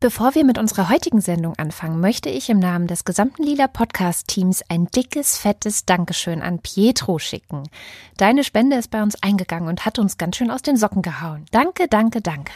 Bevor 0.00 0.36
wir 0.36 0.44
mit 0.44 0.58
unserer 0.58 0.90
heutigen 0.90 1.20
Sendung 1.20 1.58
anfangen, 1.58 2.00
möchte 2.00 2.28
ich 2.28 2.48
im 2.50 2.60
Namen 2.60 2.86
des 2.86 3.04
gesamten 3.04 3.42
Lila 3.42 3.66
Podcast-Teams 3.66 4.62
ein 4.68 4.86
dickes, 4.86 5.38
fettes 5.38 5.86
Dankeschön 5.86 6.40
an 6.40 6.60
Pietro 6.60 7.18
schicken. 7.18 7.64
Deine 8.16 8.44
Spende 8.44 8.76
ist 8.76 8.92
bei 8.92 9.02
uns 9.02 9.20
eingegangen 9.24 9.68
und 9.68 9.86
hat 9.86 9.98
uns 9.98 10.16
ganz 10.16 10.36
schön 10.36 10.52
aus 10.52 10.62
den 10.62 10.76
Socken 10.76 11.02
gehauen. 11.02 11.46
Danke, 11.50 11.88
danke, 11.88 12.20
danke. 12.20 12.52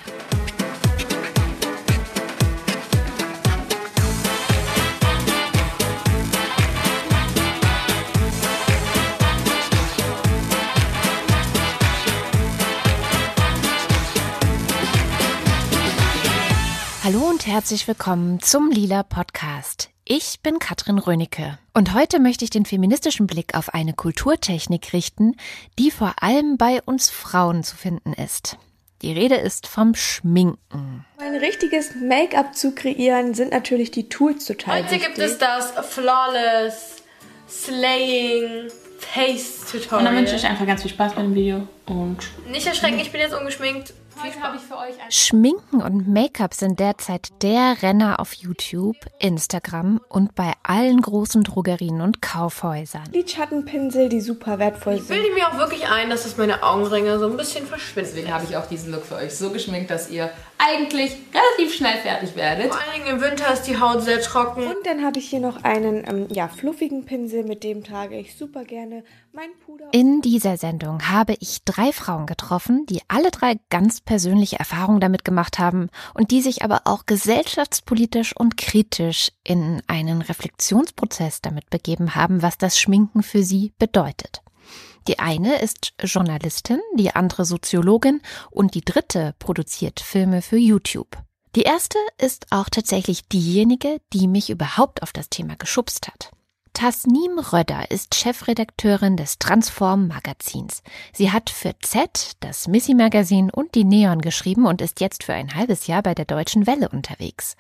Hallo 17.12 17.28
und 17.28 17.46
herzlich 17.46 17.86
willkommen 17.88 18.40
zum 18.40 18.70
Lila 18.70 19.02
Podcast. 19.02 19.90
Ich 20.06 20.40
bin 20.42 20.58
Katrin 20.58 20.98
Rönicke 20.98 21.58
und 21.74 21.92
heute 21.92 22.18
möchte 22.18 22.42
ich 22.42 22.50
den 22.50 22.64
feministischen 22.64 23.26
Blick 23.26 23.54
auf 23.54 23.74
eine 23.74 23.92
Kulturtechnik 23.92 24.94
richten, 24.94 25.36
die 25.78 25.90
vor 25.90 26.14
allem 26.22 26.56
bei 26.56 26.80
uns 26.86 27.10
Frauen 27.10 27.64
zu 27.64 27.76
finden 27.76 28.14
ist. 28.14 28.56
Die 29.02 29.12
Rede 29.12 29.34
ist 29.34 29.66
vom 29.66 29.94
Schminken. 29.94 31.04
Ein 31.18 31.34
richtiges 31.34 31.94
Make-up 31.96 32.56
zu 32.56 32.74
kreieren 32.74 33.34
sind 33.34 33.50
natürlich 33.50 33.90
die 33.90 34.08
Tools 34.08 34.46
total 34.46 34.78
Heute 34.78 34.92
wichtig. 34.92 35.08
gibt 35.08 35.18
es 35.18 35.36
das 35.36 35.70
Flawless 35.90 37.02
Slaying 37.46 38.70
Face 39.00 39.66
Tutorial. 39.70 39.98
Und 39.98 40.04
dann 40.06 40.16
wünsche 40.16 40.36
ich 40.36 40.46
einfach 40.46 40.66
ganz 40.66 40.80
viel 40.80 40.90
Spaß 40.90 41.12
bei 41.12 41.20
dem 41.20 41.34
Video 41.34 41.68
und 41.84 42.16
Nicht 42.50 42.66
erschrecken, 42.66 42.98
ich 43.00 43.12
bin 43.12 43.20
jetzt 43.20 43.34
ungeschminkt. 43.34 43.92
Schminken 45.10 45.82
und 45.82 46.08
Make-up 46.08 46.54
sind 46.54 46.80
derzeit 46.80 47.28
der 47.42 47.82
Renner 47.82 48.20
auf 48.20 48.32
YouTube, 48.34 48.96
Instagram 49.18 50.00
und 50.08 50.34
bei 50.34 50.52
allen 50.62 51.00
großen 51.00 51.42
Drogerien 51.42 52.00
und 52.00 52.22
Kaufhäusern. 52.22 53.04
Lidschattenpinsel, 53.12 54.08
die 54.08 54.20
super 54.20 54.58
wertvoll 54.58 54.94
Ich 54.94 55.02
sind. 55.02 55.16
bilde 55.20 55.34
mir 55.34 55.48
auch 55.48 55.58
wirklich 55.58 55.88
ein, 55.88 56.10
dass 56.10 56.24
es 56.26 56.36
meine 56.36 56.62
Augenringe 56.62 57.18
so 57.18 57.26
ein 57.26 57.36
bisschen 57.36 57.66
verschwinden. 57.66 58.10
Deswegen 58.14 58.32
habe 58.34 58.44
ich 58.48 58.56
auch 58.56 58.66
diesen 58.66 58.92
Look 58.92 59.04
für 59.04 59.16
euch 59.16 59.36
so 59.36 59.50
geschminkt, 59.50 59.90
dass 59.90 60.10
ihr 60.10 60.30
eigentlich 60.64 61.16
relativ 61.34 61.74
schnell 61.74 61.98
fertig 61.98 62.36
werdet. 62.36 62.72
Vor 62.72 62.80
allen 62.80 63.02
Dingen 63.02 63.16
im 63.16 63.20
Winter 63.20 63.52
ist 63.52 63.62
die 63.62 63.80
Haut 63.80 64.02
sehr 64.02 64.20
trocken. 64.20 64.66
Und 64.66 64.86
dann 64.86 65.04
habe 65.04 65.18
ich 65.18 65.28
hier 65.28 65.40
noch 65.40 65.64
einen 65.64 66.04
ähm, 66.06 66.28
ja, 66.30 66.48
fluffigen 66.48 67.04
Pinsel, 67.04 67.44
mit 67.44 67.64
dem 67.64 67.82
trage 67.82 68.18
ich 68.18 68.36
super 68.36 68.64
gerne 68.64 69.02
mein 69.32 69.50
Puder. 69.64 69.88
In 69.92 70.20
dieser 70.20 70.56
Sendung 70.56 71.08
habe 71.08 71.34
ich 71.40 71.64
drei 71.64 71.92
Frauen 71.92 72.26
getroffen, 72.26 72.86
die 72.86 73.00
alle 73.08 73.30
drei 73.30 73.56
ganz 73.70 74.00
persönliche 74.00 74.58
Erfahrungen 74.58 75.00
damit 75.00 75.24
gemacht 75.24 75.58
haben 75.58 75.88
und 76.14 76.30
die 76.30 76.42
sich 76.42 76.62
aber 76.62 76.82
auch 76.84 77.06
gesellschaftspolitisch 77.06 78.36
und 78.36 78.56
kritisch 78.56 79.32
in 79.44 79.82
einen 79.86 80.22
Reflexionsprozess 80.22 81.40
damit 81.40 81.70
begeben 81.70 82.14
haben, 82.14 82.42
was 82.42 82.58
das 82.58 82.78
Schminken 82.78 83.22
für 83.22 83.42
sie 83.42 83.72
bedeutet. 83.78 84.42
Die 85.08 85.18
eine 85.18 85.60
ist 85.60 85.94
Journalistin, 86.02 86.80
die 86.94 87.14
andere 87.14 87.44
Soziologin 87.44 88.20
und 88.50 88.74
die 88.74 88.84
dritte 88.84 89.34
produziert 89.38 90.00
Filme 90.00 90.42
für 90.42 90.56
YouTube. 90.56 91.18
Die 91.54 91.62
erste 91.62 91.98
ist 92.18 92.46
auch 92.50 92.68
tatsächlich 92.70 93.28
diejenige, 93.28 94.00
die 94.12 94.26
mich 94.26 94.48
überhaupt 94.48 95.02
auf 95.02 95.12
das 95.12 95.28
Thema 95.28 95.56
geschubst 95.56 96.08
hat. 96.08 96.30
Tasnim 96.72 97.38
Röder 97.38 97.90
ist 97.90 98.14
Chefredakteurin 98.14 99.18
des 99.18 99.38
Transform 99.38 100.08
Magazins. 100.08 100.82
Sie 101.12 101.30
hat 101.30 101.50
für 101.50 101.74
Z, 101.80 102.32
das 102.40 102.66
Missy 102.66 102.94
Magazin 102.94 103.50
und 103.50 103.74
die 103.74 103.84
Neon 103.84 104.22
geschrieben 104.22 104.64
und 104.64 104.80
ist 104.80 105.00
jetzt 105.00 105.24
für 105.24 105.34
ein 105.34 105.54
halbes 105.54 105.86
Jahr 105.86 106.02
bei 106.02 106.14
der 106.14 106.24
Deutschen 106.24 106.66
Welle 106.66 106.88
unterwegs. 106.88 107.56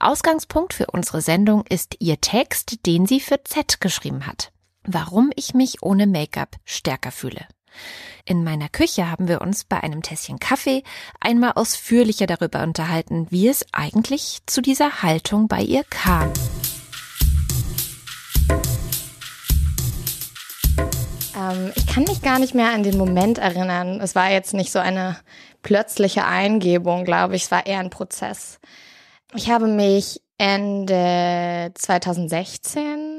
Ausgangspunkt 0.00 0.72
für 0.72 0.86
unsere 0.86 1.20
Sendung 1.20 1.64
ist 1.68 1.96
ihr 2.00 2.20
Text, 2.22 2.86
den 2.86 3.04
sie 3.04 3.20
für 3.20 3.44
Z 3.44 3.80
geschrieben 3.82 4.26
hat. 4.26 4.52
Warum 4.86 5.32
ich 5.34 5.52
mich 5.52 5.82
ohne 5.82 6.06
Make-up 6.06 6.56
stärker 6.64 7.10
fühle. 7.10 7.44
In 8.24 8.44
meiner 8.44 8.68
Küche 8.68 9.10
haben 9.10 9.26
wir 9.26 9.40
uns 9.40 9.64
bei 9.64 9.82
einem 9.82 10.02
Tässchen 10.02 10.38
Kaffee 10.38 10.84
einmal 11.20 11.52
ausführlicher 11.52 12.26
darüber 12.26 12.62
unterhalten, 12.62 13.26
wie 13.30 13.48
es 13.48 13.66
eigentlich 13.72 14.38
zu 14.46 14.62
dieser 14.62 15.02
Haltung 15.02 15.48
bei 15.48 15.60
ihr 15.60 15.82
kam. 15.90 16.32
Ähm, 21.36 21.72
ich 21.74 21.86
kann 21.88 22.04
mich 22.04 22.22
gar 22.22 22.38
nicht 22.38 22.54
mehr 22.54 22.72
an 22.72 22.84
den 22.84 22.96
Moment 22.96 23.38
erinnern. 23.38 24.00
Es 24.00 24.14
war 24.14 24.30
jetzt 24.30 24.54
nicht 24.54 24.70
so 24.70 24.78
eine 24.78 25.16
plötzliche 25.62 26.24
Eingebung, 26.24 27.04
glaube 27.04 27.34
ich. 27.34 27.44
Es 27.44 27.50
war 27.50 27.66
eher 27.66 27.80
ein 27.80 27.90
Prozess. 27.90 28.60
Ich 29.34 29.50
habe 29.50 29.66
mich 29.66 30.22
Ende 30.38 31.72
2016 31.74 33.15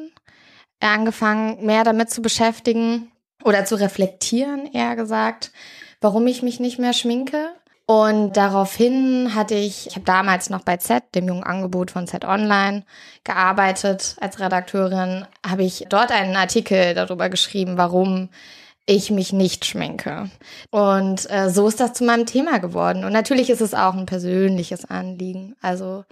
angefangen, 0.80 1.66
mehr 1.66 1.84
damit 1.84 2.10
zu 2.10 2.22
beschäftigen 2.22 3.12
oder 3.44 3.66
zu 3.66 3.76
reflektieren, 3.76 4.72
eher 4.72 4.96
gesagt, 4.96 5.52
warum 6.02 6.28
ich 6.28 6.44
mich 6.44 6.60
nicht 6.60 6.80
mehr 6.80 6.94
schminke. 6.94 7.50
Und 7.90 8.36
daraufhin 8.36 9.34
hatte 9.34 9.56
ich, 9.56 9.88
ich 9.88 9.96
habe 9.96 10.06
damals 10.06 10.50
noch 10.50 10.64
bei 10.64 10.76
Z, 10.76 11.16
dem 11.16 11.28
jungen 11.28 11.44
Angebot 11.44 11.90
von 11.90 12.06
Z 12.06 12.26
Online, 12.26 12.84
gearbeitet 13.24 14.18
als 14.20 14.42
Redakteurin, 14.42 15.26
habe 15.48 15.64
ich 15.64 15.86
dort 15.88 16.12
einen 16.12 16.36
Artikel 16.36 16.94
darüber 16.94 17.30
geschrieben, 17.30 17.78
warum 17.78 18.30
ich 18.86 19.10
mich 19.10 19.32
nicht 19.32 19.66
schminke. 19.66 20.30
Und 20.70 21.30
äh, 21.30 21.50
so 21.50 21.68
ist 21.68 21.80
das 21.80 21.94
zu 21.94 22.04
meinem 22.04 22.26
Thema 22.26 22.60
geworden. 22.60 23.06
Und 23.06 23.14
natürlich 23.14 23.50
ist 23.50 23.62
es 23.62 23.74
auch 23.74 23.94
ein 23.94 24.06
persönliches 24.06 24.86
Anliegen. 24.86 25.56
Also 25.62 26.04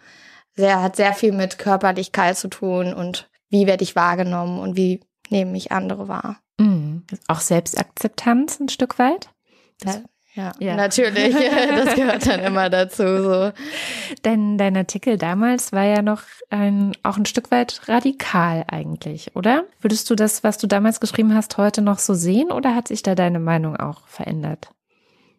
sehr, 0.56 0.82
hat 0.82 0.96
sehr 0.96 1.14
viel 1.14 1.34
mit 1.34 1.58
Körperlichkeit 1.58 2.38
zu 2.38 2.48
tun 2.48 2.94
und 2.94 3.28
wie 3.50 3.68
werde 3.68 3.84
ich 3.84 3.96
wahrgenommen 3.96 4.60
und 4.60 4.76
wie 4.76 5.02
nehmen 5.30 5.52
mich 5.52 5.72
andere 5.72 6.08
wahr. 6.08 6.38
Mhm. 6.60 7.04
Auch 7.28 7.40
Selbstakzeptanz 7.42 8.60
ein 8.60 8.70
Stück 8.70 9.00
weit. 9.00 9.30
Ja, 9.84 10.02
ja, 10.34 10.52
Ja. 10.60 10.76
natürlich. 10.76 11.36
Das 11.86 11.96
gehört 11.96 12.28
dann 12.28 12.40
immer 12.42 12.70
dazu. 12.70 13.04
So. 13.24 13.52
Denn 14.24 14.58
dein 14.58 14.76
Artikel 14.78 15.18
damals 15.18 15.72
war 15.72 15.84
ja 15.84 16.02
noch 16.02 16.22
ein, 16.50 16.96
auch 17.04 17.18
ein 17.18 17.26
Stück 17.26 17.52
weit 17.52 17.82
radikal 17.88 18.66
eigentlich, 18.68 19.36
oder? 19.36 19.66
Würdest 19.82 20.10
du 20.10 20.16
das, 20.16 20.44
was 20.44 20.58
du 20.58 20.68
damals 20.68 21.00
geschrieben 21.00 21.34
hast, 21.34 21.58
heute 21.58 21.82
noch 21.82 22.00
so 22.00 22.14
sehen 22.14 22.52
oder 22.52 22.76
hat 22.76 22.88
sich 22.88 23.04
da 23.04 23.16
deine 23.16 23.40
Meinung 23.40 23.78
auch 23.78 24.08
verändert? 24.08 24.70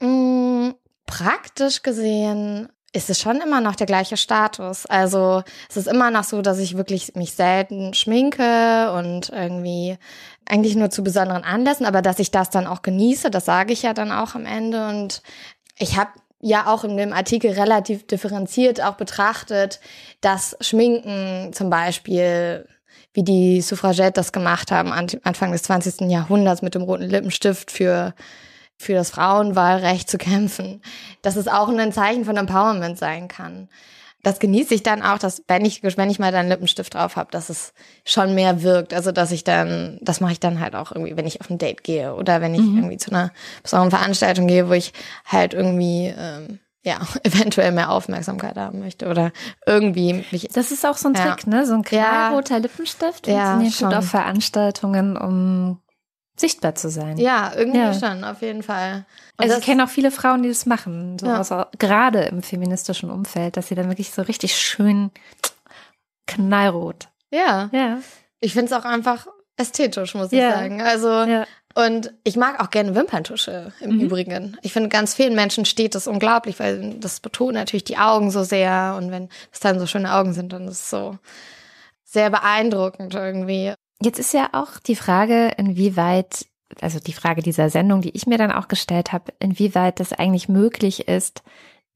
Mm, 0.01 0.71
praktisch 1.07 1.83
gesehen 1.83 2.69
ist 2.97 3.11
es 3.11 3.21
schon 3.21 3.41
immer 3.41 3.61
noch 3.61 3.77
der 3.77 3.87
gleiche 3.87 4.17
Status. 4.17 4.87
Also 4.87 5.43
es 5.69 5.77
ist 5.77 5.87
immer 5.87 6.11
noch 6.11 6.25
so, 6.25 6.41
dass 6.41 6.59
ich 6.59 6.77
wirklich 6.77 7.15
mich 7.15 7.33
selten 7.35 7.93
schminke 7.93 8.91
und 8.93 9.29
irgendwie 9.29 9.99
eigentlich 10.47 10.77
nur 10.77 10.91
zu 10.91 11.05
besonderen 11.05 11.45
Anlässen, 11.45 11.85
aber 11.85 12.01
dass 12.01 12.19
ich 12.19 12.31
das 12.31 12.49
dann 12.51 12.67
auch 12.67 12.81
genieße, 12.83 13.31
das 13.31 13.45
sage 13.45 13.73
ich 13.73 13.83
ja 13.83 13.93
dann 13.93 14.13
auch 14.13 14.35
am 14.35 14.47
Ende. 14.47 14.89
Und 14.89 15.23
ich 15.79 15.99
habe 15.99 16.11
ja 16.41 16.67
auch 16.67 16.85
in 16.85 16.97
dem 16.97 17.13
Artikel 17.13 17.51
relativ 17.53 18.07
differenziert 18.07 18.83
auch 18.83 18.95
betrachtet, 18.95 19.81
dass 20.23 20.57
Schminken 20.61 21.53
zum 21.53 21.69
Beispiel 21.69 22.67
wie 23.13 23.25
die 23.25 23.61
Suffragette 23.61 24.13
das 24.13 24.33
gemacht 24.33 24.71
haben, 24.71 24.93
an- 24.93 25.09
Anfang 25.23 25.53
des 25.53 25.63
20. 25.65 26.11
Jahrhunderts 26.11 26.63
mit 26.63 26.75
dem 26.75 26.83
roten 26.83 27.05
Lippenstift 27.11 27.71
für 27.71 28.15
für 28.79 28.95
das 28.95 29.11
Frauenwahlrecht 29.11 30.09
zu 30.11 30.19
kämpfen, 30.19 30.83
dass 31.23 31.37
es 31.37 31.49
auch 31.49 31.69
ein 31.69 31.93
Zeichen 31.93 32.25
von 32.25 32.37
Empowerment 32.37 32.99
sein 32.99 33.29
kann. 33.29 33.69
Das 34.23 34.41
genieße 34.41 34.75
ich 34.75 34.83
dann 34.83 35.03
auch, 35.03 35.19
dass 35.19 35.43
wenn 35.47 35.65
ich 35.65 35.83
wenn 35.85 36.11
ich 36.11 36.19
mal 36.19 36.33
dann 36.33 36.49
Lippenstift 36.49 36.95
drauf 36.95 37.15
habe, 37.15 37.31
dass 37.31 37.49
es 37.49 37.73
schon 38.05 38.35
mehr 38.35 38.63
wirkt. 38.63 38.93
Also 38.93 39.13
dass 39.13 39.31
ich 39.31 39.45
dann, 39.45 39.99
das 40.03 40.21
mache 40.21 40.33
ich 40.33 40.41
dann 40.41 40.59
halt 40.59 40.75
auch 40.75 40.91
irgendwie, 40.91 41.17
wenn 41.17 41.29
ich 41.29 41.41
auf 41.41 41.49
ein 41.49 41.59
Date 41.59 41.85
gehe 41.85 42.13
oder 42.15 42.41
wenn 42.41 42.53
ich 42.55 42.63
irgendwie 42.63 42.97
zu 42.97 43.13
einer 43.13 43.31
besonderen 43.63 43.91
Veranstaltung 43.93 44.49
gehe, 44.49 44.69
wo 44.69 44.73
ich 44.73 44.93
halt 45.27 45.55
irgendwie 45.55 46.13
ähm, 46.19 46.59
ja 46.83 46.99
eventuell 47.23 47.71
mehr 47.71 47.91
Aufmerksamkeit 47.93 48.57
haben 48.57 48.81
möchte 48.81 49.07
oder 49.09 49.31
irgendwie 49.65 50.25
mich 50.33 50.49
Das 50.53 50.73
ist 50.73 50.85
auch 50.85 50.97
so 50.97 51.09
ein 51.09 51.15
Ja. 51.15 51.35
Trick, 51.35 51.47
ne? 51.47 51.65
So 51.65 51.75
ein 51.75 51.83
Ja. 51.89 52.27
knallroter 52.27 52.59
Lippenstift 52.59 53.29
Ja, 53.29 53.35
funktioniert 53.53 53.75
schon. 53.75 53.89
gut 53.91 53.99
auf 53.99 54.07
Veranstaltungen, 54.07 55.17
um 55.17 55.79
sichtbar 56.37 56.75
zu 56.75 56.91
sein. 56.91 57.17
ja 57.19 57.53
irgendwie 57.57 57.79
Ja. 57.79 57.95
schon 57.95 58.23
auf 58.25 58.43
jeden 58.43 58.63
Fall. 58.63 59.05
Und 59.39 59.45
Also 59.45 59.59
ich 59.59 59.65
kenne 59.65 59.85
auch 59.85 59.89
viele 59.89 60.11
Frauen, 60.11 60.43
die 60.43 60.49
das 60.51 60.67
machen, 60.67 61.19
so 61.19 61.27
Ja. 61.27 61.41
aus, 61.41 61.51
gerade 61.79 62.23
im 62.25 62.43
feministischen 62.43 63.11
Umfeld, 63.11 63.57
dass 63.57 63.69
sie 63.69 63.75
dann 63.75 63.89
wirklich 63.89 64.11
so 64.11 64.23
richtig 64.23 64.55
schön 64.57 65.11
knallrot. 66.27 67.09
ja, 67.31 67.69
Ja. 67.73 67.99
ich 68.41 68.53
finde 68.53 68.67
es 68.67 68.73
auch 68.73 68.85
einfach 68.85 69.27
ästhetisch, 69.57 70.15
muss 70.15 70.33
ich 70.33 70.39
Ja. 70.41 70.53
sagen. 70.53 70.83
Also 70.83 71.09
Ja. 71.25 71.47
Und 71.75 72.15
ich 72.25 72.37
mag 72.37 72.59
auch 72.59 72.71
gerne 72.71 72.95
Wimperntusche 72.95 73.71
im 73.81 73.97
Mhm. 73.97 74.01
Übrigen. 74.01 74.57
Ich 74.63 74.73
finde, 74.73 74.89
ganz 74.89 75.13
vielen 75.15 75.35
Menschen 75.35 75.67
steht 75.67 75.95
das 75.95 76.07
unglaublich, 76.07 76.59
weil 76.59 76.95
das 77.01 77.21
betont 77.21 77.53
natürlich 77.53 77.85
die 77.85 77.99
Augen 77.99 78.31
so 78.31 78.45
sehr. 78.45 78.95
Und 78.97 79.11
wenn 79.11 79.29
das 79.51 79.61
dann 79.61 79.79
so 79.79 79.85
schöne 79.87 80.15
Augen 80.15 80.33
sind, 80.33 80.55
dann 80.55 80.67
ist 80.69 80.81
es 80.85 80.91
so 80.91 81.19
sehr 82.03 82.31
beeindruckend 82.31 83.15
irgendwie. 83.15 83.75
Jetzt 84.01 84.19
ist 84.19 84.35
ja 84.35 84.51
auch 84.53 84.79
die 84.79 84.97
Frage, 84.97 85.53
inwieweit, 85.57 86.47
also 86.81 86.99
die 87.01 87.13
Frage 87.13 87.43
dieser 87.43 87.71
Sendung, 87.71 88.03
die 88.03 88.11
ich 88.11 88.27
mir 88.27 88.39
dann 88.39 88.53
auch 88.53 88.69
gestellt 88.69 89.13
habe, 89.13 89.33
inwieweit 89.39 90.01
das 90.01 90.13
eigentlich 90.13 90.49
möglich 90.49 91.09
ist, 91.09 91.43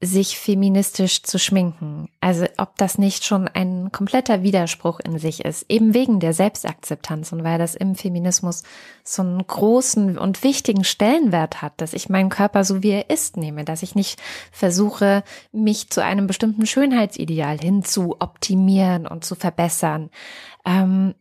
sich 0.03 0.39
feministisch 0.39 1.21
zu 1.21 1.37
schminken. 1.37 2.09
Also 2.21 2.45
ob 2.57 2.75
das 2.77 2.97
nicht 2.97 3.23
schon 3.23 3.47
ein 3.47 3.91
kompletter 3.91 4.41
Widerspruch 4.41 4.99
in 4.99 5.19
sich 5.19 5.45
ist, 5.45 5.67
eben 5.69 5.93
wegen 5.93 6.19
der 6.19 6.33
Selbstakzeptanz 6.33 7.31
und 7.31 7.43
weil 7.43 7.59
das 7.59 7.75
im 7.75 7.93
Feminismus 7.93 8.63
so 9.03 9.21
einen 9.21 9.45
großen 9.45 10.17
und 10.17 10.43
wichtigen 10.43 10.83
Stellenwert 10.83 11.61
hat, 11.61 11.73
dass 11.77 11.93
ich 11.93 12.09
meinen 12.09 12.29
Körper 12.29 12.63
so 12.63 12.81
wie 12.81 12.89
er 12.89 13.11
ist 13.11 13.37
nehme, 13.37 13.63
dass 13.63 13.83
ich 13.83 13.93
nicht 13.93 14.19
versuche, 14.51 15.23
mich 15.51 15.91
zu 15.91 16.03
einem 16.03 16.25
bestimmten 16.25 16.65
Schönheitsideal 16.65 17.59
hin 17.59 17.83
zu 17.83 18.15
optimieren 18.19 19.05
und 19.05 19.23
zu 19.23 19.35
verbessern. 19.35 20.09
Ähm, 20.65 21.13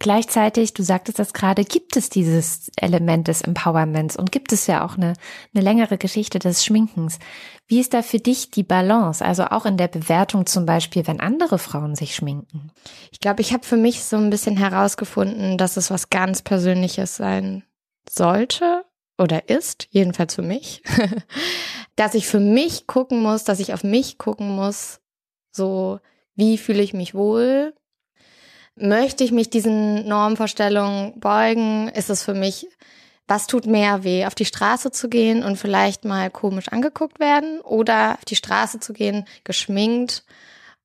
Gleichzeitig, 0.00 0.74
du 0.74 0.82
sagtest 0.82 1.18
das 1.18 1.32
gerade, 1.32 1.64
gibt 1.64 1.96
es 1.96 2.08
dieses 2.08 2.70
Element 2.76 3.26
des 3.26 3.42
Empowerments 3.42 4.16
und 4.16 4.30
gibt 4.30 4.52
es 4.52 4.68
ja 4.68 4.84
auch 4.84 4.96
eine, 4.96 5.14
eine 5.52 5.64
längere 5.64 5.98
Geschichte 5.98 6.38
des 6.38 6.64
Schminkens. 6.64 7.18
Wie 7.66 7.80
ist 7.80 7.94
da 7.94 8.02
für 8.02 8.18
dich 8.18 8.50
die 8.50 8.62
Balance? 8.62 9.24
Also 9.24 9.46
auch 9.46 9.66
in 9.66 9.76
der 9.76 9.88
Bewertung 9.88 10.46
zum 10.46 10.66
Beispiel, 10.66 11.06
wenn 11.06 11.20
andere 11.20 11.58
Frauen 11.58 11.96
sich 11.96 12.14
schminken? 12.14 12.70
Ich 13.10 13.18
glaube, 13.18 13.40
ich 13.40 13.52
habe 13.52 13.64
für 13.64 13.76
mich 13.76 14.04
so 14.04 14.16
ein 14.16 14.30
bisschen 14.30 14.56
herausgefunden, 14.56 15.58
dass 15.58 15.76
es 15.76 15.90
was 15.90 16.10
ganz 16.10 16.42
Persönliches 16.42 17.16
sein 17.16 17.64
sollte 18.08 18.84
oder 19.18 19.48
ist, 19.48 19.88
jedenfalls 19.90 20.36
für 20.36 20.42
mich, 20.42 20.82
dass 21.96 22.14
ich 22.14 22.28
für 22.28 22.40
mich 22.40 22.86
gucken 22.86 23.20
muss, 23.20 23.42
dass 23.42 23.58
ich 23.58 23.74
auf 23.74 23.82
mich 23.82 24.16
gucken 24.16 24.54
muss, 24.54 25.00
so 25.50 25.98
wie 26.36 26.56
fühle 26.56 26.82
ich 26.82 26.94
mich 26.94 27.14
wohl, 27.14 27.74
möchte 28.80 29.24
ich 29.24 29.32
mich 29.32 29.50
diesen 29.50 30.06
Normvorstellungen 30.06 31.18
beugen? 31.18 31.88
Ist 31.88 32.10
es 32.10 32.22
für 32.22 32.34
mich, 32.34 32.66
was 33.26 33.46
tut 33.46 33.66
mehr 33.66 34.04
weh, 34.04 34.24
auf 34.26 34.34
die 34.34 34.46
Straße 34.46 34.90
zu 34.90 35.08
gehen 35.08 35.44
und 35.44 35.56
vielleicht 35.56 36.04
mal 36.04 36.30
komisch 36.30 36.68
angeguckt 36.68 37.20
werden 37.20 37.60
oder 37.60 38.14
auf 38.14 38.24
die 38.24 38.36
Straße 38.36 38.80
zu 38.80 38.92
gehen, 38.92 39.26
geschminkt 39.44 40.24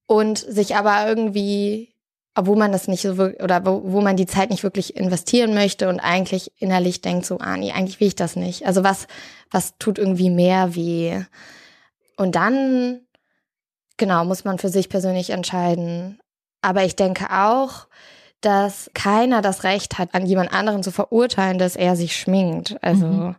und 0.07 0.37
sich 0.37 0.75
aber 0.75 1.07
irgendwie, 1.07 1.93
obwohl 2.35 2.57
man 2.57 2.73
das 2.73 2.87
nicht 2.87 3.01
so 3.01 3.13
oder 3.13 3.65
wo, 3.65 3.81
wo 3.85 4.01
man 4.01 4.17
die 4.17 4.25
Zeit 4.25 4.49
nicht 4.49 4.63
wirklich 4.63 4.97
investieren 4.97 5.53
möchte 5.53 5.87
und 5.87 6.01
eigentlich 6.01 6.51
innerlich 6.57 7.01
denkt 7.01 7.25
so, 7.25 7.37
ah 7.39 7.55
nee, 7.55 7.71
eigentlich 7.71 7.99
will 8.01 8.09
ich 8.09 8.15
das 8.15 8.35
nicht. 8.35 8.65
Also 8.65 8.83
was, 8.83 9.07
was 9.49 9.77
tut 9.77 9.97
irgendwie 9.97 10.29
mehr 10.29 10.75
weh? 10.75 11.23
Und 12.17 12.35
dann, 12.35 13.01
genau, 13.97 14.25
muss 14.25 14.43
man 14.43 14.59
für 14.59 14.69
sich 14.69 14.89
persönlich 14.89 15.29
entscheiden, 15.29 16.19
aber 16.63 16.83
ich 16.83 16.95
denke 16.95 17.30
auch, 17.30 17.88
dass 18.42 18.89
keiner 18.94 19.42
das 19.42 19.63
Recht 19.63 19.98
hat, 19.98 20.13
an 20.13 20.25
jemand 20.25 20.54
anderen 20.54 20.83
zu 20.83 20.92
verurteilen, 20.92 21.57
dass 21.57 21.75
er 21.75 21.95
sich 21.95 22.15
schminkt. 22.15 22.75
Also 22.81 23.06
mhm. 23.06 23.36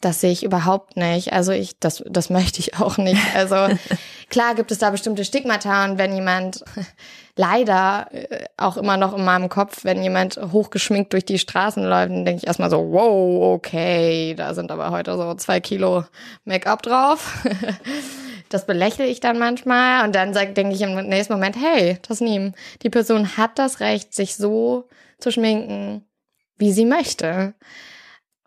das 0.00 0.20
sehe 0.20 0.32
ich 0.32 0.44
überhaupt 0.44 0.96
nicht. 0.96 1.32
Also 1.32 1.52
ich, 1.52 1.78
das, 1.78 2.02
das 2.08 2.30
möchte 2.30 2.60
ich 2.60 2.78
auch 2.78 2.96
nicht. 2.96 3.22
Also 3.34 3.68
klar 4.28 4.54
gibt 4.54 4.72
es 4.72 4.78
da 4.78 4.90
bestimmte 4.90 5.24
Stigmata 5.24 5.84
und 5.84 5.98
wenn 5.98 6.14
jemand 6.14 6.64
leider 7.36 8.08
äh, 8.10 8.44
auch 8.56 8.76
immer 8.76 8.96
noch 8.96 9.16
in 9.16 9.24
meinem 9.24 9.48
Kopf, 9.48 9.84
wenn 9.84 10.02
jemand 10.02 10.36
hochgeschminkt 10.36 11.12
durch 11.12 11.24
die 11.24 11.38
Straßen 11.38 11.84
läuft, 11.84 12.10
dann 12.10 12.24
denke 12.24 12.42
ich 12.42 12.46
erstmal 12.46 12.70
so, 12.70 12.90
wow, 12.90 13.54
okay, 13.54 14.34
da 14.36 14.54
sind 14.54 14.72
aber 14.72 14.90
heute 14.90 15.16
so 15.16 15.34
zwei 15.34 15.60
Kilo 15.60 16.04
Make-up 16.44 16.82
drauf. 16.82 17.44
Das 18.50 18.66
belächle 18.66 19.06
ich 19.06 19.20
dann 19.20 19.38
manchmal 19.38 20.04
und 20.04 20.14
dann 20.14 20.34
sag, 20.34 20.54
denke 20.54 20.74
ich 20.74 20.82
im 20.82 20.94
nächsten 21.08 21.32
Moment, 21.32 21.56
hey, 21.56 21.98
Tasnim, 22.02 22.52
die 22.82 22.90
Person 22.90 23.36
hat 23.36 23.58
das 23.58 23.80
Recht, 23.80 24.12
sich 24.12 24.36
so 24.36 24.88
zu 25.18 25.30
schminken, 25.30 26.04
wie 26.58 26.72
sie 26.72 26.84
möchte. 26.84 27.54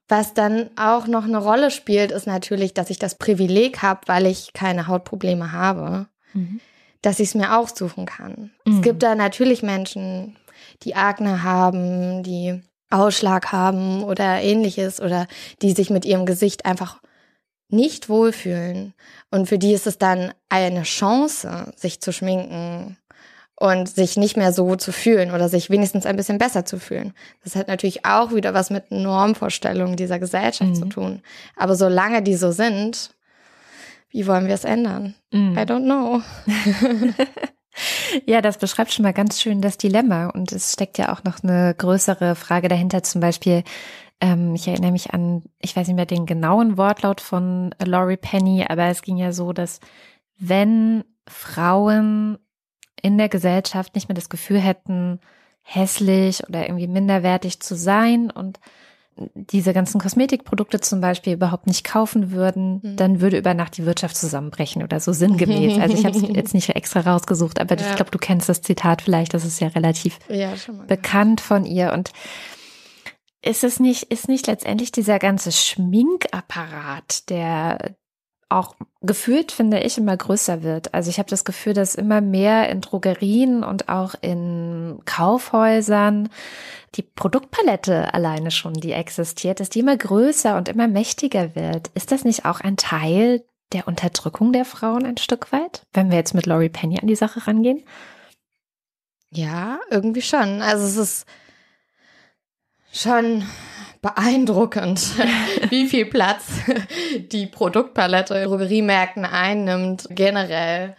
Was 0.09 0.33
dann 0.33 0.69
auch 0.75 1.07
noch 1.07 1.23
eine 1.23 1.38
Rolle 1.38 1.71
spielt, 1.71 2.11
ist 2.11 2.27
natürlich, 2.27 2.73
dass 2.73 2.89
ich 2.89 3.00
das 3.00 3.15
Privileg 3.15 3.81
habe, 3.81 4.01
weil 4.07 4.25
ich 4.25 4.51
keine 4.51 4.88
Hautprobleme 4.88 5.53
habe, 5.53 6.07
mhm. 6.33 6.59
dass 7.01 7.19
ich 7.19 7.29
es 7.29 7.35
mir 7.35 7.57
auch 7.57 7.69
suchen 7.69 8.05
kann. 8.05 8.51
Mhm. 8.65 8.75
Es 8.75 8.81
gibt 8.81 9.01
da 9.01 9.15
natürlich 9.15 9.63
Menschen, 9.63 10.35
die 10.83 10.95
Akne 10.95 11.44
haben, 11.44 12.23
die 12.23 12.61
Ausschlag 12.89 13.53
haben 13.53 14.03
oder 14.03 14.41
ähnliches 14.41 15.00
oder 15.00 15.27
die 15.61 15.71
sich 15.71 15.89
mit 15.89 16.03
ihrem 16.05 16.25
Gesicht 16.25 16.65
einfach 16.65 17.01
nicht 17.74 18.08
wohlfühlen. 18.08 18.94
Und 19.30 19.48
für 19.50 19.58
die 19.58 19.74
ist 19.74 19.88
es 19.88 19.98
dann 19.98 20.34
eine 20.50 20.84
Chance, 20.84 21.74
sich 21.75 22.00
zu 22.00 22.14
schminken 22.14 22.98
und 23.56 23.90
sich 23.90 24.18
nicht 24.18 24.38
mehr 24.38 24.54
so 24.54 24.75
zu 24.75 24.92
fühlen 24.92 25.31
oder 25.31 25.50
sich 25.50 25.70
wenigstens 25.70 26.06
ein 26.06 26.16
bisschen 26.16 26.38
besser 26.38 26.66
zu 26.66 26.80
fühlen. 26.80 27.14
Das 27.44 27.56
hat 27.56 27.68
natürlich 27.68 28.06
auch 28.06 28.34
wieder 28.34 28.54
was 28.54 28.70
mit 28.70 28.92
Normvorstellungen 28.92 29.96
dieser 29.96 30.20
Gesellschaft 30.20 30.72
mhm. 30.72 30.75
zu 30.75 30.86
tun. 30.86 31.22
Aber 31.56 31.75
solange 31.75 32.22
die 32.22 32.36
so 32.36 32.52
sind, 32.52 33.12
wie 34.10 34.28
wollen 34.28 34.48
wir 34.48 34.56
es 34.56 34.64
ändern? 34.64 35.16
Mhm. 35.31 35.58
I 35.58 35.62
don't 35.62 35.84
know. 35.84 36.22
Ja, 38.25 38.42
das 38.42 38.58
beschreibt 38.58 38.94
schon 38.94 39.04
mal 39.04 39.14
ganz 39.14 39.42
schön 39.42 39.62
das 39.62 39.78
Dilemma. 39.78 40.28
Und 40.28 40.52
es 40.52 40.74
steckt 40.74 40.98
ja 40.98 41.12
auch 41.12 41.24
noch 41.24 41.44
eine 41.44 41.74
größere 41.75 42.36
Frage 42.36 42.68
dahinter, 42.68 43.04
zum 43.04 43.22
Beispiel, 43.22 43.64
ähm, 44.24 44.56
ich 44.56 44.70
erinnere 44.70 44.94
mich 44.94 45.14
an, 45.14 45.44
ich 45.60 45.75
weiß 45.75 45.86
nicht 45.88 45.98
mehr 45.98 46.06
den 46.06 46.25
genauen 46.25 46.78
Wortlaut 46.78 47.20
von 47.20 47.75
Laurie 47.84 48.16
Penny, 48.16 48.66
aber 48.66 48.86
es 48.86 49.02
ging 49.02 49.18
ja 49.18 49.34
so, 49.34 49.52
dass 49.52 49.81
wenn 50.40 51.04
Frauen 51.28 52.38
in 53.02 53.18
der 53.18 53.28
Gesellschaft 53.28 53.96
nicht 53.96 54.08
mehr 54.08 54.16
das 54.16 54.30
Gefühl 54.30 54.60
hätten, 54.60 55.20
hässlich 55.62 56.48
oder 56.48 56.64
irgendwie 56.64 56.88
minderwertig 56.88 57.60
zu 57.60 57.75
sein 57.75 58.31
und 58.31 58.60
diese 59.36 59.74
ganzen 59.74 60.00
Kosmetikprodukte 60.00 60.80
zum 60.80 61.02
Beispiel 61.02 61.34
überhaupt 61.34 61.68
nicht 61.68 61.84
kaufen 61.84 62.31
würden, 62.31 62.80
mhm. 62.81 62.96
dann 62.96 63.22
würde 63.22 63.38
über 63.38 63.54
Nacht 63.54 63.78
die 63.78 63.86
Wirtschaft 63.86 64.16
zusammenbrechen 64.16 64.84
oder 64.84 65.02
so 65.02 65.12
sinngemäß. 65.12 65.80
Also 65.80 65.96
ich 65.96 66.06
habe 66.06 66.18
es 66.18 66.24
jetzt 66.36 66.54
nicht 66.54 66.70
extra 66.70 67.02
rausgesucht, 67.02 67.60
aber 67.60 67.78
ja. 67.78 67.88
ich 67.88 67.96
glaube, 67.96 68.10
du 68.10 68.18
kennst 68.18 68.50
das 68.50 68.62
Zitat 68.62 69.02
vielleicht, 69.02 69.34
das 69.34 69.46
ist 69.46 69.60
ja 69.60 69.68
relativ 69.68 70.18
ja, 70.30 70.54
bekannt 70.88 71.42
von 71.42 71.66
ihr. 71.66 71.94
Und 71.94 72.12
ist 73.44 73.63
es 73.63 73.80
nicht, 73.80 74.04
ist 74.04 74.30
nicht 74.30 74.48
letztendlich 74.48 74.92
dieser 74.92 75.19
ganze 75.19 75.51
Schminkapparat, 75.51 77.30
der 77.30 77.95
auch 78.48 78.75
gefühlt, 79.01 79.51
finde 79.51 79.80
ich, 79.80 79.98
immer 79.98 80.16
größer 80.16 80.63
wird. 80.63 80.94
Also 80.94 81.10
ich 81.10 81.18
habe 81.18 81.30
das 81.30 81.44
Gefühl, 81.44 81.74
dass 81.74 81.95
immer 81.95 82.22
mehr 82.22 82.69
in 82.69 82.81
Drogerien 82.81 83.63
und 83.63 83.90
auch 83.90 84.16
in 84.22 85.00
Kaufhäusern 85.06 86.30
die 86.95 87.01
Produktpalette 87.01 88.13
alleine 88.13 88.51
schon, 88.51 88.74
die 88.74 88.92
existiert, 88.92 89.60
dass 89.60 89.69
die 89.69 89.80
immer 89.80 89.98
größer 89.98 90.56
und 90.56 90.69
immer 90.69 90.88
mächtiger 90.88 91.56
wird. 91.56 91.89
Ist 91.96 92.12
das 92.12 92.24
nicht 92.24 92.46
auch 92.46 92.62
ein 92.62 92.78
Teil 92.78 93.44
der 93.74 93.88
Unterdrückung 93.88 94.54
der 94.54 94.66
Frauen 94.66 95.06
ein 95.06 95.18
Stück 95.18 95.51
weit, 95.51 95.86
wenn 95.94 96.12
wir 96.12 96.18
jetzt 96.18 96.36
mit 96.36 96.46
Laurie 96.46 96.69
Penny 96.69 97.00
an 97.00 97.07
die 97.07 97.16
Sache 97.16 97.48
rangehen? 97.48 97.84
Ja, 99.32 99.79
irgendwie 99.89 100.22
schon. 100.22 100.62
Also 100.62 100.86
es 100.86 100.96
ist 100.96 101.25
schon 102.93 103.43
beeindruckend, 104.01 105.01
wie 105.69 105.88
viel 105.88 106.05
Platz 106.05 106.43
die 107.31 107.47
Produktpalette 107.47 108.35
in 108.35 108.43
Drogeriemärkten 108.50 109.25
einnimmt, 109.25 110.07
generell. 110.12 110.95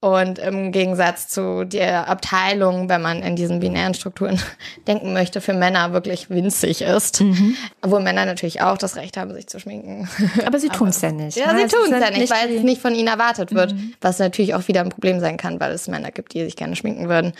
Und 0.00 0.40
im 0.40 0.72
Gegensatz 0.72 1.28
zu 1.28 1.64
der 1.64 2.08
Abteilung, 2.08 2.88
wenn 2.88 3.02
man 3.02 3.22
in 3.22 3.36
diesen 3.36 3.60
binären 3.60 3.94
Strukturen 3.94 4.40
denken 4.88 5.12
möchte, 5.12 5.40
für 5.40 5.54
Männer 5.54 5.92
wirklich 5.92 6.28
winzig 6.28 6.82
ist. 6.82 7.20
Mhm. 7.20 7.56
Obwohl 7.82 8.00
Männer 8.00 8.26
natürlich 8.26 8.62
auch 8.62 8.76
das 8.76 8.96
Recht 8.96 9.16
haben, 9.16 9.32
sich 9.32 9.46
zu 9.46 9.60
schminken. 9.60 10.08
Aber 10.44 10.58
sie 10.58 10.68
tun 10.70 10.88
es 10.88 11.00
ja 11.02 11.12
nicht. 11.12 11.36
Ja, 11.36 11.56
sie 11.56 11.68
tun 11.68 11.84
es 11.84 12.00
ja 12.00 12.10
nicht, 12.10 12.32
weil 12.32 12.52
es 12.52 12.64
nicht 12.64 12.82
von 12.82 12.96
ihnen 12.96 13.06
erwartet 13.06 13.54
wird. 13.54 13.74
Mhm. 13.74 13.94
Was 14.00 14.18
natürlich 14.18 14.56
auch 14.56 14.66
wieder 14.66 14.80
ein 14.80 14.88
Problem 14.88 15.20
sein 15.20 15.36
kann, 15.36 15.60
weil 15.60 15.70
es 15.70 15.86
Männer 15.86 16.10
gibt, 16.10 16.34
die 16.34 16.42
sich 16.44 16.56
gerne 16.56 16.74
schminken 16.74 17.08
würden. 17.08 17.32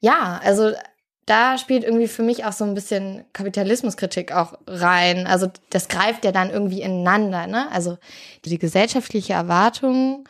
Ja, 0.00 0.40
also 0.42 0.72
da 1.28 1.58
spielt 1.58 1.84
irgendwie 1.84 2.08
für 2.08 2.22
mich 2.22 2.44
auch 2.44 2.52
so 2.52 2.64
ein 2.64 2.74
bisschen 2.74 3.24
Kapitalismuskritik 3.32 4.32
auch 4.32 4.54
rein. 4.66 5.26
Also 5.26 5.48
das 5.70 5.88
greift 5.88 6.24
ja 6.24 6.32
dann 6.32 6.50
irgendwie 6.50 6.82
ineinander. 6.82 7.46
Ne? 7.46 7.70
Also 7.72 7.98
die 8.44 8.58
gesellschaftliche 8.58 9.34
Erwartung 9.34 10.28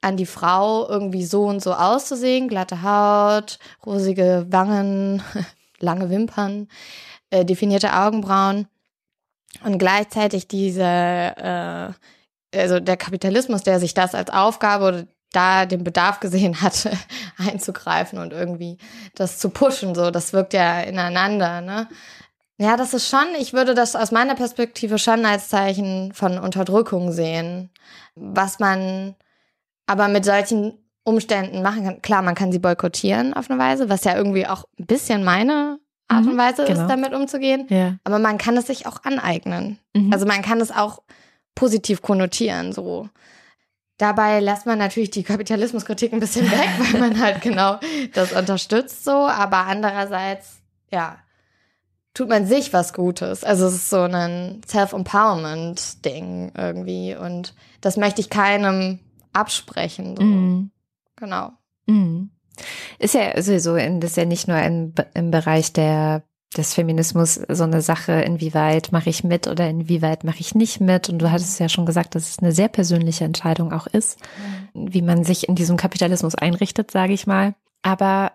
an 0.00 0.16
die 0.16 0.26
Frau, 0.26 0.88
irgendwie 0.88 1.24
so 1.24 1.44
und 1.44 1.62
so 1.62 1.72
auszusehen, 1.72 2.48
glatte 2.48 2.82
Haut, 2.82 3.58
rosige 3.84 4.46
Wangen, 4.50 5.22
lange 5.80 6.10
Wimpern, 6.10 6.68
äh, 7.30 7.44
definierte 7.44 7.94
Augenbrauen 7.94 8.68
und 9.64 9.78
gleichzeitig 9.78 10.46
diese, 10.46 10.82
äh, 10.82 11.92
also 12.54 12.80
der 12.80 12.96
Kapitalismus, 12.96 13.62
der 13.62 13.80
sich 13.80 13.94
das 13.94 14.14
als 14.14 14.30
Aufgabe 14.30 14.84
oder 14.84 15.06
da 15.34 15.66
den 15.66 15.84
Bedarf 15.84 16.20
gesehen 16.20 16.60
hat, 16.60 16.88
einzugreifen 17.38 18.18
und 18.18 18.32
irgendwie 18.32 18.78
das 19.14 19.38
zu 19.38 19.50
pushen. 19.50 19.94
So, 19.94 20.10
das 20.10 20.32
wirkt 20.32 20.54
ja 20.54 20.80
ineinander, 20.80 21.60
ne? 21.60 21.88
Ja, 22.56 22.76
das 22.76 22.94
ist 22.94 23.08
schon, 23.08 23.26
ich 23.40 23.52
würde 23.52 23.74
das 23.74 23.96
aus 23.96 24.12
meiner 24.12 24.36
Perspektive 24.36 24.98
schon 24.98 25.26
als 25.26 25.48
Zeichen 25.48 26.12
von 26.12 26.38
Unterdrückung 26.38 27.10
sehen. 27.10 27.70
Was 28.14 28.60
man 28.60 29.16
aber 29.86 30.06
mit 30.06 30.24
solchen 30.24 30.78
Umständen 31.02 31.62
machen 31.62 31.84
kann. 31.84 32.02
Klar, 32.02 32.22
man 32.22 32.34
kann 32.34 32.52
sie 32.52 32.58
boykottieren 32.58 33.34
auf 33.34 33.50
eine 33.50 33.58
Weise, 33.58 33.90
was 33.90 34.04
ja 34.04 34.16
irgendwie 34.16 34.46
auch 34.46 34.64
ein 34.78 34.86
bisschen 34.86 35.22
meine 35.24 35.78
Art 36.08 36.26
und 36.26 36.34
mhm, 36.34 36.38
Weise 36.38 36.64
genau. 36.64 36.82
ist, 36.82 36.88
damit 36.88 37.12
umzugehen. 37.12 37.66
Ja. 37.68 37.96
Aber 38.04 38.18
man 38.18 38.38
kann 38.38 38.56
es 38.56 38.66
sich 38.68 38.86
auch 38.86 39.04
aneignen. 39.04 39.78
Mhm. 39.94 40.12
Also 40.12 40.24
man 40.26 40.42
kann 40.42 40.60
es 40.60 40.70
auch 40.70 41.02
positiv 41.54 42.02
konnotieren, 42.02 42.72
so 42.72 43.08
Dabei 43.98 44.40
lässt 44.40 44.66
man 44.66 44.78
natürlich 44.78 45.10
die 45.10 45.22
Kapitalismuskritik 45.22 46.12
ein 46.12 46.20
bisschen 46.20 46.50
weg, 46.50 46.68
weil 46.78 47.00
man 47.00 47.20
halt 47.20 47.40
genau 47.42 47.78
das 48.12 48.32
unterstützt 48.32 49.04
so. 49.04 49.12
Aber 49.12 49.66
andererseits, 49.66 50.60
ja, 50.90 51.18
tut 52.12 52.28
man 52.28 52.46
sich 52.46 52.72
was 52.72 52.92
Gutes. 52.92 53.44
Also 53.44 53.66
es 53.66 53.74
ist 53.74 53.90
so 53.90 54.02
ein 54.02 54.60
Self-Empowerment-Ding 54.66 56.52
irgendwie. 56.56 57.14
Und 57.16 57.54
das 57.80 57.96
möchte 57.96 58.20
ich 58.20 58.30
keinem 58.30 59.00
absprechen. 59.32 60.16
So. 60.16 60.22
Mhm. 60.22 60.70
Genau. 61.16 61.52
Mhm. 61.86 62.30
Ist 62.98 63.14
ja 63.14 63.40
sowieso, 63.42 63.76
das 63.76 64.10
ist 64.10 64.16
ja 64.16 64.24
nicht 64.24 64.48
nur 64.48 64.58
in, 64.58 64.94
im 65.14 65.30
Bereich 65.30 65.72
der 65.72 66.22
des 66.56 66.74
Feminismus 66.74 67.34
so 67.48 67.64
eine 67.64 67.82
Sache, 67.82 68.12
inwieweit 68.12 68.92
mache 68.92 69.10
ich 69.10 69.24
mit 69.24 69.46
oder 69.46 69.68
inwieweit 69.68 70.24
mache 70.24 70.40
ich 70.40 70.54
nicht 70.54 70.80
mit. 70.80 71.08
Und 71.08 71.18
du 71.18 71.30
hattest 71.30 71.60
ja 71.60 71.68
schon 71.68 71.86
gesagt, 71.86 72.14
dass 72.14 72.30
es 72.30 72.38
eine 72.38 72.52
sehr 72.52 72.68
persönliche 72.68 73.24
Entscheidung 73.24 73.72
auch 73.72 73.86
ist, 73.86 74.18
wie 74.72 75.02
man 75.02 75.24
sich 75.24 75.48
in 75.48 75.54
diesem 75.54 75.76
Kapitalismus 75.76 76.34
einrichtet, 76.34 76.90
sage 76.90 77.12
ich 77.12 77.26
mal. 77.26 77.54
Aber 77.82 78.32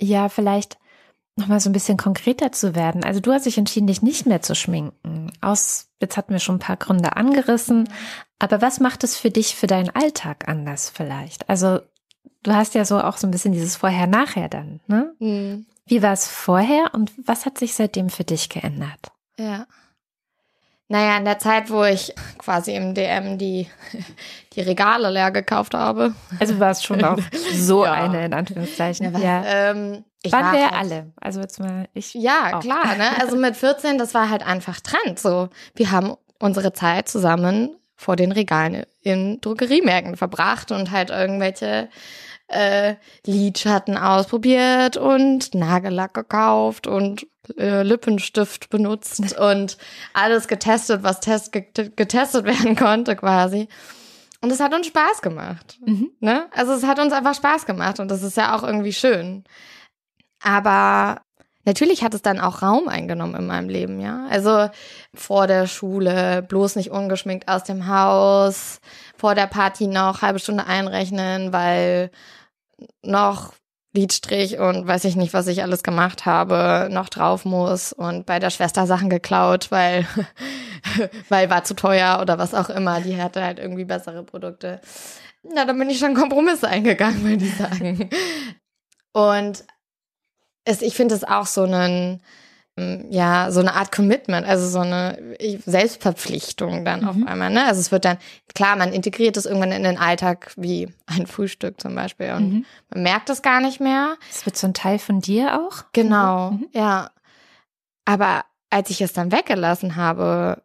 ja, 0.00 0.28
vielleicht 0.28 0.78
nochmal 1.36 1.60
so 1.60 1.70
ein 1.70 1.72
bisschen 1.72 1.96
konkreter 1.96 2.52
zu 2.52 2.74
werden. 2.74 3.04
Also 3.04 3.20
du 3.20 3.32
hast 3.32 3.46
dich 3.46 3.58
entschieden, 3.58 3.86
dich 3.86 4.02
nicht 4.02 4.26
mehr 4.26 4.42
zu 4.42 4.54
schminken. 4.54 5.32
Aus, 5.40 5.88
jetzt 6.00 6.16
hatten 6.16 6.32
wir 6.32 6.40
schon 6.40 6.56
ein 6.56 6.60
paar 6.60 6.76
Gründe 6.76 7.16
angerissen. 7.16 7.88
Aber 8.38 8.60
was 8.60 8.80
macht 8.80 9.04
es 9.04 9.16
für 9.16 9.30
dich, 9.30 9.54
für 9.54 9.66
deinen 9.66 9.90
Alltag 9.94 10.48
anders 10.48 10.90
vielleicht? 10.90 11.48
Also 11.48 11.80
du 12.42 12.52
hast 12.52 12.74
ja 12.74 12.84
so 12.84 13.00
auch 13.00 13.16
so 13.16 13.26
ein 13.26 13.30
bisschen 13.30 13.52
dieses 13.52 13.76
Vorher-Nachher 13.76 14.48
dann, 14.48 14.80
ne? 14.86 15.14
Mhm. 15.18 15.66
Wie 15.88 16.02
war 16.02 16.12
es 16.12 16.26
vorher 16.28 16.90
und 16.94 17.12
was 17.26 17.46
hat 17.46 17.58
sich 17.58 17.74
seitdem 17.74 18.10
für 18.10 18.24
dich 18.24 18.48
geändert? 18.48 19.00
Ja. 19.38 19.66
Naja, 20.90 21.18
in 21.18 21.26
der 21.26 21.38
Zeit, 21.38 21.70
wo 21.70 21.84
ich 21.84 22.14
quasi 22.38 22.74
im 22.74 22.94
DM 22.94 23.36
die, 23.36 23.68
die 24.54 24.60
Regale 24.62 25.10
leer 25.10 25.30
gekauft 25.30 25.74
habe. 25.74 26.14
Also 26.40 26.58
war 26.60 26.70
es 26.70 26.82
schon 26.82 27.04
auch 27.04 27.18
so 27.54 27.84
Ja. 27.84 27.92
eine, 27.92 28.24
in 28.24 28.32
Anführungszeichen. 28.34 29.12
Ja, 29.12 29.18
Ja. 29.18 29.44
Ähm, 29.44 30.04
ich 30.22 30.32
Waren 30.32 30.46
war 30.46 30.52
wir 30.54 30.62
halt- 30.70 30.72
alle. 30.74 31.12
Also 31.20 31.40
jetzt 31.40 31.60
mal, 31.60 31.88
ich. 31.94 32.14
Ja, 32.14 32.56
auch. 32.56 32.60
klar, 32.60 32.96
ne? 32.96 33.10
Also 33.20 33.36
mit 33.36 33.54
14, 33.56 33.98
das 33.98 34.14
war 34.14 34.30
halt 34.30 34.44
einfach 34.44 34.80
Trend. 34.80 35.18
So, 35.18 35.48
wir 35.74 35.90
haben 35.90 36.14
unsere 36.40 36.72
Zeit 36.72 37.08
zusammen 37.08 37.76
vor 37.94 38.16
den 38.16 38.32
Regalen 38.32 38.84
in 39.02 39.40
Drogeriemärkten 39.40 40.16
verbracht 40.16 40.72
und 40.72 40.90
halt 40.90 41.10
irgendwelche 41.10 41.88
äh, 42.48 42.96
Lidschatten 43.26 43.96
ausprobiert 43.96 44.96
und 44.96 45.54
Nagellack 45.54 46.14
gekauft 46.14 46.86
und 46.86 47.26
äh, 47.56 47.82
Lippenstift 47.82 48.70
benutzt 48.70 49.38
und 49.38 49.78
alles 50.14 50.48
getestet, 50.48 51.02
was 51.02 51.20
test 51.20 51.52
get 51.52 51.96
getestet 51.96 52.44
werden 52.44 52.76
konnte 52.76 53.16
quasi. 53.16 53.68
Und 54.40 54.52
es 54.52 54.60
hat 54.60 54.74
uns 54.74 54.86
Spaß 54.86 55.20
gemacht. 55.20 55.78
Mhm. 55.84 56.10
Ne? 56.20 56.46
Also 56.52 56.72
es 56.72 56.84
hat 56.84 56.98
uns 57.00 57.12
einfach 57.12 57.34
Spaß 57.34 57.66
gemacht 57.66 57.98
und 58.00 58.08
das 58.08 58.22
ist 58.22 58.36
ja 58.36 58.56
auch 58.56 58.62
irgendwie 58.62 58.92
schön. 58.92 59.44
Aber 60.40 61.22
natürlich 61.64 62.04
hat 62.04 62.14
es 62.14 62.22
dann 62.22 62.38
auch 62.38 62.62
Raum 62.62 62.88
eingenommen 62.88 63.34
in 63.34 63.46
meinem 63.46 63.68
Leben, 63.68 64.00
ja. 64.00 64.26
Also 64.30 64.70
vor 65.12 65.48
der 65.48 65.66
Schule, 65.66 66.42
bloß 66.42 66.76
nicht 66.76 66.90
ungeschminkt 66.90 67.48
aus 67.48 67.64
dem 67.64 67.88
Haus, 67.88 68.80
vor 69.16 69.34
der 69.34 69.48
Party 69.48 69.88
noch 69.88 70.22
halbe 70.22 70.38
Stunde 70.38 70.66
einrechnen, 70.66 71.52
weil 71.52 72.12
noch 73.02 73.54
Lidstrich 73.94 74.58
und 74.58 74.86
weiß 74.86 75.04
ich 75.04 75.16
nicht, 75.16 75.32
was 75.32 75.46
ich 75.46 75.62
alles 75.62 75.82
gemacht 75.82 76.26
habe, 76.26 76.88
noch 76.90 77.08
drauf 77.08 77.44
muss 77.44 77.92
und 77.92 78.26
bei 78.26 78.38
der 78.38 78.50
Schwester 78.50 78.86
Sachen 78.86 79.08
geklaut, 79.08 79.70
weil, 79.70 80.06
weil 81.28 81.50
war 81.50 81.64
zu 81.64 81.74
teuer 81.74 82.18
oder 82.20 82.38
was 82.38 82.54
auch 82.54 82.70
immer. 82.70 83.00
Die 83.00 83.20
hatte 83.20 83.42
halt 83.42 83.58
irgendwie 83.58 83.84
bessere 83.84 84.22
Produkte. 84.22 84.80
Na, 85.42 85.64
dann 85.64 85.78
bin 85.78 85.90
ich 85.90 85.98
schon 85.98 86.14
Kompromisse 86.14 86.68
eingegangen, 86.68 87.24
würde 87.24 87.44
ich 87.44 87.56
sagen. 87.56 88.10
Und 89.12 89.64
es, 90.64 90.82
ich 90.82 90.94
finde 90.94 91.14
es 91.14 91.24
auch 91.24 91.46
so 91.46 91.62
einen, 91.62 92.22
ja, 93.10 93.50
so 93.50 93.60
eine 93.60 93.74
Art 93.74 93.92
Commitment, 93.92 94.46
also 94.46 94.68
so 94.68 94.80
eine 94.80 95.18
ich- 95.38 95.62
Selbstverpflichtung 95.64 96.84
dann 96.84 97.04
auf 97.04 97.16
einmal, 97.26 97.50
ne? 97.50 97.66
Also 97.66 97.80
es 97.80 97.90
wird 97.92 98.04
dann, 98.04 98.18
klar, 98.54 98.76
man 98.76 98.92
integriert 98.92 99.36
es 99.36 99.46
irgendwann 99.46 99.72
in 99.72 99.82
den 99.82 99.98
Alltag 99.98 100.52
wie 100.56 100.88
ein 101.06 101.26
Frühstück 101.26 101.80
zum 101.80 101.94
Beispiel 101.94 102.32
und 102.32 102.52
Mhm. 102.52 102.66
man 102.94 103.02
merkt 103.02 103.30
es 103.30 103.42
gar 103.42 103.60
nicht 103.60 103.80
mehr. 103.80 104.16
Das 104.28 104.46
wird 104.46 104.56
so 104.56 104.66
ein 104.66 104.74
Teil 104.74 104.98
von 104.98 105.20
dir 105.20 105.60
auch? 105.60 105.84
Genau, 105.92 106.52
Mhm. 106.52 106.66
ja. 106.72 107.10
Aber 108.04 108.44
als 108.70 108.90
ich 108.90 109.00
es 109.00 109.12
dann 109.12 109.32
weggelassen 109.32 109.96
habe, 109.96 110.62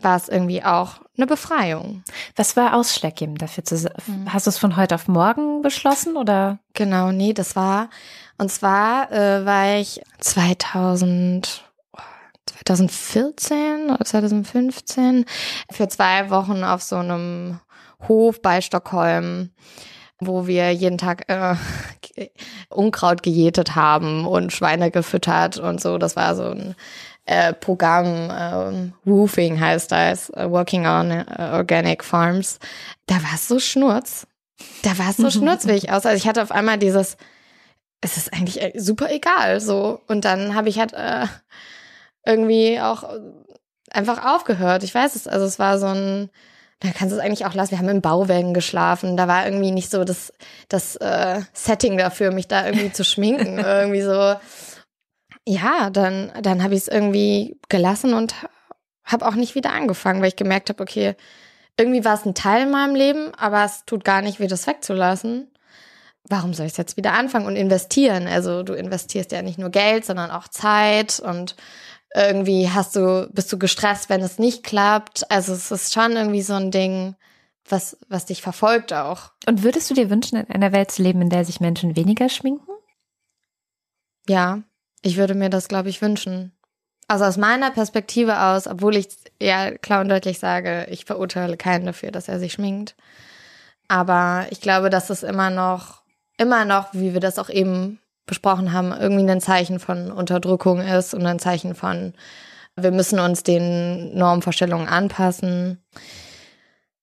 war 0.00 0.16
es 0.16 0.28
irgendwie 0.28 0.62
auch 0.64 1.00
eine 1.16 1.26
Befreiung. 1.26 2.02
Was 2.36 2.56
war 2.56 2.74
ausschlaggebend 2.74 3.40
dafür 3.40 3.64
zu 3.64 3.76
Mhm. 4.06 4.32
Hast 4.32 4.46
du 4.46 4.50
es 4.50 4.58
von 4.58 4.76
heute 4.76 4.96
auf 4.96 5.08
morgen 5.08 5.62
beschlossen 5.62 6.16
oder? 6.16 6.58
Genau, 6.74 7.12
nee, 7.12 7.32
das 7.32 7.54
war, 7.56 7.88
und 8.38 8.50
zwar 8.50 9.10
äh, 9.12 9.44
war 9.44 9.78
ich 9.78 10.00
2000, 10.20 11.64
oh, 11.92 11.98
2014 12.64 13.90
oder 13.90 14.04
2015 14.04 15.24
für 15.70 15.88
zwei 15.88 16.30
Wochen 16.30 16.64
auf 16.64 16.82
so 16.82 16.96
einem 16.96 17.60
Hof 18.08 18.42
bei 18.42 18.60
Stockholm, 18.60 19.50
wo 20.18 20.46
wir 20.46 20.72
jeden 20.72 20.98
Tag 20.98 21.28
äh, 21.28 21.54
Unkraut 22.70 23.22
gejätet 23.22 23.74
haben 23.74 24.26
und 24.26 24.52
Schweine 24.52 24.90
gefüttert 24.90 25.58
und 25.58 25.80
so. 25.80 25.98
Das 25.98 26.16
war 26.16 26.34
so 26.34 26.44
ein 26.44 26.74
äh, 27.26 27.54
Programm, 27.54 28.30
ähm, 28.36 28.92
Roofing 29.06 29.58
heißt 29.58 29.92
das, 29.92 30.30
äh, 30.30 30.50
Working 30.50 30.86
on 30.86 31.10
äh, 31.10 31.24
Organic 31.52 32.04
Farms. 32.04 32.58
Da 33.06 33.16
war 33.16 33.34
es 33.34 33.48
so 33.48 33.58
schnurz. 33.58 34.26
Da 34.82 34.98
war 34.98 35.10
es 35.10 35.16
so 35.16 35.30
schnurzwig 35.38 35.90
aus. 35.90 36.04
Also 36.04 36.16
ich 36.16 36.28
hatte 36.28 36.42
auf 36.42 36.52
einmal 36.52 36.78
dieses, 36.78 37.16
es 38.00 38.16
ist 38.16 38.32
eigentlich 38.32 38.60
äh, 38.60 38.78
super 38.78 39.10
egal, 39.10 39.60
so. 39.60 40.00
Und 40.06 40.24
dann 40.24 40.54
habe 40.54 40.68
ich 40.68 40.78
halt 40.78 40.92
äh, 40.92 41.26
irgendwie 42.26 42.80
auch 42.80 43.04
äh, 43.04 43.20
einfach 43.90 44.24
aufgehört. 44.24 44.82
Ich 44.82 44.94
weiß 44.94 45.16
es, 45.16 45.26
also 45.26 45.46
es 45.46 45.58
war 45.58 45.78
so 45.78 45.86
ein, 45.86 46.30
da 46.80 46.90
kannst 46.90 47.12
du 47.12 47.16
es 47.16 47.24
eigentlich 47.24 47.46
auch 47.46 47.54
lassen. 47.54 47.72
Wir 47.72 47.78
haben 47.78 47.88
in 47.88 48.02
Bauwägen 48.02 48.54
geschlafen. 48.54 49.16
Da 49.16 49.28
war 49.28 49.46
irgendwie 49.46 49.70
nicht 49.70 49.90
so 49.90 50.04
das, 50.04 50.32
das 50.68 50.96
äh, 50.96 51.40
Setting 51.52 51.96
dafür, 51.96 52.32
mich 52.32 52.48
da 52.48 52.66
irgendwie 52.66 52.92
zu 52.92 53.04
schminken. 53.04 53.58
irgendwie 53.58 54.02
so. 54.02 54.34
Ja, 55.46 55.90
dann, 55.90 56.32
dann 56.42 56.62
habe 56.62 56.74
ich 56.74 56.82
es 56.82 56.88
irgendwie 56.88 57.58
gelassen 57.68 58.14
und 58.14 58.34
habe 59.04 59.26
auch 59.26 59.34
nicht 59.34 59.54
wieder 59.54 59.72
angefangen, 59.72 60.20
weil 60.20 60.28
ich 60.28 60.36
gemerkt 60.36 60.70
habe, 60.70 60.82
okay, 60.82 61.14
irgendwie 61.78 62.04
war 62.04 62.14
es 62.14 62.24
ein 62.24 62.34
Teil 62.34 62.62
in 62.62 62.70
meinem 62.70 62.94
Leben, 62.94 63.34
aber 63.34 63.64
es 63.64 63.84
tut 63.84 64.04
gar 64.04 64.22
nicht 64.22 64.40
weh, 64.40 64.46
das 64.46 64.66
wegzulassen. 64.66 65.50
Warum 66.28 66.54
soll 66.54 66.66
ich 66.66 66.76
jetzt 66.76 66.96
wieder 66.96 67.12
anfangen 67.12 67.46
und 67.46 67.56
investieren? 67.56 68.26
Also 68.26 68.62
du 68.62 68.72
investierst 68.72 69.32
ja 69.32 69.42
nicht 69.42 69.58
nur 69.58 69.70
Geld, 69.70 70.04
sondern 70.06 70.30
auch 70.30 70.48
Zeit 70.48 71.20
und 71.20 71.54
irgendwie 72.14 72.70
hast 72.70 72.96
du, 72.96 73.28
bist 73.32 73.52
du 73.52 73.58
gestresst, 73.58 74.08
wenn 74.08 74.22
es 74.22 74.38
nicht 74.38 74.62
klappt. 74.62 75.30
Also 75.30 75.52
es 75.52 75.70
ist 75.70 75.92
schon 75.92 76.12
irgendwie 76.12 76.42
so 76.42 76.54
ein 76.54 76.70
Ding, 76.70 77.16
was, 77.68 77.98
was 78.08 78.26
dich 78.26 78.40
verfolgt 78.40 78.92
auch. 78.92 79.32
Und 79.46 79.62
würdest 79.62 79.90
du 79.90 79.94
dir 79.94 80.10
wünschen, 80.10 80.38
in 80.38 80.50
einer 80.50 80.72
Welt 80.72 80.90
zu 80.90 81.02
leben, 81.02 81.22
in 81.22 81.30
der 81.30 81.44
sich 81.44 81.60
Menschen 81.60 81.96
weniger 81.96 82.28
schminken? 82.28 82.70
Ja, 84.28 84.62
ich 85.02 85.16
würde 85.16 85.34
mir 85.34 85.50
das, 85.50 85.68
glaube 85.68 85.88
ich, 85.88 86.00
wünschen. 86.00 86.52
Also 87.08 87.24
aus 87.24 87.36
meiner 87.36 87.70
Perspektive 87.70 88.40
aus, 88.40 88.66
obwohl 88.66 88.96
ich 88.96 89.08
ja 89.40 89.72
klar 89.72 90.00
und 90.00 90.08
deutlich 90.08 90.38
sage, 90.38 90.86
ich 90.88 91.04
verurteile 91.04 91.56
keinen 91.56 91.84
dafür, 91.84 92.10
dass 92.10 92.28
er 92.28 92.38
sich 92.38 92.54
schminkt. 92.54 92.94
Aber 93.88 94.46
ich 94.50 94.60
glaube, 94.60 94.88
dass 94.88 95.10
es 95.10 95.22
immer 95.22 95.50
noch, 95.50 96.02
immer 96.36 96.64
noch, 96.64 96.92
wie 96.92 97.12
wir 97.12 97.20
das 97.20 97.38
auch 97.38 97.50
eben 97.50 98.00
besprochen 98.26 98.72
haben, 98.72 98.92
irgendwie 98.92 99.28
ein 99.30 99.40
Zeichen 99.40 99.78
von 99.78 100.10
Unterdrückung 100.10 100.80
ist 100.80 101.14
und 101.14 101.26
ein 101.26 101.38
Zeichen 101.38 101.74
von, 101.74 102.14
wir 102.76 102.90
müssen 102.90 103.18
uns 103.18 103.42
den 103.42 104.16
Normvorstellungen 104.16 104.88
anpassen. 104.88 105.82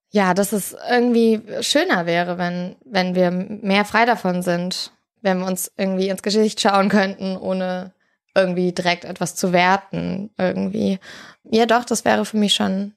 Ja, 0.09 0.33
dass 0.33 0.51
es 0.51 0.75
irgendwie 0.89 1.41
schöner 1.61 2.05
wäre, 2.05 2.37
wenn, 2.37 2.75
wenn 2.83 3.15
wir 3.15 3.31
mehr 3.31 3.85
frei 3.85 4.05
davon 4.05 4.41
sind, 4.41 4.91
wenn 5.21 5.39
wir 5.39 5.45
uns 5.45 5.71
irgendwie 5.77 6.09
ins 6.09 6.23
Gesicht 6.23 6.59
schauen 6.59 6.89
könnten, 6.89 7.37
ohne 7.37 7.93
irgendwie 8.35 8.71
direkt 8.71 9.05
etwas 9.05 9.35
zu 9.35 9.53
werten, 9.53 10.31
irgendwie. 10.37 10.99
Ja, 11.43 11.65
doch, 11.65 11.85
das 11.85 12.03
wäre 12.03 12.25
für 12.25 12.37
mich 12.37 12.53
schon 12.53 12.93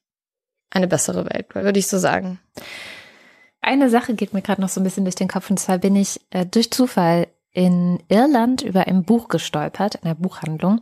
eine 0.70 0.88
bessere 0.88 1.24
Welt, 1.26 1.54
würde 1.54 1.78
ich 1.78 1.86
so 1.86 1.98
sagen. 1.98 2.40
Eine 3.64 3.88
Sache 3.88 4.14
geht 4.14 4.34
mir 4.34 4.42
gerade 4.42 4.60
noch 4.60 4.68
so 4.68 4.78
ein 4.78 4.84
bisschen 4.84 5.04
durch 5.04 5.14
den 5.14 5.28
Kopf 5.28 5.48
und 5.48 5.58
zwar 5.58 5.78
bin 5.78 5.96
ich 5.96 6.20
äh, 6.30 6.44
durch 6.44 6.70
Zufall 6.70 7.28
in 7.52 8.02
Irland 8.08 8.60
über 8.60 8.86
ein 8.86 9.04
Buch 9.04 9.28
gestolpert, 9.28 9.94
in 9.94 10.02
einer 10.02 10.14
Buchhandlung, 10.14 10.80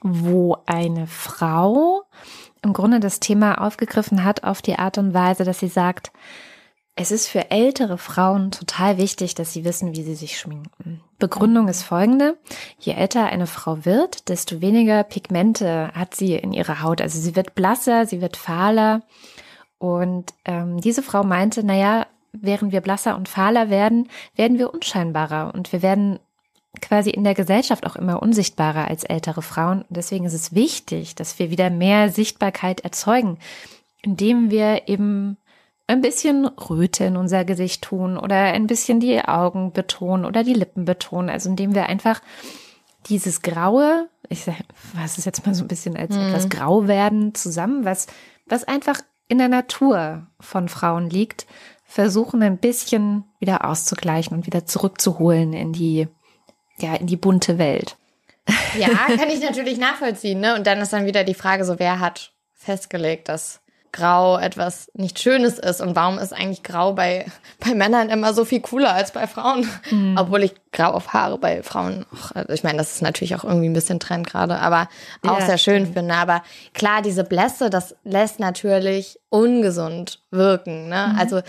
wo 0.00 0.56
eine 0.66 1.08
Frau 1.08 2.02
im 2.62 2.72
Grunde 2.72 3.00
das 3.00 3.18
Thema 3.18 3.60
aufgegriffen 3.60 4.22
hat 4.22 4.44
auf 4.44 4.62
die 4.62 4.78
Art 4.78 4.96
und 4.96 5.12
Weise, 5.12 5.44
dass 5.44 5.58
sie 5.58 5.68
sagt, 5.68 6.12
es 6.94 7.10
ist 7.10 7.26
für 7.26 7.50
ältere 7.50 7.98
Frauen 7.98 8.52
total 8.52 8.96
wichtig, 8.98 9.34
dass 9.34 9.52
sie 9.52 9.64
wissen, 9.64 9.96
wie 9.96 10.02
sie 10.02 10.14
sich 10.14 10.38
schminken. 10.38 11.00
Begründung 11.18 11.66
ist 11.66 11.82
folgende. 11.82 12.38
Je 12.78 12.92
älter 12.92 13.26
eine 13.26 13.46
Frau 13.46 13.84
wird, 13.84 14.28
desto 14.28 14.60
weniger 14.60 15.02
Pigmente 15.02 15.90
hat 15.94 16.14
sie 16.14 16.34
in 16.34 16.52
ihrer 16.52 16.82
Haut. 16.82 17.00
Also 17.00 17.18
sie 17.18 17.34
wird 17.34 17.56
blasser, 17.56 18.06
sie 18.06 18.20
wird 18.20 18.36
fahler. 18.36 19.02
Und 19.78 20.34
ähm, 20.44 20.80
diese 20.80 21.02
Frau 21.02 21.24
meinte, 21.24 21.64
naja, 21.64 22.06
während 22.32 22.72
wir 22.72 22.80
blasser 22.80 23.16
und 23.16 23.28
fahler 23.28 23.70
werden, 23.70 24.08
werden 24.36 24.58
wir 24.58 24.72
unscheinbarer 24.72 25.52
und 25.54 25.72
wir 25.72 25.82
werden 25.82 26.18
quasi 26.80 27.10
in 27.10 27.24
der 27.24 27.34
Gesellschaft 27.34 27.84
auch 27.86 27.96
immer 27.96 28.22
unsichtbarer 28.22 28.88
als 28.88 29.04
ältere 29.04 29.42
Frauen. 29.42 29.82
Und 29.82 29.96
deswegen 29.96 30.24
ist 30.24 30.34
es 30.34 30.54
wichtig, 30.54 31.14
dass 31.14 31.38
wir 31.38 31.50
wieder 31.50 31.70
mehr 31.70 32.10
Sichtbarkeit 32.10 32.80
erzeugen, 32.80 33.38
indem 34.02 34.50
wir 34.50 34.88
eben 34.88 35.36
ein 35.88 36.00
bisschen 36.00 36.46
Röte 36.46 37.04
in 37.04 37.16
unser 37.16 37.44
Gesicht 37.44 37.82
tun 37.82 38.16
oder 38.16 38.36
ein 38.36 38.68
bisschen 38.68 39.00
die 39.00 39.20
Augen 39.20 39.72
betonen 39.72 40.24
oder 40.24 40.44
die 40.44 40.54
Lippen 40.54 40.84
betonen. 40.84 41.28
Also 41.28 41.50
indem 41.50 41.74
wir 41.74 41.86
einfach 41.86 42.22
dieses 43.06 43.42
Graue, 43.42 44.08
ich 44.28 44.42
fasse 44.42 45.18
es 45.18 45.24
jetzt 45.24 45.44
mal 45.44 45.54
so 45.54 45.64
ein 45.64 45.68
bisschen 45.68 45.96
als 45.96 46.14
mhm. 46.14 46.28
etwas 46.28 46.48
grau 46.48 46.86
werden 46.86 47.34
zusammen, 47.34 47.84
was, 47.84 48.06
was 48.46 48.62
einfach 48.64 49.00
in 49.26 49.38
der 49.38 49.48
Natur 49.48 50.26
von 50.38 50.68
Frauen 50.68 51.10
liegt, 51.10 51.46
versuchen 51.90 52.40
ein 52.44 52.56
bisschen 52.56 53.24
wieder 53.40 53.64
auszugleichen 53.64 54.36
und 54.36 54.46
wieder 54.46 54.64
zurückzuholen 54.64 55.52
in 55.52 55.72
die, 55.72 56.06
ja, 56.78 56.94
in 56.94 57.08
die 57.08 57.16
bunte 57.16 57.58
Welt. 57.58 57.96
Ja, 58.78 58.88
kann 58.88 59.28
ich 59.28 59.40
natürlich 59.40 59.76
nachvollziehen, 59.76 60.38
ne? 60.38 60.54
Und 60.54 60.68
dann 60.68 60.78
ist 60.78 60.92
dann 60.92 61.06
wieder 61.06 61.24
die 61.24 61.34
Frage 61.34 61.64
so, 61.64 61.80
wer 61.80 61.98
hat 61.98 62.30
festgelegt, 62.54 63.28
dass 63.28 63.60
Grau 63.92 64.38
etwas 64.38 64.88
nicht 64.94 65.18
Schönes 65.18 65.58
ist 65.58 65.80
und 65.80 65.96
warum 65.96 66.18
ist 66.18 66.32
eigentlich 66.32 66.62
Grau 66.62 66.92
bei, 66.92 67.26
bei 67.58 67.74
Männern 67.74 68.08
immer 68.08 68.34
so 68.34 68.44
viel 68.44 68.60
cooler 68.60 68.94
als 68.94 69.10
bei 69.10 69.26
Frauen? 69.26 69.68
Mhm. 69.90 70.16
Obwohl 70.16 70.44
ich 70.44 70.54
Grau 70.70 70.92
auf 70.92 71.12
Haare 71.12 71.38
bei 71.38 71.64
Frauen, 71.64 72.06
auch, 72.14 72.30
also 72.36 72.52
ich 72.52 72.62
meine, 72.62 72.78
das 72.78 72.94
ist 72.94 73.02
natürlich 73.02 73.34
auch 73.34 73.42
irgendwie 73.42 73.68
ein 73.68 73.72
bisschen 73.72 73.98
Trend 73.98 74.28
gerade, 74.28 74.60
aber 74.60 74.88
auch 75.26 75.40
ja, 75.40 75.46
sehr 75.46 75.58
schön 75.58 75.82
stimmt. 75.82 75.94
finde. 75.94 76.14
Aber 76.14 76.44
klar, 76.72 77.02
diese 77.02 77.24
Blässe, 77.24 77.68
das 77.68 77.96
lässt 78.04 78.38
natürlich 78.38 79.18
ungesund 79.28 80.22
wirken. 80.30 80.88
Ne? 80.88 81.10
Mhm. 81.12 81.18
Also 81.18 81.42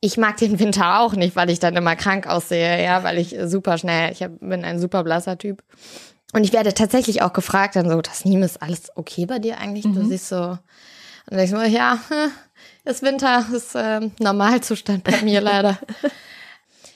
ich 0.00 0.16
mag 0.16 0.38
den 0.38 0.58
Winter 0.58 1.00
auch 1.00 1.14
nicht, 1.14 1.36
weil 1.36 1.50
ich 1.50 1.58
dann 1.58 1.76
immer 1.76 1.94
krank 1.96 2.26
aussehe, 2.26 2.82
ja, 2.82 3.02
weil 3.04 3.18
ich 3.18 3.36
super 3.44 3.78
schnell, 3.78 4.12
ich 4.12 4.22
hab, 4.22 4.40
bin 4.40 4.64
ein 4.64 4.78
super 4.78 5.04
blasser 5.04 5.36
Typ. 5.36 5.62
Und 6.32 6.44
ich 6.44 6.52
werde 6.52 6.72
tatsächlich 6.72 7.22
auch 7.22 7.32
gefragt, 7.32 7.76
dann 7.76 7.90
so, 7.90 8.00
das 8.00 8.24
Niem 8.24 8.42
ist 8.42 8.62
alles 8.62 8.90
okay 8.94 9.26
bei 9.26 9.38
dir 9.38 9.58
eigentlich? 9.58 9.84
Mhm. 9.84 9.94
Du 9.94 10.04
siehst 10.04 10.28
so 10.28 10.58
und 11.30 11.36
dann 11.36 11.46
denke 11.46 11.56
ich 11.56 11.72
mir, 11.72 11.78
ja, 11.78 11.98
ist 12.84 13.02
Winter, 13.02 13.46
ist 13.54 13.74
äh, 13.74 14.00
Normalzustand 14.18 15.04
bei 15.04 15.22
mir 15.22 15.40
leider. 15.40 15.78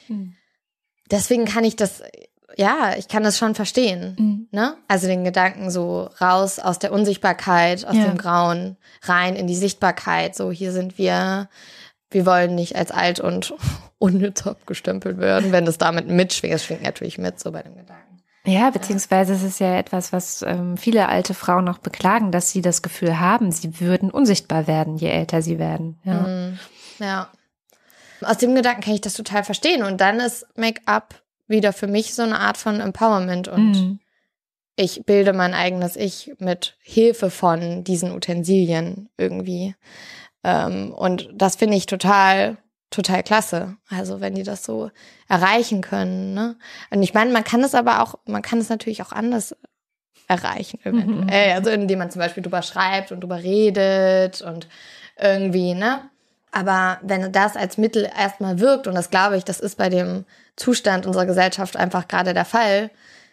Deswegen 1.11 1.44
kann 1.44 1.64
ich 1.64 1.76
das, 1.76 2.02
ja, 2.56 2.94
ich 2.96 3.08
kann 3.08 3.23
das 3.23 3.38
schon 3.38 3.54
verstehen. 3.54 4.16
Mhm. 4.18 4.49
Ne? 4.50 4.76
Also 4.88 5.06
den 5.06 5.25
Gedanken 5.25 5.70
so 5.70 6.11
raus 6.20 6.58
aus 6.58 6.78
der 6.78 6.92
Unsichtbarkeit, 6.92 7.84
aus 7.84 7.96
ja. 7.96 8.06
dem 8.06 8.16
Grauen, 8.16 8.76
rein 9.02 9.37
in 9.37 9.46
die 9.46 9.56
Sichtbarkeit. 9.56 10.34
So, 10.34 10.50
hier 10.50 10.73
sind 10.73 10.99
wir. 10.99 11.49
Wir 12.14 12.26
wollen 12.26 12.54
nicht 12.54 12.76
als 12.76 12.90
alt 12.90 13.21
und 13.21 13.54
unnütz 13.99 14.47
abgestempelt 14.47 15.18
werden, 15.18 15.52
wenn 15.52 15.64
das 15.64 15.78
damit 15.78 16.09
mitschwingt. 16.09 16.54
Das 16.54 16.64
schwingt 16.64 16.83
natürlich 16.83 17.18
mit, 17.18 17.40
so 17.40 17.52
bei 17.52 17.62
dem 17.62 17.76
Gedanken. 17.76 18.04
Ja, 18.47 18.71
beziehungsweise 18.71 19.33
es 19.33 19.42
ist 19.42 19.59
ja 19.59 19.76
etwas, 19.76 20.12
was 20.12 20.42
ähm, 20.42 20.76
viele 20.76 21.09
alte 21.09 21.33
Frauen 21.33 21.64
noch 21.64 21.78
beklagen, 21.78 22.30
dass 22.30 22.50
sie 22.50 22.61
das 22.61 22.83
Gefühl 22.83 23.18
haben, 23.18 23.50
sie 23.50 23.80
würden 23.80 24.11
unsichtbar 24.11 24.66
werden, 24.66 24.97
je 24.97 25.09
älter 25.09 25.40
sie 25.40 25.59
werden. 25.59 25.99
Ja. 26.04 26.14
Mhm. 26.21 26.59
ja. 26.99 27.28
Aus 28.21 28.38
dem 28.38 28.54
Gedanken 28.54 28.83
kann 28.83 28.94
ich 28.94 29.00
das 29.00 29.14
total 29.14 29.44
verstehen. 29.44 29.83
Und 29.83 30.00
dann 30.00 30.21
ist 30.21 30.47
Make-up 30.56 31.23
wieder 31.47 31.73
für 31.73 31.87
mich 31.87 32.14
so 32.14 32.23
eine 32.23 32.38
Art 32.38 32.56
von 32.56 32.80
Empowerment 32.80 33.49
und 33.49 33.73
mhm. 33.73 34.00
ich 34.76 35.04
bilde 35.04 35.33
mein 35.33 35.54
eigenes 35.54 35.97
Ich 35.97 36.33
mit 36.38 36.76
Hilfe 36.80 37.30
von 37.30 37.85
diesen 37.85 38.12
Utensilien 38.12 39.09
irgendwie. 39.16 39.75
Ähm, 40.44 40.92
und 40.92 41.28
das 41.32 41.56
finde 41.56 41.76
ich 41.76 41.86
total 41.86 42.58
total 42.90 43.22
klasse. 43.22 43.76
Also 43.90 44.20
wenn 44.20 44.34
die 44.34 44.44
das 44.44 44.64
so 44.64 44.90
erreichen 45.28 45.80
können. 45.80 46.34
Ne? 46.34 46.56
Und 46.90 47.02
ich 47.02 47.12
meine, 47.12 47.32
man 47.32 47.44
kann 47.44 47.62
es 47.62 47.74
aber 47.74 48.02
auch, 48.02 48.14
man 48.26 48.42
kann 48.42 48.58
es 48.58 48.68
natürlich 48.68 49.02
auch 49.02 49.12
anders 49.12 49.56
erreichen 50.28 50.80
eventuell. 50.84 51.50
Mhm. 51.50 51.56
Also 51.56 51.71
indem 51.71 51.99
man 51.99 52.10
zum 52.10 52.21
Beispiel 52.21 52.42
drüber 52.42 52.62
schreibt 52.62 53.12
und 53.12 53.21
drüber 53.21 53.42
redet 53.42 54.42
und 54.42 54.69
irgendwie, 55.19 55.75
ne? 55.75 56.08
Aber 56.50 56.99
wenn 57.02 57.32
das 57.32 57.56
als 57.56 57.78
Mittel 57.78 58.08
erstmal 58.16 58.60
wirkt, 58.60 58.86
und 58.86 58.95
das 58.95 59.10
glaube 59.10 59.36
ich, 59.36 59.45
das 59.45 59.58
ist 59.58 59.76
bei 59.76 59.88
dem 59.88 60.25
Zustand 60.54 61.04
unserer 61.04 61.26
Gesellschaft 61.26 61.76
einfach 61.76 62.06
gerade 62.06 62.32
der 62.32 62.45
Fall, 62.45 62.90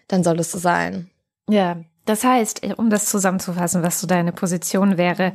dann 0.08 0.24
soll 0.24 0.40
es 0.40 0.52
so 0.52 0.58
sein. 0.58 1.10
Ja, 1.48 1.78
das 2.06 2.24
heißt, 2.24 2.66
um 2.78 2.90
das 2.90 3.06
zusammenzufassen, 3.06 3.84
was 3.84 4.02
so 4.02 4.08
deine 4.08 4.32
Position 4.32 4.98
wäre, 4.98 5.34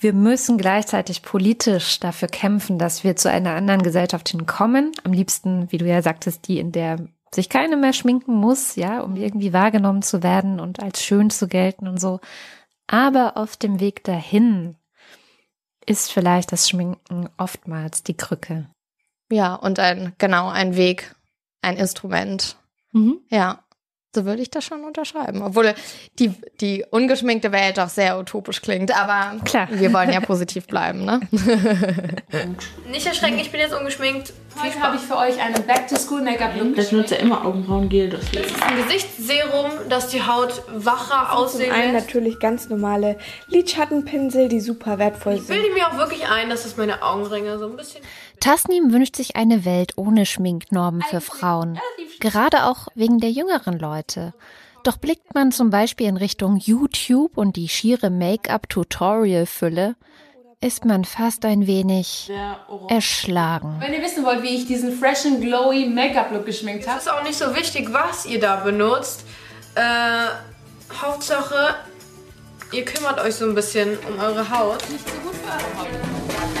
wir 0.00 0.14
müssen 0.14 0.56
gleichzeitig 0.56 1.22
politisch 1.22 2.00
dafür 2.00 2.28
kämpfen, 2.28 2.78
dass 2.78 3.04
wir 3.04 3.16
zu 3.16 3.30
einer 3.30 3.54
anderen 3.54 3.82
Gesellschaft 3.82 4.30
hinkommen. 4.30 4.92
Am 5.04 5.12
liebsten, 5.12 5.70
wie 5.70 5.78
du 5.78 5.86
ja 5.86 6.00
sagtest, 6.00 6.48
die, 6.48 6.58
in 6.58 6.72
der 6.72 7.06
sich 7.32 7.48
keine 7.48 7.76
mehr 7.76 7.92
schminken 7.92 8.34
muss, 8.34 8.76
ja, 8.76 9.02
um 9.02 9.16
irgendwie 9.16 9.52
wahrgenommen 9.52 10.02
zu 10.02 10.22
werden 10.22 10.58
und 10.58 10.82
als 10.82 11.04
schön 11.04 11.30
zu 11.30 11.48
gelten 11.48 11.86
und 11.86 12.00
so. 12.00 12.18
Aber 12.86 13.36
auf 13.36 13.56
dem 13.56 13.78
Weg 13.78 14.02
dahin 14.02 14.76
ist 15.86 16.10
vielleicht 16.10 16.50
das 16.50 16.68
Schminken 16.68 17.28
oftmals 17.36 18.02
die 18.02 18.16
Krücke. 18.16 18.68
Ja, 19.30 19.54
und 19.54 19.78
ein, 19.78 20.14
genau, 20.18 20.48
ein 20.48 20.76
Weg, 20.76 21.14
ein 21.62 21.76
Instrument. 21.76 22.56
Mhm. 22.92 23.18
Ja. 23.28 23.62
So 24.12 24.24
würde 24.24 24.42
ich 24.42 24.50
das 24.50 24.64
schon 24.64 24.82
unterschreiben. 24.82 25.40
Obwohl 25.42 25.72
die, 26.18 26.34
die 26.60 26.84
ungeschminkte 26.90 27.52
Welt 27.52 27.78
auch 27.78 27.88
sehr 27.88 28.18
utopisch 28.18 28.60
klingt. 28.60 28.96
Aber 28.96 29.36
Klar. 29.44 29.68
wir 29.70 29.92
wollen 29.92 30.12
ja 30.12 30.20
positiv 30.20 30.66
bleiben, 30.66 31.04
ne? 31.04 31.20
Nicht 32.90 33.06
erschrecken, 33.06 33.38
ich 33.38 33.52
bin 33.52 33.60
jetzt 33.60 33.72
ungeschminkt. 33.72 34.32
Heute 34.60 34.80
habe 34.80 34.96
ich 34.96 35.02
für 35.02 35.16
euch 35.16 35.40
einen 35.40 35.64
Back-to-School-Make-up-Look. 35.64 36.74
Das 36.74 36.90
nutze 36.90 37.14
immer 37.14 37.46
Augenbrauengel. 37.46 38.10
Das, 38.10 38.22
das 38.32 38.46
ist 38.46 38.62
ein 38.62 38.82
Gesichtsserum, 38.82 39.70
das 39.88 40.08
die 40.08 40.26
Haut 40.26 40.64
wacher 40.74 41.32
aussehen 41.32 41.72
lässt. 41.72 42.06
Natürlich 42.08 42.40
ganz 42.40 42.68
normale 42.68 43.16
Lidschattenpinsel, 43.46 44.48
die 44.48 44.58
super 44.58 44.98
wertvoll 44.98 45.36
sind. 45.36 45.54
Ich 45.54 45.62
bilde 45.62 45.72
mir 45.72 45.86
auch 45.86 45.96
wirklich 45.98 46.28
ein, 46.28 46.50
dass 46.50 46.64
das 46.64 46.76
meine 46.76 47.00
Augenringe 47.02 47.58
so 47.58 47.66
ein 47.66 47.76
bisschen... 47.76 48.02
Tasnim 48.40 48.92
wünscht 48.92 49.16
sich 49.16 49.36
eine 49.36 49.64
Welt 49.64 49.92
ohne 49.96 50.26
Schminknormen 50.26 51.02
für 51.02 51.20
Frauen. 51.20 51.78
Gerade 52.20 52.64
auch 52.64 52.88
wegen 52.94 53.20
der 53.20 53.30
jüngeren 53.30 53.78
Leute. 53.78 54.34
Doch 54.82 54.96
blickt 54.96 55.34
man 55.34 55.52
zum 55.52 55.70
Beispiel 55.70 56.06
in 56.06 56.16
Richtung 56.16 56.56
YouTube 56.56 57.36
und 57.36 57.56
die 57.56 57.68
schiere 57.68 58.08
Make-up-Tutorial-Fülle, 58.08 59.94
ist 60.62 60.84
man 60.84 61.04
fast 61.04 61.44
ein 61.44 61.66
wenig 61.66 62.30
erschlagen. 62.88 63.76
Wenn 63.80 63.92
ihr 63.92 64.02
wissen 64.02 64.24
wollt, 64.24 64.42
wie 64.42 64.56
ich 64.56 64.66
diesen 64.66 64.92
fresh 64.92 65.26
and 65.26 65.40
glowy 65.40 65.86
Make-up-Look 65.86 66.46
geschminkt 66.46 66.86
habe. 66.86 66.98
Es 66.98 67.06
ist 67.06 67.12
auch 67.12 67.22
nicht 67.22 67.38
so 67.38 67.54
wichtig, 67.54 67.92
was 67.92 68.26
ihr 68.26 68.40
da 68.40 68.56
benutzt. 68.56 69.24
Äh, 69.74 70.26
Hauptsache, 71.00 71.76
ihr 72.72 72.84
kümmert 72.84 73.20
euch 73.20 73.36
so 73.36 73.46
ein 73.46 73.54
bisschen 73.54 73.98
um 74.08 74.18
eure 74.18 74.50
Haut. 74.50 74.86
Nicht 74.90 75.08
so 75.08 75.14
gut 75.20 75.34
für 75.34 75.50
eure 75.50 75.78
Haut. 75.78 76.59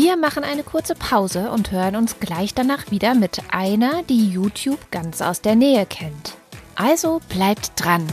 Wir 0.00 0.16
machen 0.16 0.44
eine 0.44 0.62
kurze 0.62 0.94
Pause 0.94 1.50
und 1.50 1.72
hören 1.72 1.96
uns 1.96 2.20
gleich 2.20 2.54
danach 2.54 2.92
wieder 2.92 3.16
mit 3.16 3.42
einer, 3.50 4.04
die 4.04 4.30
YouTube 4.30 4.78
ganz 4.92 5.20
aus 5.20 5.40
der 5.40 5.56
Nähe 5.56 5.86
kennt. 5.86 6.36
Also 6.76 7.20
bleibt 7.28 7.72
dran. 7.74 8.06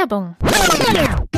Werbung. 0.00 0.34
Die 0.40 1.29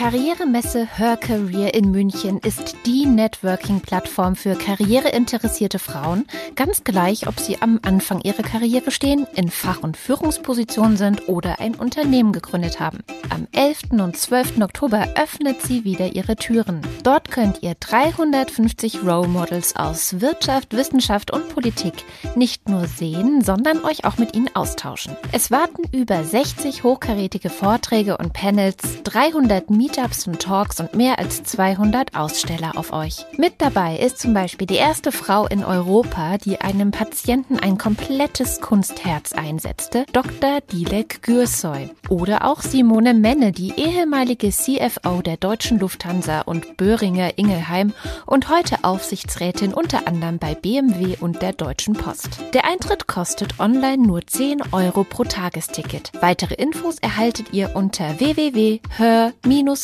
Karrieremesse 0.00 0.88
Her 0.96 1.18
Career 1.18 1.74
in 1.74 1.90
München 1.90 2.38
ist 2.38 2.74
die 2.86 3.04
Networking-Plattform 3.04 4.34
für 4.34 4.54
karriereinteressierte 4.54 5.78
Frauen, 5.78 6.24
ganz 6.56 6.84
gleich, 6.84 7.26
ob 7.26 7.38
sie 7.38 7.60
am 7.60 7.78
Anfang 7.82 8.22
ihrer 8.22 8.42
Karriere 8.42 8.92
stehen, 8.92 9.26
in 9.34 9.50
Fach- 9.50 9.82
und 9.82 9.98
Führungspositionen 9.98 10.96
sind 10.96 11.28
oder 11.28 11.60
ein 11.60 11.74
Unternehmen 11.74 12.32
gegründet 12.32 12.80
haben. 12.80 13.00
Am 13.28 13.46
11. 13.52 14.00
und 14.00 14.16
12. 14.16 14.62
Oktober 14.62 15.06
öffnet 15.16 15.60
sie 15.60 15.84
wieder 15.84 16.14
ihre 16.14 16.34
Türen. 16.34 16.80
Dort 17.02 17.30
könnt 17.30 17.62
ihr 17.62 17.74
350 17.78 19.02
Role 19.04 19.28
Models 19.28 19.76
aus 19.76 20.22
Wirtschaft, 20.22 20.74
Wissenschaft 20.74 21.30
und 21.30 21.50
Politik 21.50 21.92
nicht 22.36 22.70
nur 22.70 22.86
sehen, 22.86 23.42
sondern 23.42 23.84
euch 23.84 24.06
auch 24.06 24.16
mit 24.16 24.34
ihnen 24.34 24.48
austauschen. 24.54 25.14
Es 25.32 25.50
warten 25.50 25.82
über 25.92 26.24
60 26.24 26.84
hochkarätige 26.84 27.50
Vorträge 27.50 28.16
und 28.16 28.32
Panels, 28.32 28.78
300 29.04 29.68
Meetups 29.90 30.28
und 30.28 30.40
Talks 30.40 30.78
und 30.78 30.94
mehr 30.94 31.18
als 31.18 31.42
200 31.42 32.14
Aussteller 32.14 32.78
auf 32.78 32.92
euch. 32.92 33.26
Mit 33.36 33.54
dabei 33.58 33.96
ist 33.96 34.18
zum 34.18 34.32
Beispiel 34.32 34.68
die 34.68 34.76
erste 34.76 35.10
Frau 35.10 35.46
in 35.48 35.64
Europa, 35.64 36.38
die 36.38 36.60
einem 36.60 36.92
Patienten 36.92 37.58
ein 37.58 37.76
komplettes 37.76 38.60
Kunstherz 38.60 39.32
einsetzte, 39.32 40.06
Dr. 40.12 40.60
Dilek 40.72 41.22
Gürsoy. 41.22 41.90
Oder 42.08 42.44
auch 42.44 42.62
Simone 42.62 43.14
Menne, 43.14 43.50
die 43.50 43.72
ehemalige 43.76 44.50
CFO 44.50 45.22
der 45.22 45.36
Deutschen 45.36 45.80
Lufthansa 45.80 46.42
und 46.42 46.76
Böhringer 46.76 47.36
Ingelheim 47.36 47.92
und 48.26 48.48
heute 48.48 48.84
Aufsichtsrätin 48.84 49.74
unter 49.74 50.06
anderem 50.06 50.38
bei 50.38 50.54
BMW 50.54 51.16
und 51.18 51.42
der 51.42 51.52
Deutschen 51.52 51.94
Post. 51.94 52.38
Der 52.54 52.64
Eintritt 52.64 53.08
kostet 53.08 53.58
online 53.58 54.06
nur 54.06 54.24
10 54.24 54.62
Euro 54.70 55.02
pro 55.02 55.24
Tagesticket. 55.24 56.12
Weitere 56.20 56.54
Infos 56.54 56.98
erhaltet 57.00 57.52
ihr 57.52 57.74
unter 57.74 58.20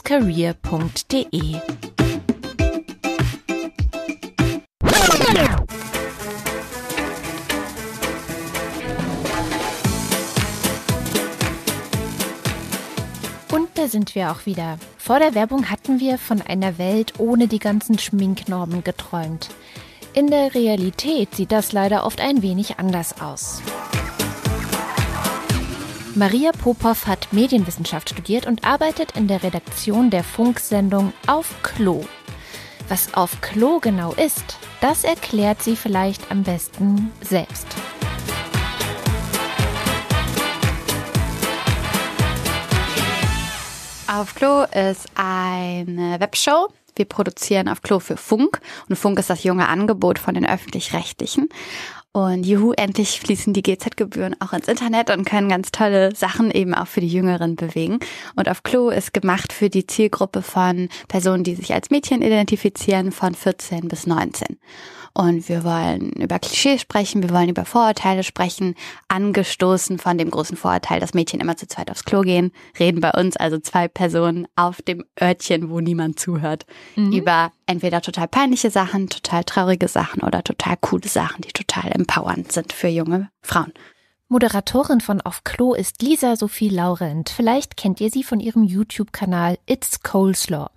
www.her-career.de. 0.05 1.57
Und 13.53 13.69
da 13.75 13.89
sind 13.89 14.15
wir 14.15 14.31
auch 14.31 14.47
wieder. 14.47 14.79
Vor 14.99 15.19
der 15.19 15.35
Werbung 15.35 15.71
hatten 15.71 16.01
wir 16.01 16.19
von 16.19 16.43
einer 16.43 16.79
Welt 16.79 17.15
ohne 17.19 17.49
die 17.49 17.59
ganzen 17.59 17.99
Schminknormen 17.99 18.85
geträumt. 18.85 19.51
In 20.13 20.29
der 20.29 20.55
Realität 20.55 21.35
sieht 21.35 21.53
das 21.53 21.73
leider 21.73 22.05
oft 22.05 22.21
ein 22.21 22.43
wenig 22.43 22.79
anders 22.79 23.21
aus. 23.21 23.63
Maria 26.17 26.51
Popov 26.53 27.07
hat 27.07 27.31
Medienwissenschaft 27.31 28.09
studiert 28.09 28.47
und 28.47 28.65
arbeitet 28.65 29.19
in 29.19 29.29
der 29.29 29.43
Redaktion 29.43 30.09
der 30.09 30.25
Funksendung 30.25 31.13
Auf 31.27 31.55
Klo. 31.63 32.07
Was 32.89 33.13
auf 33.13 33.43
Klo 33.43 33.81
genau 33.81 34.15
ist, 34.15 34.59
das 34.81 35.05
erklärt 35.05 35.63
sie 35.63 35.77
vielleicht 35.77 36.31
am 36.31 36.43
besten 36.43 37.13
selbst. 37.21 37.67
Auf 44.09 44.35
Klo 44.35 44.63
ist 44.63 45.09
eine 45.17 46.19
Webshow. 46.19 46.69
Wir 46.95 47.05
produzieren 47.05 47.69
auf 47.69 47.83
Klo 47.83 47.99
für 47.99 48.17
Funk 48.17 48.61
und 48.89 48.97
Funk 48.97 49.19
ist 49.19 49.29
das 49.29 49.45
junge 49.45 49.69
Angebot 49.69 50.19
von 50.19 50.35
den 50.35 50.49
öffentlich-rechtlichen. 50.49 51.51
Und 52.17 52.47
juhu, 52.47 52.73
endlich 52.73 53.21
fließen 53.21 53.53
die 53.53 53.61
GZ-Gebühren 53.61 54.37
auch 54.41 54.55
ins 54.55 54.69
Internet 54.69 55.11
und 55.11 55.27
können 55.27 55.51
ganz 55.51 55.71
tolle 55.71 56.17
Sachen 56.17 56.51
eben 56.51 56.73
auch 56.73 56.87
für 56.87 57.03
die 57.03 57.09
Jüngeren 57.09 57.57
bewegen. 57.57 57.99
Und 58.37 58.49
auf 58.49 58.63
Klo 58.63 58.89
ist 58.89 59.13
gemacht 59.13 59.53
für 59.53 59.69
die 59.69 59.87
Zielgruppe 59.87 60.41
von 60.41 60.89
Personen, 61.09 61.45
die 61.45 61.55
sich 61.55 61.75
als 61.75 61.91
Mädchen 61.91 62.23
identifizieren, 62.23 63.13
von 63.13 63.35
14 63.35 63.89
bis 63.89 64.07
19. 64.07 64.57
Und 65.17 65.49
wir 65.49 65.65
wollen 65.65 66.11
über 66.11 66.39
Klischees 66.39 66.83
sprechen, 66.83 67.23
wir 67.23 67.31
wollen 67.31 67.49
über 67.49 67.65
Vorurteile 67.65 68.23
sprechen, 68.23 68.75
angestoßen 69.09 69.99
von 69.99 70.19
dem 70.19 70.31
großen 70.31 70.59
Vorurteil, 70.59 71.01
dass 71.01 71.15
Mädchen 71.15 71.41
immer 71.41 71.57
zu 71.57 71.67
zweit 71.67 71.91
aufs 71.91 72.05
Klo 72.05 72.21
gehen, 72.21 72.53
reden 72.79 73.01
bei 73.01 73.13
uns 73.13 73.39
also 73.39 73.59
zwei 73.59 73.89
Personen 73.89 74.47
auf 74.57 74.83
dem 74.83 75.07
Örtchen, 75.19 75.71
wo 75.71 75.81
niemand 75.81 76.21
zuhört, 76.21 76.67
mhm. 76.97 77.13
über 77.13 77.51
entweder 77.65 78.03
total 78.03 78.29
peinliche 78.29 78.71
Sachen, 78.71 79.09
total 79.09 79.43
traurige 79.45 79.89
Sachen 79.89 80.23
oder 80.23 80.45
total 80.45 80.77
coole 80.83 81.09
Sachen, 81.09 81.41
die 81.41 81.53
total 81.53 81.93
empowernd 81.93 82.53
sind 82.53 82.75
für 82.75 82.89
junge 82.89 83.31
Frauen. 83.41 83.73
Moderatorin 84.29 85.01
von 85.01 85.23
Auf 85.23 85.45
Klo 85.45 85.73
ist 85.73 86.03
Lisa 86.03 86.37
Sophie 86.37 86.69
Laurent. 86.69 87.31
Vielleicht 87.31 87.79
kennt 87.79 88.03
ihr 88.03 88.11
sie 88.11 88.23
von 88.23 88.39
ihrem 88.39 88.65
YouTube-Kanal 88.65 89.57
It's 89.65 90.03
Coleslaw. 90.03 90.69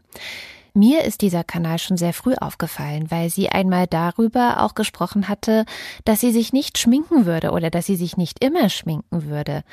Mir 0.73 1.03
ist 1.03 1.21
dieser 1.21 1.43
Kanal 1.43 1.79
schon 1.79 1.97
sehr 1.97 2.13
früh 2.13 2.35
aufgefallen, 2.35 3.09
weil 3.09 3.29
sie 3.29 3.49
einmal 3.49 3.87
darüber 3.87 4.61
auch 4.63 4.75
gesprochen 4.75 5.27
hatte, 5.27 5.65
dass 6.05 6.21
sie 6.21 6.31
sich 6.31 6.53
nicht 6.53 6.77
schminken 6.77 7.25
würde 7.25 7.51
oder 7.51 7.69
dass 7.69 7.85
sie 7.85 7.95
sich 7.95 8.17
nicht 8.17 8.43
immer 8.43 8.69
schminken 8.69 9.25
würde. 9.25 9.63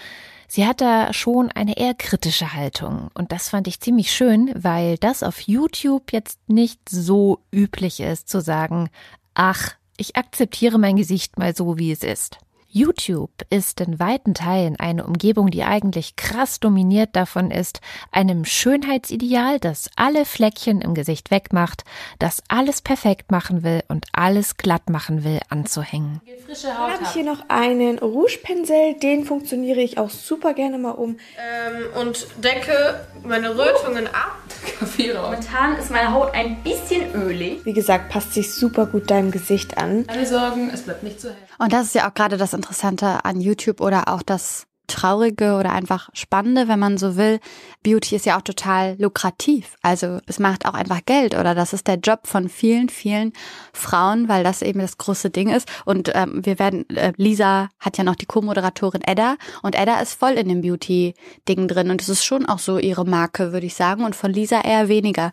Sie 0.49 0.67
hat 0.67 0.81
da 0.81 1.13
schon 1.13 1.51
eine 1.51 1.77
eher 1.77 1.95
kritische 1.95 2.55
Haltung 2.55 3.11
und 3.15 3.33
das 3.33 3.49
fand 3.49 3.67
ich 3.67 3.81
ziemlich 3.81 4.13
schön, 4.13 4.53
weil 4.55 4.97
das 4.99 5.23
auf 5.23 5.41
YouTube 5.41 6.13
jetzt 6.13 6.39
nicht 6.49 6.89
so 6.89 7.41
üblich 7.53 8.01
ist 8.01 8.29
zu 8.29 8.41
sagen, 8.41 8.89
ach, 9.35 9.73
ich 9.97 10.17
akzeptiere 10.17 10.79
mein 10.79 10.97
Gesicht 10.97 11.39
mal 11.39 11.57
so, 11.57 11.79
wie 11.79 11.91
es 11.91 12.03
ist. 12.03 12.39
YouTube 12.77 13.31
ist 13.49 13.81
in 13.81 13.99
weiten 13.99 14.35
Teilen 14.35 14.77
eine 14.79 15.07
Umgebung, 15.07 15.51
die 15.51 15.63
eigentlich 15.63 16.15
krass 16.15 16.61
dominiert 16.61 17.17
davon 17.17 17.51
ist, 17.51 17.81
einem 18.13 18.45
Schönheitsideal, 18.45 19.59
das 19.59 19.89
alle 19.97 20.27
Fleckchen 20.27 20.83
im 20.83 20.93
Gesicht 20.93 21.31
wegmacht, 21.31 21.85
das 22.19 22.43
alles 22.49 22.83
perfekt 22.83 23.31
machen 23.31 23.63
will 23.63 23.83
und 23.89 24.05
alles 24.13 24.59
glatt 24.59 24.91
machen 24.91 25.25
will, 25.25 25.41
anzuhängen. 25.49 26.21
Dann 26.47 26.79
habe 26.79 27.03
ich 27.03 27.09
hier 27.09 27.25
noch 27.25 27.49
einen 27.49 27.99
Rougepinsel, 27.99 28.97
den 29.03 29.25
funktioniere 29.25 29.81
ich 29.81 29.97
auch 29.97 30.11
super 30.11 30.53
gerne 30.53 30.77
mal 30.77 30.91
um. 30.91 31.17
Ähm, 31.39 32.01
und 32.03 32.27
decke 32.45 33.07
meine 33.23 33.57
Rötungen 33.57 34.07
ab. 34.09 34.37
Momentan 34.99 35.77
ist 35.79 35.91
meine 35.91 36.13
Haut 36.13 36.35
ein 36.35 36.63
bisschen 36.63 37.15
ölig. 37.15 37.65
Wie 37.65 37.73
gesagt, 37.73 38.11
passt 38.11 38.35
sich 38.35 38.53
super 38.53 38.85
gut 38.85 39.11
deinem 39.11 39.31
Gesicht 39.31 39.79
an. 39.79 40.07
Keine 40.07 40.27
Sorgen, 40.27 40.69
es 40.69 40.83
bleibt 40.83 41.03
nicht 41.03 41.23
zu 41.23 41.29
hell. 41.29 41.46
Und 41.59 41.73
das 41.73 41.87
ist 41.87 41.95
ja 41.95 42.09
auch 42.09 42.15
gerade 42.15 42.37
das 42.37 42.55
Interessante 42.55 43.25
an 43.25 43.41
YouTube 43.41 43.81
oder 43.81 44.09
auch 44.09 44.23
das 44.23 44.67
Traurige 44.87 45.55
oder 45.55 45.73
einfach 45.73 46.09
Spannende, 46.13 46.69
wenn 46.69 46.79
man 46.79 46.99
so 46.99 47.17
will. 47.17 47.41
Beauty 47.83 48.17
ist 48.17 48.27
ja 48.27 48.39
auch 48.39 48.43
total 48.43 48.97
lukrativ. 48.99 49.77
Also 49.83 50.21
es 50.27 50.39
macht 50.39 50.67
auch 50.67 50.75
einfach 50.75 51.01
Geld 51.05 51.35
oder 51.35 51.55
das 51.55 51.73
ist 51.73 51.87
der 51.87 51.97
Job 51.97 52.27
von 52.27 52.49
vielen, 52.49 52.89
vielen 52.89 53.33
Frauen, 53.73 54.29
weil 54.29 54.45
das 54.45 54.63
eben 54.63 54.81
das 54.81 54.99
große 54.99 55.31
Ding 55.31 55.51
ist. 55.51 55.69
Und 55.85 56.11
ähm, 56.15 56.45
wir 56.45 56.59
werden, 56.59 56.89
äh, 56.91 57.13
Lisa 57.17 57.69
hat 57.81 57.99
ja 57.99 58.05
noch 58.05 58.17
die 58.17 58.27
Co-Moderatorin 58.27 59.03
Edda 59.03 59.37
und 59.63 59.75
Edda 59.75 60.01
ist 60.01 60.15
voll 60.19 60.33
in 60.33 60.49
dem 60.49 60.61
Beauty-Ding 60.61 61.69
drin 61.69 61.91
und 61.91 62.01
es 62.01 62.09
ist 62.09 62.25
schon 62.25 62.47
auch 62.47 62.59
so 62.59 62.79
ihre 62.79 63.05
Marke, 63.05 63.53
würde 63.53 63.67
ich 63.67 63.75
sagen. 63.75 64.05
Und 64.05 64.15
von 64.15 64.33
Lisa 64.33 64.61
eher 64.61 64.89
weniger. 64.89 65.33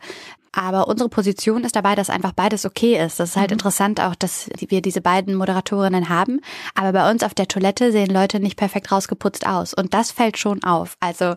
Aber 0.55 0.87
unsere 0.87 1.09
Position 1.09 1.63
ist 1.63 1.75
dabei, 1.75 1.95
dass 1.95 2.11
einfach 2.11 2.31
beides 2.31 2.63
okay 2.65 3.03
ist. 3.03 3.19
Das 3.19 3.31
ist 3.31 3.35
halt 3.35 3.49
mhm. 3.49 3.55
interessant 3.55 3.99
auch, 3.99 4.13
dass 4.13 4.49
wir 4.59 4.81
diese 4.81 5.01
beiden 5.01 5.33
Moderatorinnen 5.33 6.09
haben. 6.09 6.41
Aber 6.75 6.93
bei 6.93 7.09
uns 7.09 7.23
auf 7.23 7.33
der 7.33 7.47
Toilette 7.47 7.91
sehen 7.91 8.11
Leute 8.11 8.39
nicht 8.39 8.55
perfekt 8.55 8.91
rausgeputzt 8.91 9.47
aus. 9.47 9.73
Und 9.73 9.95
das 9.95 10.11
fällt 10.11 10.37
schon 10.37 10.63
auf. 10.63 10.95
Also 10.99 11.35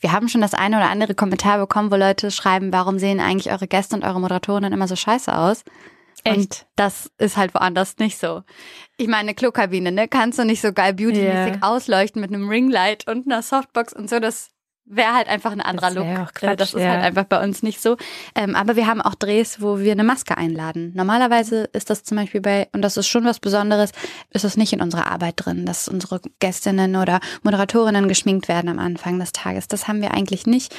wir 0.00 0.12
haben 0.12 0.28
schon 0.28 0.42
das 0.42 0.52
eine 0.52 0.76
oder 0.76 0.90
andere 0.90 1.14
Kommentar 1.14 1.58
bekommen, 1.58 1.90
wo 1.90 1.96
Leute 1.96 2.30
schreiben, 2.30 2.72
warum 2.72 2.98
sehen 2.98 3.20
eigentlich 3.20 3.50
eure 3.50 3.68
Gäste 3.68 3.96
und 3.96 4.04
eure 4.04 4.20
Moderatorinnen 4.20 4.72
immer 4.72 4.86
so 4.86 4.96
scheiße 4.96 5.34
aus? 5.36 5.64
Echt? 6.24 6.36
Und 6.36 6.66
das 6.76 7.10
ist 7.16 7.38
halt 7.38 7.54
woanders 7.54 7.96
nicht 7.98 8.18
so. 8.18 8.42
Ich 8.98 9.08
meine, 9.08 9.34
Klokabine, 9.34 9.92
ne? 9.92 10.08
Kannst 10.08 10.38
du 10.38 10.44
nicht 10.44 10.60
so 10.60 10.72
geil 10.72 10.92
beautymäßig 10.92 11.54
yeah. 11.54 11.62
ausleuchten 11.62 12.20
mit 12.20 12.32
einem 12.32 12.48
Ringlight 12.48 13.06
und 13.06 13.26
einer 13.26 13.40
Softbox 13.40 13.94
und 13.94 14.10
so. 14.10 14.18
Das 14.20 14.50
wäre 14.88 15.14
halt 15.14 15.28
einfach 15.28 15.52
ein 15.52 15.60
anderer 15.60 15.90
Look. 15.90 16.06
Auch 16.18 16.32
Quatsch, 16.32 16.60
das 16.60 16.74
ist 16.74 16.82
ja. 16.82 16.90
halt 16.90 17.02
einfach 17.02 17.24
bei 17.24 17.42
uns 17.42 17.62
nicht 17.62 17.80
so. 17.80 17.96
Ähm, 18.34 18.54
aber 18.54 18.76
wir 18.76 18.86
haben 18.86 19.00
auch 19.00 19.14
Drehs, 19.14 19.60
wo 19.60 19.78
wir 19.78 19.92
eine 19.92 20.04
Maske 20.04 20.36
einladen. 20.36 20.92
Normalerweise 20.94 21.68
ist 21.72 21.90
das 21.90 22.04
zum 22.04 22.16
Beispiel 22.16 22.40
bei, 22.40 22.68
und 22.72 22.82
das 22.82 22.96
ist 22.96 23.06
schon 23.06 23.24
was 23.24 23.38
Besonderes, 23.38 23.92
ist 24.30 24.44
das 24.44 24.56
nicht 24.56 24.72
in 24.72 24.80
unserer 24.80 25.10
Arbeit 25.10 25.34
drin, 25.36 25.66
dass 25.66 25.88
unsere 25.88 26.20
Gästinnen 26.40 26.96
oder 26.96 27.20
Moderatorinnen 27.42 28.08
geschminkt 28.08 28.48
werden 28.48 28.68
am 28.68 28.78
Anfang 28.78 29.18
des 29.18 29.32
Tages. 29.32 29.68
Das 29.68 29.88
haben 29.88 30.00
wir 30.02 30.12
eigentlich 30.12 30.46
nicht, 30.46 30.74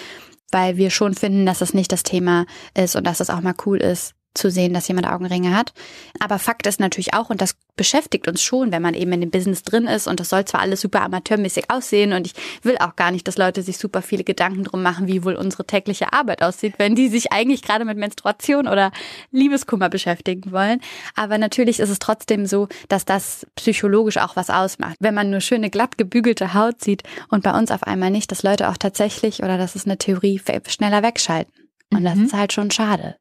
weil 0.51 0.77
wir 0.77 0.89
schon 0.89 1.13
finden, 1.13 1.45
dass 1.45 1.59
das 1.59 1.73
nicht 1.73 1.91
das 1.91 2.03
Thema 2.03 2.45
ist 2.75 2.95
und 2.95 3.05
dass 3.05 3.19
es 3.19 3.27
das 3.27 3.35
auch 3.35 3.41
mal 3.41 3.55
cool 3.65 3.77
ist, 3.77 4.15
zu 4.33 4.51
sehen, 4.51 4.73
dass 4.73 4.87
jemand 4.87 5.07
Augenringe 5.07 5.55
hat. 5.55 5.73
Aber 6.19 6.39
Fakt 6.39 6.67
ist 6.67 6.79
natürlich 6.79 7.13
auch, 7.13 7.29
und 7.29 7.41
das 7.41 7.55
beschäftigt 7.75 8.27
uns 8.27 8.41
schon, 8.41 8.71
wenn 8.71 8.81
man 8.81 8.93
eben 8.93 9.11
in 9.13 9.21
dem 9.21 9.31
Business 9.31 9.63
drin 9.63 9.87
ist, 9.87 10.07
und 10.07 10.19
das 10.19 10.29
soll 10.29 10.45
zwar 10.45 10.61
alles 10.61 10.81
super 10.81 11.01
amateurmäßig 11.01 11.69
aussehen, 11.69 12.13
und 12.13 12.27
ich 12.27 12.33
will 12.61 12.77
auch 12.77 12.95
gar 12.95 13.11
nicht, 13.11 13.27
dass 13.27 13.37
Leute 13.37 13.63
sich 13.63 13.77
super 13.77 14.01
viele 14.01 14.23
Gedanken 14.23 14.65
drum 14.65 14.83
machen, 14.83 15.07
wie 15.07 15.23
wohl 15.23 15.35
unsere 15.35 15.65
tägliche 15.65 16.13
Arbeit 16.13 16.41
aussieht, 16.41 16.75
wenn 16.77 16.95
die 16.95 17.09
sich 17.09 17.31
eigentlich 17.31 17.61
gerade 17.61 17.85
mit 17.85 17.97
Menstruation 17.97 18.67
oder 18.67 18.91
Liebeskummer 19.31 19.89
beschäftigen 19.89 20.51
wollen. 20.51 20.81
Aber 21.15 21.37
natürlich 21.37 21.79
ist 21.79 21.89
es 21.89 21.99
trotzdem 21.99 22.45
so, 22.45 22.67
dass 22.87 23.05
das 23.05 23.47
psychologisch 23.55 24.17
auch 24.17 24.35
was 24.35 24.49
ausmacht. 24.49 24.97
Wenn 24.99 25.15
man 25.15 25.29
nur 25.29 25.41
schöne, 25.41 25.69
glatt 25.69 25.97
gebügelte 25.97 26.53
Haut 26.53 26.81
sieht 26.81 27.03
und 27.29 27.43
bei 27.43 27.57
uns 27.57 27.71
auf 27.71 27.83
einmal 27.83 28.11
nicht, 28.11 28.31
dass 28.31 28.43
Leute 28.43 28.69
auch 28.69 28.77
tatsächlich, 28.77 29.41
oder 29.41 29.57
das 29.57 29.75
ist 29.75 29.85
eine 29.85 29.97
Theorie, 29.97 30.41
schneller 30.67 31.03
wegschalten. 31.03 31.53
Und 31.91 32.01
mhm. 32.01 32.05
das 32.05 32.17
ist 32.19 32.33
halt 32.33 32.53
schon 32.53 32.71
schade. 32.71 33.15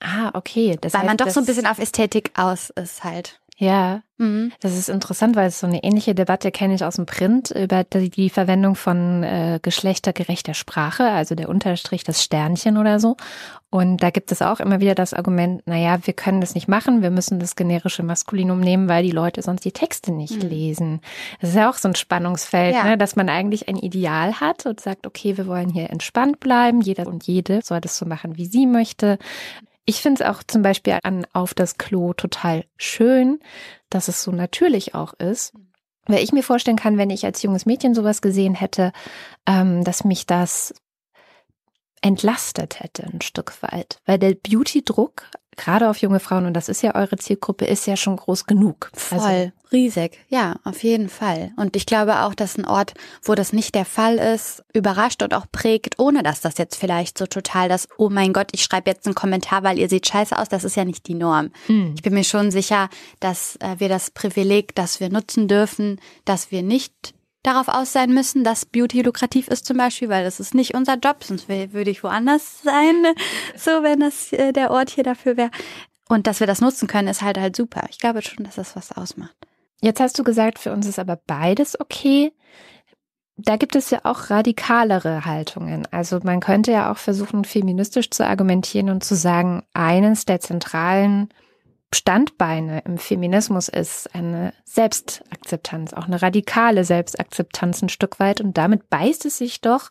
Ah, 0.00 0.30
okay. 0.34 0.76
Das 0.80 0.92
Weil 0.94 1.00
heißt, 1.00 1.08
man 1.08 1.16
doch 1.16 1.30
so 1.30 1.40
ein 1.40 1.46
bisschen 1.46 1.66
auf 1.66 1.78
Ästhetik 1.78 2.32
aus 2.36 2.70
ist 2.70 3.04
halt. 3.04 3.40
Ja, 3.58 4.02
Mhm. 4.18 4.52
das 4.60 4.76
ist 4.76 4.88
interessant, 4.90 5.34
weil 5.36 5.48
es 5.48 5.60
so 5.60 5.66
eine 5.66 5.82
ähnliche 5.82 6.14
Debatte 6.14 6.50
kenne 6.50 6.74
ich 6.74 6.84
aus 6.84 6.96
dem 6.96 7.04
Print 7.06 7.50
über 7.50 7.84
die, 7.84 8.28
Verwendung 8.30 8.74
von 8.74 9.22
äh, 9.22 9.58
geschlechtergerechter 9.62 10.52
Sprache, 10.54 11.04
also 11.10 11.34
der 11.34 11.48
Unterstrich, 11.50 12.02
das 12.04 12.22
Sternchen 12.22 12.76
oder 12.78 12.98
so. 13.00 13.16
Und 13.70 14.02
da 14.02 14.08
gibt 14.10 14.30
es 14.32 14.40
auch 14.42 14.60
immer 14.60 14.80
wieder 14.80 14.94
das 14.94 15.12
Argument, 15.12 15.66
naja, 15.66 15.98
wir 16.06 16.14
können 16.14 16.40
das 16.40 16.54
nicht 16.54 16.66
machen, 16.68 17.02
wir 17.02 17.10
müssen 17.10 17.38
das 17.38 17.56
generische 17.56 18.02
Maskulinum 18.02 18.60
nehmen, 18.60 18.88
weil 18.88 19.02
die 19.02 19.10
Leute 19.10 19.40
sonst 19.42 19.64
die 19.66 19.72
Texte 19.72 20.12
nicht 20.12 20.42
Mhm. 20.42 20.48
lesen. 20.48 21.00
Das 21.40 21.50
ist 21.50 21.56
ja 21.56 21.68
auch 21.70 21.74
so 21.76 21.88
ein 21.88 21.94
Spannungsfeld, 21.94 22.74
Ja. 22.74 22.84
ne, 22.84 22.96
dass 22.98 23.16
man 23.16 23.28
eigentlich 23.30 23.68
ein 23.68 23.76
Ideal 23.76 24.34
hat 24.40 24.64
und 24.66 24.80
sagt, 24.80 25.06
okay, 25.06 25.36
wir 25.36 25.46
wollen 25.46 25.68
hier 25.70 25.90
entspannt 25.90 26.40
bleiben, 26.40 26.80
jeder 26.80 27.06
und 27.06 27.26
jede 27.26 27.60
soll 27.62 27.80
das 27.82 27.96
so 27.98 28.06
machen, 28.06 28.36
wie 28.36 28.46
sie 28.46 28.66
möchte. 28.66 29.18
Ich 29.86 30.02
finde 30.02 30.22
es 30.22 30.28
auch 30.28 30.42
zum 30.42 30.62
Beispiel 30.62 30.98
an 31.04 31.26
Auf 31.32 31.54
das 31.54 31.78
Klo 31.78 32.12
total 32.12 32.64
schön, 32.76 33.38
dass 33.88 34.08
es 34.08 34.22
so 34.22 34.32
natürlich 34.32 34.94
auch 34.94 35.14
ist. 35.14 35.54
Weil 36.06 36.22
ich 36.22 36.32
mir 36.32 36.42
vorstellen 36.42 36.76
kann, 36.76 36.98
wenn 36.98 37.10
ich 37.10 37.24
als 37.24 37.42
junges 37.42 37.66
Mädchen 37.66 37.94
sowas 37.94 38.20
gesehen 38.20 38.54
hätte, 38.54 38.92
ähm, 39.46 39.82
dass 39.84 40.04
mich 40.04 40.26
das 40.26 40.74
entlastet 42.00 42.80
hätte 42.80 43.04
ein 43.04 43.20
Stück 43.20 43.62
weit. 43.62 44.00
Weil 44.04 44.18
der 44.18 44.34
Beauty-Druck, 44.34 45.24
gerade 45.56 45.88
auf 45.88 45.98
junge 45.98 46.20
Frauen, 46.20 46.46
und 46.46 46.54
das 46.54 46.68
ist 46.68 46.82
ja 46.82 46.94
eure 46.94 47.16
Zielgruppe, 47.16 47.64
ist 47.64 47.86
ja 47.86 47.96
schon 47.96 48.16
groß 48.16 48.46
genug. 48.46 48.90
Voll, 48.94 49.18
Also, 49.18 49.52
riesig, 49.72 50.18
ja, 50.28 50.56
auf 50.64 50.82
jeden 50.82 51.08
Fall. 51.08 51.52
Und 51.56 51.76
ich 51.76 51.86
glaube 51.86 52.20
auch, 52.20 52.34
dass 52.34 52.56
ein 52.56 52.64
Ort, 52.64 52.94
wo 53.22 53.34
das 53.34 53.52
nicht 53.52 53.74
der 53.74 53.84
Fall 53.84 54.16
ist, 54.16 54.62
überrascht 54.72 55.22
und 55.22 55.34
auch 55.34 55.46
prägt, 55.50 55.98
ohne 55.98 56.22
dass 56.22 56.40
das 56.40 56.58
jetzt 56.58 56.76
vielleicht 56.76 57.18
so 57.18 57.26
total 57.26 57.68
das, 57.68 57.88
oh 57.98 58.10
mein 58.10 58.32
Gott, 58.32 58.48
ich 58.52 58.62
schreibe 58.62 58.90
jetzt 58.90 59.06
einen 59.06 59.14
Kommentar, 59.14 59.62
weil 59.62 59.78
ihr 59.78 59.88
seht 59.88 60.06
scheiße 60.06 60.38
aus, 60.38 60.48
das 60.48 60.64
ist 60.64 60.76
ja 60.76 60.84
nicht 60.84 61.06
die 61.08 61.14
Norm. 61.14 61.50
hm. 61.66 61.94
Ich 61.96 62.02
bin 62.02 62.14
mir 62.14 62.24
schon 62.24 62.50
sicher, 62.50 62.88
dass 63.20 63.56
äh, 63.56 63.76
wir 63.78 63.88
das 63.88 64.10
Privileg, 64.10 64.74
das 64.74 65.00
wir 65.00 65.10
nutzen 65.10 65.48
dürfen, 65.48 66.00
dass 66.24 66.50
wir 66.50 66.62
nicht 66.62 67.14
darauf 67.46 67.68
aus 67.68 67.92
sein 67.92 68.12
müssen, 68.12 68.44
dass 68.44 68.66
Beauty 68.66 69.02
lukrativ 69.02 69.48
ist 69.48 69.66
zum 69.66 69.76
Beispiel, 69.76 70.08
weil 70.08 70.24
das 70.24 70.40
ist 70.40 70.54
nicht 70.54 70.74
unser 70.74 70.96
Job, 70.96 71.22
sonst 71.22 71.48
würde 71.48 71.90
ich 71.90 72.02
woanders 72.02 72.60
sein, 72.64 73.06
so 73.56 73.70
wenn 73.82 74.00
das 74.00 74.32
äh, 74.32 74.52
der 74.52 74.70
Ort 74.70 74.90
hier 74.90 75.04
dafür 75.04 75.36
wäre. 75.36 75.50
Und 76.08 76.26
dass 76.26 76.40
wir 76.40 76.46
das 76.46 76.60
nutzen 76.60 76.88
können, 76.88 77.08
ist 77.08 77.22
halt 77.22 77.38
halt 77.38 77.56
super. 77.56 77.86
Ich 77.90 77.98
glaube 77.98 78.22
schon, 78.22 78.44
dass 78.44 78.56
das 78.56 78.76
was 78.76 78.92
ausmacht. 78.92 79.34
Jetzt 79.80 80.00
hast 80.00 80.18
du 80.18 80.24
gesagt, 80.24 80.58
für 80.58 80.72
uns 80.72 80.86
ist 80.86 80.98
aber 80.98 81.18
beides 81.26 81.78
okay. 81.78 82.32
Da 83.36 83.56
gibt 83.56 83.76
es 83.76 83.90
ja 83.90 84.00
auch 84.04 84.30
radikalere 84.30 85.26
Haltungen. 85.26 85.86
Also 85.90 86.20
man 86.22 86.40
könnte 86.40 86.72
ja 86.72 86.90
auch 86.90 86.96
versuchen, 86.96 87.44
feministisch 87.44 88.10
zu 88.10 88.26
argumentieren 88.26 88.88
und 88.88 89.04
zu 89.04 89.14
sagen, 89.14 89.62
eines 89.74 90.24
der 90.24 90.40
zentralen 90.40 91.28
Standbeine 91.96 92.82
im 92.84 92.98
Feminismus 92.98 93.68
ist 93.68 94.14
eine 94.14 94.52
Selbstakzeptanz, 94.64 95.92
auch 95.94 96.06
eine 96.06 96.20
radikale 96.22 96.84
Selbstakzeptanz 96.84 97.82
ein 97.82 97.88
Stück 97.88 98.20
weit. 98.20 98.40
Und 98.40 98.58
damit 98.58 98.88
beißt 98.90 99.24
es 99.24 99.38
sich 99.38 99.60
doch, 99.60 99.90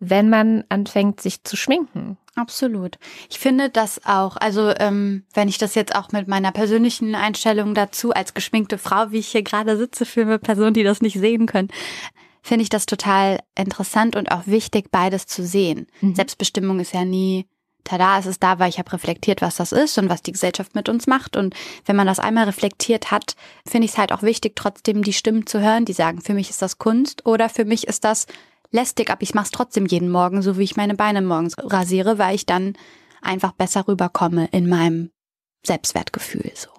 wenn 0.00 0.28
man 0.28 0.64
anfängt, 0.68 1.20
sich 1.20 1.44
zu 1.44 1.56
schminken. 1.56 2.16
Absolut. 2.34 2.98
Ich 3.30 3.38
finde 3.38 3.68
das 3.68 4.00
auch, 4.06 4.36
also 4.36 4.72
ähm, 4.78 5.24
wenn 5.34 5.48
ich 5.48 5.58
das 5.58 5.74
jetzt 5.74 5.94
auch 5.94 6.10
mit 6.12 6.28
meiner 6.28 6.50
persönlichen 6.50 7.14
Einstellung 7.14 7.74
dazu 7.74 8.12
als 8.12 8.34
geschminkte 8.34 8.78
Frau, 8.78 9.10
wie 9.10 9.18
ich 9.18 9.28
hier 9.28 9.42
gerade 9.42 9.76
sitze, 9.76 10.06
für 10.06 10.38
Personen, 10.38 10.74
die 10.74 10.82
das 10.82 11.02
nicht 11.02 11.18
sehen 11.18 11.46
können, 11.46 11.68
finde 12.42 12.62
ich 12.64 12.70
das 12.70 12.86
total 12.86 13.40
interessant 13.56 14.16
und 14.16 14.32
auch 14.32 14.46
wichtig, 14.46 14.90
beides 14.90 15.26
zu 15.26 15.44
sehen. 15.44 15.86
Mhm. 16.00 16.14
Selbstbestimmung 16.14 16.80
ist 16.80 16.92
ja 16.94 17.04
nie, 17.04 17.46
tada, 17.84 18.18
es 18.18 18.26
ist 18.26 18.42
da, 18.42 18.58
weil 18.58 18.68
ich 18.68 18.78
habe 18.78 18.92
reflektiert, 18.92 19.42
was 19.42 19.56
das 19.56 19.72
ist 19.72 19.98
und 19.98 20.08
was 20.08 20.22
die 20.22 20.32
Gesellschaft 20.32 20.74
mit 20.74 20.88
uns 20.88 21.06
macht. 21.06 21.36
Und 21.36 21.54
wenn 21.84 21.96
man 21.96 22.06
das 22.06 22.18
einmal 22.18 22.44
reflektiert 22.44 23.10
hat, 23.10 23.36
finde 23.66 23.86
ich 23.86 23.92
es 23.92 23.98
halt 23.98 24.12
auch 24.12 24.22
wichtig, 24.22 24.56
trotzdem 24.56 25.02
die 25.02 25.12
Stimmen 25.12 25.46
zu 25.46 25.60
hören, 25.60 25.84
die 25.84 25.92
sagen, 25.92 26.20
für 26.20 26.34
mich 26.34 26.50
ist 26.50 26.62
das 26.62 26.78
Kunst 26.78 27.26
oder 27.26 27.48
für 27.48 27.64
mich 27.64 27.86
ist 27.86 28.04
das 28.04 28.26
lästig, 28.70 29.10
aber 29.10 29.22
ich 29.22 29.34
mache 29.34 29.46
es 29.46 29.50
trotzdem 29.50 29.86
jeden 29.86 30.10
Morgen, 30.10 30.42
so 30.42 30.58
wie 30.58 30.64
ich 30.64 30.76
meine 30.76 30.94
Beine 30.94 31.22
morgens 31.22 31.54
rasiere, 31.58 32.18
weil 32.18 32.34
ich 32.34 32.46
dann 32.46 32.74
einfach 33.20 33.52
besser 33.52 33.86
rüberkomme 33.86 34.48
in 34.52 34.68
meinem 34.68 35.10
Selbstwertgefühl. 35.64 36.50
So. 36.54 36.70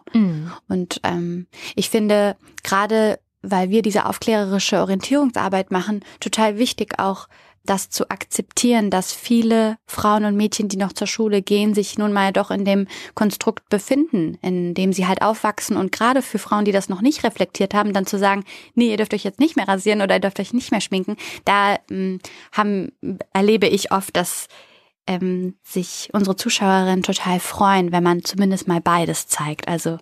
Und 0.68 1.00
ähm, 1.04 1.48
ich 1.76 1.90
finde 1.90 2.36
gerade, 2.64 3.20
weil 3.42 3.70
wir 3.70 3.82
diese 3.82 4.06
aufklärerische 4.06 4.80
Orientierungsarbeit 4.80 5.72
machen, 5.72 6.04
total 6.20 6.58
wichtig 6.58 7.00
auch 7.00 7.28
das 7.66 7.90
zu 7.90 8.10
akzeptieren, 8.10 8.90
dass 8.90 9.14
viele 9.14 9.78
Frauen 9.86 10.26
und 10.26 10.36
Mädchen, 10.36 10.68
die 10.68 10.78
noch 10.78 10.92
zur 10.92 11.08
Schule 11.08 11.42
gehen, 11.42 11.74
sich 11.74 11.98
nun 11.98 12.12
mal 12.12 12.34
doch 12.34 12.52
in 12.52 12.66
dem 12.66 12.88
Konstrukt 13.16 13.70
befinden, 13.70 14.38
in 14.42 14.74
dem 14.74 14.92
sie 14.92 15.08
halt 15.08 15.22
aufwachsen. 15.22 15.78
Und 15.78 15.92
gerade 15.92 16.22
für 16.22 16.40
Frauen, 16.40 16.66
die 16.66 16.74
das 16.74 16.90
noch 16.90 17.02
nicht 17.02 17.24
reflektiert 17.24 17.74
haben, 17.74 17.94
dann 17.94 18.06
zu 18.06 18.18
sagen, 18.18 18.44
nee, 18.76 18.92
ihr 18.92 18.98
dürft 18.98 19.14
euch 19.14 19.24
jetzt 19.24 19.40
nicht 19.40 19.56
mehr 19.56 19.68
rasieren 19.68 20.02
oder 20.02 20.16
ihr 20.16 20.22
dürft 20.22 20.40
euch 20.40 20.54
nicht 20.54 20.72
mehr 20.72 20.82
schminken, 20.82 21.16
da 21.46 21.78
ähm, 21.90 22.20
haben, 22.52 22.92
erlebe 23.32 23.68
ich 23.68 23.92
oft, 23.92 24.16
dass 24.18 24.48
ähm, 25.08 25.56
sich 25.64 26.10
unsere 26.14 26.36
Zuschauerinnen 26.36 27.04
total 27.04 27.40
freuen, 27.40 27.92
wenn 27.92 28.04
man 28.04 28.24
zumindest 28.24 28.68
mal 28.68 28.82
beides 28.82 29.28
zeigt. 29.28 29.68
Also 29.68 30.00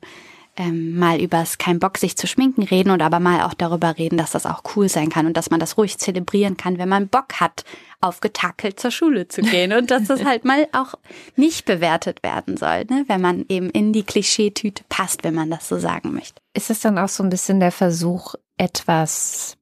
ähm, 0.58 0.98
mal 0.98 1.22
übers 1.22 1.58
kein 1.58 1.80
Bock 1.80 1.98
sich 1.98 2.18
zu 2.18 2.28
schminken 2.28 2.64
reden 2.64 2.92
und 2.92 3.02
aber 3.02 3.20
mal 3.20 3.44
auch 3.44 3.54
darüber 3.54 3.98
reden, 3.98 4.18
dass 4.18 4.32
das 4.32 4.46
auch 4.46 4.64
cool 4.76 4.90
sein 4.90 5.10
kann 5.10 5.26
und 5.26 5.38
dass 5.38 5.50
man 5.50 5.60
das 5.60 5.78
ruhig 5.78 5.98
zelebrieren 5.98 6.58
kann, 6.58 6.78
wenn 6.78 6.90
man 6.90 7.08
Bock 7.08 7.40
hat, 7.40 7.64
aufgetackelt 8.02 8.80
zur 8.80 8.92
Schule 8.92 9.28
zu 9.28 9.42
gehen 9.42 9.72
und 9.74 9.92
dass 9.92 10.06
das 10.06 10.26
halt 10.26 10.44
mal 10.44 10.68
auch 10.74 10.96
nicht 11.36 11.66
bewertet 11.66 12.24
werden 12.24 12.58
soll, 12.58 12.86
ne? 12.86 13.06
wenn 13.08 13.22
man 13.22 13.46
eben 13.48 13.70
in 13.70 13.94
die 13.94 14.04
Klischeetüte 14.04 14.84
passt, 14.90 15.24
wenn 15.24 15.36
man 15.36 15.50
das 15.50 15.68
so 15.68 15.78
sagen 15.78 16.14
möchte. 16.14 16.42
Ist 16.54 16.70
es 16.70 16.82
dann 16.82 16.98
auch 16.98 17.10
so 17.10 17.24
ein 17.24 17.30
bisschen 17.30 17.60
der 17.60 17.72
Versuch, 17.72 18.36
etwas 18.58 19.58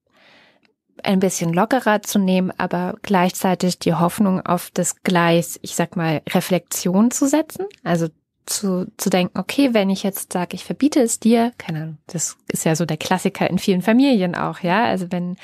ein 1.04 1.20
bisschen 1.20 1.54
lockerer 1.54 2.02
zu 2.02 2.20
nehmen, 2.20 2.52
aber 2.58 2.98
gleichzeitig 3.02 3.80
die 3.80 3.94
Hoffnung 3.94 4.46
auf 4.46 4.70
das 4.74 5.02
Gleis, 5.04 5.60
ich 5.62 5.76
sag 5.76 5.96
mal, 5.96 6.22
Reflexion 6.30 7.12
zu 7.12 7.28
setzen? 7.28 7.66
Also 7.84 8.08
zu, 8.46 8.92
zu 8.98 9.10
denken, 9.10 9.38
okay, 9.38 9.74
wenn 9.74 9.90
ich 9.90 10.04
jetzt 10.04 10.34
sage, 10.34 10.56
ich 10.56 10.64
verbiete 10.64 11.02
es 11.02 11.20
dir, 11.20 11.52
keine 11.58 11.82
Ahnung, 11.82 11.98
das 12.08 12.38
ist 12.52 12.66
ja 12.66 12.76
so 12.76 12.86
der 12.86 12.98
Klassiker 12.98 13.50
in 13.50 13.60
vielen 13.60 13.82
Familien 13.82 14.36
auch, 14.36 14.60
ja. 14.62 14.86
Also 14.86 15.12
wenn 15.12 15.38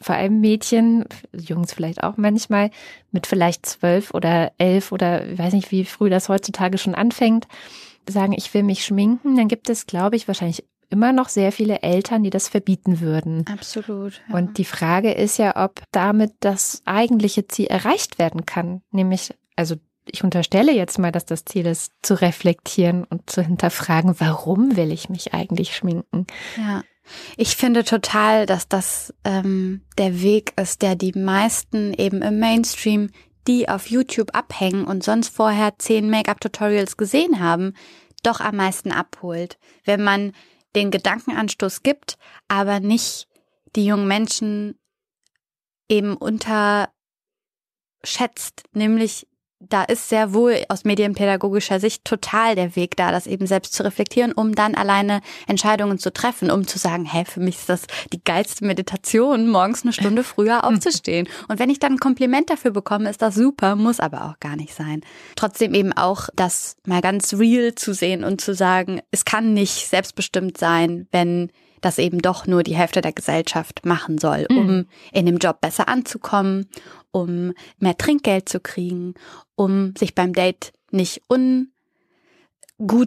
vor 0.00 0.14
allem 0.14 0.40
Mädchen, 0.40 1.04
Jungs 1.32 1.74
vielleicht 1.74 2.02
auch 2.02 2.16
manchmal, 2.16 2.70
mit 3.10 3.26
vielleicht 3.26 3.66
zwölf 3.66 4.14
oder 4.14 4.52
elf 4.58 4.92
oder 4.92 5.26
ich 5.26 5.38
weiß 5.38 5.52
nicht, 5.52 5.70
wie 5.70 5.84
früh 5.84 6.08
das 6.08 6.28
heutzutage 6.28 6.78
schon 6.78 6.94
anfängt, 6.94 7.46
sagen, 8.08 8.32
ich 8.32 8.52
will 8.54 8.62
mich 8.62 8.84
schminken, 8.84 9.36
dann 9.36 9.48
gibt 9.48 9.68
es, 9.68 9.86
glaube 9.86 10.16
ich, 10.16 10.28
wahrscheinlich 10.28 10.64
immer 10.88 11.12
noch 11.12 11.28
sehr 11.28 11.52
viele 11.52 11.82
Eltern, 11.82 12.22
die 12.22 12.30
das 12.30 12.48
verbieten 12.48 13.00
würden. 13.00 13.44
Absolut. 13.52 14.20
Und 14.32 14.58
die 14.58 14.64
Frage 14.64 15.12
ist 15.12 15.38
ja, 15.38 15.64
ob 15.64 15.82
damit 15.90 16.32
das 16.40 16.82
eigentliche 16.84 17.48
Ziel 17.48 17.66
erreicht 17.66 18.18
werden 18.18 18.46
kann. 18.46 18.82
Nämlich, 18.92 19.34
also 19.56 19.76
ich 20.10 20.24
unterstelle 20.24 20.72
jetzt 20.72 20.98
mal, 20.98 21.12
dass 21.12 21.26
das 21.26 21.44
Ziel 21.44 21.66
ist, 21.66 21.92
zu 22.02 22.20
reflektieren 22.20 23.04
und 23.04 23.28
zu 23.28 23.42
hinterfragen, 23.42 24.14
warum 24.18 24.76
will 24.76 24.92
ich 24.92 25.08
mich 25.08 25.34
eigentlich 25.34 25.76
schminken? 25.76 26.26
Ja. 26.56 26.82
Ich 27.36 27.56
finde 27.56 27.84
total, 27.84 28.46
dass 28.46 28.68
das 28.68 29.14
ähm, 29.24 29.82
der 29.96 30.22
Weg 30.22 30.52
ist, 30.60 30.82
der 30.82 30.96
die 30.96 31.12
meisten 31.12 31.94
eben 31.94 32.22
im 32.22 32.40
Mainstream, 32.40 33.10
die 33.46 33.68
auf 33.68 33.88
YouTube 33.88 34.34
abhängen 34.34 34.84
und 34.84 35.04
sonst 35.04 35.28
vorher 35.28 35.78
zehn 35.78 36.10
Make-up-Tutorials 36.10 36.96
gesehen 36.96 37.38
haben, 37.38 37.74
doch 38.24 38.40
am 38.40 38.56
meisten 38.56 38.90
abholt. 38.90 39.58
Wenn 39.84 40.02
man 40.02 40.32
den 40.74 40.90
Gedankenanstoß 40.90 41.84
gibt, 41.84 42.18
aber 42.48 42.80
nicht 42.80 43.28
die 43.76 43.86
jungen 43.86 44.08
Menschen 44.08 44.78
eben 45.88 46.16
unterschätzt, 46.16 46.88
nämlich 48.72 49.28
da 49.60 49.84
ist 49.84 50.08
sehr 50.08 50.34
wohl 50.34 50.64
aus 50.68 50.84
medienpädagogischer 50.84 51.80
Sicht 51.80 52.04
total 52.04 52.54
der 52.54 52.76
Weg 52.76 52.96
da, 52.96 53.10
das 53.10 53.26
eben 53.26 53.46
selbst 53.46 53.72
zu 53.72 53.82
reflektieren, 53.84 54.32
um 54.32 54.54
dann 54.54 54.74
alleine 54.74 55.22
Entscheidungen 55.46 55.98
zu 55.98 56.12
treffen, 56.12 56.50
um 56.50 56.66
zu 56.66 56.78
sagen, 56.78 57.06
hä, 57.06 57.24
für 57.24 57.40
mich 57.40 57.56
ist 57.56 57.68
das 57.68 57.82
die 58.12 58.22
geilste 58.22 58.66
Meditation, 58.66 59.48
morgens 59.48 59.82
eine 59.82 59.92
Stunde 59.92 60.24
früher 60.24 60.64
aufzustehen. 60.64 61.26
Und 61.48 61.58
wenn 61.58 61.70
ich 61.70 61.78
dann 61.78 61.94
ein 61.94 62.00
Kompliment 62.00 62.50
dafür 62.50 62.70
bekomme, 62.70 63.08
ist 63.08 63.22
das 63.22 63.34
super, 63.34 63.76
muss 63.76 63.98
aber 63.98 64.26
auch 64.26 64.40
gar 64.40 64.56
nicht 64.56 64.74
sein. 64.74 65.00
Trotzdem 65.36 65.74
eben 65.74 65.92
auch 65.92 66.28
das 66.36 66.76
mal 66.86 67.00
ganz 67.00 67.34
real 67.34 67.74
zu 67.74 67.94
sehen 67.94 68.24
und 68.24 68.40
zu 68.40 68.54
sagen, 68.54 69.00
es 69.10 69.24
kann 69.24 69.54
nicht 69.54 69.88
selbstbestimmt 69.88 70.58
sein, 70.58 71.08
wenn 71.12 71.50
das 71.80 71.98
eben 71.98 72.20
doch 72.20 72.46
nur 72.46 72.62
die 72.62 72.76
Hälfte 72.76 73.00
der 73.00 73.12
Gesellschaft 73.12 73.84
machen 73.84 74.18
soll, 74.18 74.46
um 74.50 74.86
in 75.12 75.26
dem 75.26 75.38
Job 75.38 75.60
besser 75.60 75.88
anzukommen, 75.88 76.68
um 77.10 77.52
mehr 77.78 77.96
Trinkgeld 77.96 78.48
zu 78.48 78.60
kriegen, 78.60 79.14
um 79.54 79.94
sich 79.96 80.14
beim 80.14 80.32
Date 80.32 80.72
nicht 80.90 81.22
ungut 81.28 81.68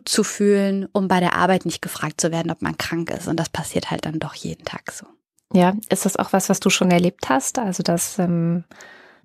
zu 0.09 0.23
fühlen, 0.23 0.87
um 0.93 1.07
bei 1.07 1.19
der 1.19 1.35
Arbeit 1.35 1.65
nicht 1.65 1.81
gefragt 1.81 2.21
zu 2.21 2.31
werden, 2.31 2.51
ob 2.51 2.61
man 2.61 2.77
krank 2.77 3.11
ist. 3.11 3.27
Und 3.27 3.39
das 3.39 3.49
passiert 3.49 3.91
halt 3.91 4.05
dann 4.05 4.19
doch 4.19 4.33
jeden 4.33 4.65
Tag 4.65 4.91
so. 4.91 5.05
Ja, 5.53 5.75
ist 5.89 6.05
das 6.05 6.15
auch 6.15 6.31
was, 6.31 6.49
was 6.49 6.59
du 6.59 6.69
schon 6.69 6.91
erlebt 6.91 7.29
hast? 7.29 7.57
Also, 7.57 7.81
dass 7.81 8.19
ähm, 8.19 8.65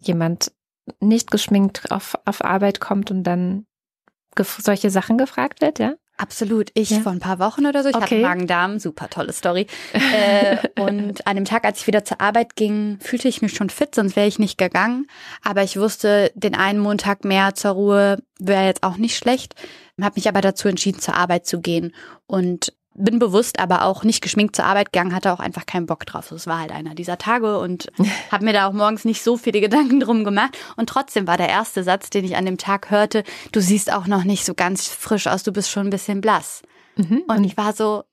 jemand 0.01 0.53
nicht 1.01 1.31
geschminkt 1.31 1.91
auf, 1.91 2.15
auf 2.25 2.45
Arbeit 2.45 2.81
kommt 2.81 3.11
und 3.11 3.25
dann 3.25 3.67
solche 4.37 4.91
Sachen 4.91 5.19
gefragt 5.19 5.61
wird, 5.61 5.79
ja? 5.79 5.95
Absolut. 6.17 6.71
Ich 6.75 6.91
Ja. 6.91 7.01
vor 7.01 7.11
ein 7.13 7.19
paar 7.19 7.39
Wochen 7.41 7.67
oder 7.67 7.83
so. 7.83 7.89
Ich 7.89 7.95
Okay. 7.97 8.05
hatte 8.05 8.19
Magen-Darm, 8.21 8.79
super 8.79 9.11
tolle 9.11 9.33
Story. 9.33 9.67
äh, 9.93 10.57
und 10.81 11.27
an 11.27 11.37
dem 11.37 11.45
Tag, 11.45 11.65
als 11.65 11.81
ich 11.81 11.87
wieder 11.89 12.05
zur 12.05 12.21
Arbeit 12.21 12.55
ging, 12.57 12.99
fühlte 13.01 13.27
ich 13.29 13.43
mich 13.43 13.55
schon 13.55 13.69
fit, 13.71 13.95
sonst 13.95 14.15
wäre 14.15 14.29
ich 14.29 14.39
nicht 14.39 14.57
gegangen. 14.57 15.07
Aber 15.43 15.63
ich 15.65 15.77
wusste, 15.79 16.31
den 16.35 16.55
einen 16.55 16.79
Montag 16.79 17.25
mehr 17.25 17.55
zur 17.55 17.73
Ruhe 17.73 18.23
wäre 18.39 18.65
jetzt 18.67 18.83
auch 18.85 18.97
nicht 18.97 19.17
schlecht. 19.17 19.55
Habe 20.01 20.15
mich 20.17 20.29
aber 20.29 20.41
dazu 20.41 20.69
entschieden, 20.69 21.01
zur 21.01 21.15
Arbeit 21.15 21.47
zu 21.47 21.61
gehen 21.61 21.95
und 22.27 22.73
bin 22.95 23.19
bewusst 23.19 23.59
aber 23.59 23.83
auch 23.83 24.05
nicht 24.05 24.23
geschminkt 24.23 24.57
zur 24.57 24.65
Arbeit 24.65 24.93
gegangen, 24.93 25.15
hatte 25.15 25.33
auch 25.33 25.41
einfach 25.41 25.67
keinen 25.67 25.87
Bock 25.87 26.07
drauf. 26.07 26.31
Es 26.31 26.47
war 26.47 26.61
halt 26.61 26.73
einer 26.73 26.95
dieser 26.95 27.19
Tage 27.19 27.59
und 27.59 27.91
habe 28.31 28.45
mir 28.45 28.53
da 28.53 28.69
auch 28.69 28.73
morgens 28.73 29.05
nicht 29.05 29.23
so 29.23 29.37
viele 29.37 29.61
Gedanken 29.61 30.01
drum 30.01 30.25
gemacht. 30.25 30.57
Und 30.77 30.89
trotzdem 30.89 31.27
war 31.27 31.37
der 31.37 31.49
erste 31.49 31.83
Satz, 31.83 32.11
den 32.11 32.25
ich 32.25 32.37
an 32.37 32.47
dem 32.47 32.59
Tag 32.59 32.91
hörte, 32.91 33.25
du 33.53 33.61
siehst 33.61 33.93
auch 33.93 34.07
noch 34.07 34.25
nicht 34.25 34.45
so 34.45 34.55
ganz 34.55 34.89
frisch 34.89 35.27
aus, 35.27 35.43
du 35.43 35.53
bist 35.53 35.71
schon 35.71 35.89
ein 35.89 35.91
bisschen 35.91 36.21
blass. 36.21 36.63
Und 37.27 37.45
ich 37.45 37.57
war 37.57 37.73
so, 37.73 38.05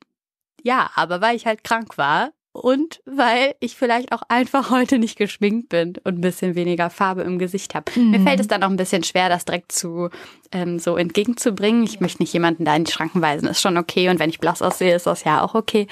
ja, 0.63 0.89
aber 0.95 1.21
weil 1.21 1.35
ich 1.35 1.45
halt 1.45 1.63
krank 1.63 1.97
war 1.97 2.31
und 2.53 3.01
weil 3.05 3.55
ich 3.59 3.75
vielleicht 3.75 4.11
auch 4.11 4.23
einfach 4.27 4.69
heute 4.71 4.99
nicht 4.99 5.17
geschminkt 5.17 5.69
bin 5.69 5.93
und 6.03 6.17
ein 6.17 6.21
bisschen 6.21 6.55
weniger 6.55 6.89
Farbe 6.89 7.21
im 7.21 7.39
Gesicht 7.39 7.75
habe. 7.75 7.91
Mir 7.99 8.19
fällt 8.21 8.39
es 8.39 8.47
dann 8.47 8.63
auch 8.63 8.69
ein 8.69 8.77
bisschen 8.77 9.03
schwer, 9.03 9.29
das 9.29 9.45
direkt 9.45 9.71
zu 9.71 10.09
ähm, 10.51 10.79
so 10.79 10.97
entgegenzubringen. 10.97 11.83
Ich 11.83 11.99
möchte 12.01 12.21
nicht 12.21 12.33
jemanden 12.33 12.65
da 12.65 12.75
in 12.75 12.83
die 12.83 12.91
Schranken 12.91 13.21
weisen, 13.21 13.47
ist 13.47 13.61
schon 13.61 13.77
okay. 13.77 14.09
Und 14.09 14.19
wenn 14.19 14.29
ich 14.29 14.39
blass 14.39 14.61
aussehe, 14.61 14.95
ist 14.95 15.07
das 15.07 15.23
ja 15.23 15.41
auch 15.41 15.55
okay. 15.55 15.87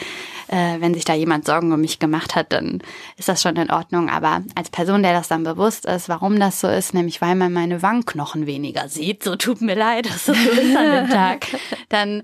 Äh, 0.48 0.80
wenn 0.80 0.94
sich 0.94 1.06
da 1.06 1.14
jemand 1.14 1.46
Sorgen 1.46 1.72
um 1.72 1.82
mich 1.82 2.00
gemacht 2.00 2.36
hat, 2.36 2.52
dann 2.52 2.82
ist 3.18 3.30
das 3.30 3.42
schon 3.42 3.56
in 3.56 3.72
Ordnung. 3.72 4.10
Aber 4.10 4.44
als 4.56 4.70
Person, 4.70 5.04
der 5.04 5.14
das 5.14 5.30
dann 5.30 5.44
bewusst 5.44 5.86
ist, 5.86 6.10
warum 6.10 6.40
das 6.40 6.60
so 6.60 6.68
ist, 6.68 6.94
nämlich 6.94 7.22
weil 7.22 7.36
man 7.36 7.54
meine 7.54 7.82
Wangenknochen 7.82 8.46
weniger 8.46 8.90
sieht, 8.90 9.24
so 9.24 9.36
tut 9.36 9.62
mir 9.62 9.76
leid, 9.76 10.08
dass 10.08 10.26
das 10.26 10.36
so 10.36 10.52
ist 10.52 10.76
an 10.76 10.92
dem 10.92 11.10
Tag, 11.10 11.48
dann 11.90 12.24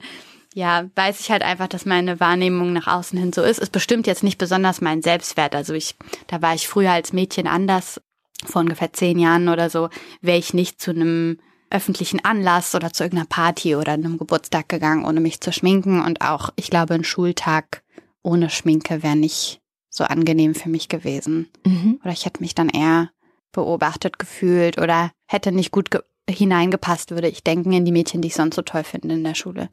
ja, 0.56 0.90
weiß 0.96 1.20
ich 1.20 1.32
halt 1.32 1.44
einfach, 1.44 1.68
dass 1.68 1.86
meine 1.86 2.22
Wahrnehmung 2.22 2.72
nach 2.72 2.88
außen 2.88 3.20
hin 3.20 3.34
so 3.34 3.42
ist. 3.42 3.60
Es 3.60 3.70
bestimmt 3.70 4.08
jetzt 4.08 4.24
nicht 4.24 4.38
besonders 4.38 4.80
meinen 4.80 5.02
Selbstwert. 5.02 5.54
Also 5.54 5.74
ich, 5.74 5.96
da 6.28 6.42
war 6.42 6.56
ich 6.56 6.70
früher 6.70 6.92
als 6.92 7.12
Mädchen 7.12 7.46
anders. 7.46 8.02
Vor 8.46 8.62
ungefähr 8.62 8.94
zehn 8.94 9.20
Jahren 9.20 9.50
oder 9.50 9.70
so 9.70 9.90
wäre 10.22 10.38
ich 10.38 10.54
nicht 10.54 10.80
zu 10.80 10.92
einem 10.92 11.40
öffentlichen 11.70 12.24
Anlass 12.24 12.74
oder 12.74 12.94
zu 12.94 13.04
irgendeiner 13.04 13.28
Party 13.28 13.76
oder 13.76 13.92
einem 13.92 14.18
Geburtstag 14.18 14.70
gegangen, 14.70 15.04
ohne 15.04 15.20
mich 15.20 15.42
zu 15.42 15.52
schminken. 15.52 16.02
Und 16.02 16.22
auch, 16.22 16.52
ich 16.56 16.70
glaube, 16.70 16.94
ein 16.94 17.04
Schultag 17.04 17.84
ohne 18.24 18.50
Schminke 18.50 19.04
wäre 19.04 19.18
nicht 19.18 19.60
so 19.90 20.06
angenehm 20.06 20.56
für 20.56 20.70
mich 20.70 20.88
gewesen. 20.88 21.50
Mhm. 21.66 22.00
Oder 22.02 22.14
ich 22.14 22.26
hätte 22.26 22.42
mich 22.42 22.56
dann 22.56 22.70
eher 22.70 23.10
beobachtet 23.52 24.20
gefühlt 24.20 24.78
oder 24.78 25.12
hätte 25.28 25.52
nicht 25.52 25.72
gut 25.72 25.92
ge 25.92 26.02
hineingepasst, 26.30 27.12
würde 27.12 27.28
ich 27.28 27.44
denken, 27.44 27.72
in 27.72 27.86
die 27.86 27.92
Mädchen, 27.92 28.22
die 28.22 28.30
ich 28.30 28.36
sonst 28.36 28.56
so 28.56 28.62
toll 28.62 28.84
finde 28.84 29.14
in 29.14 29.24
der 29.24 29.36
Schule. 29.36 29.70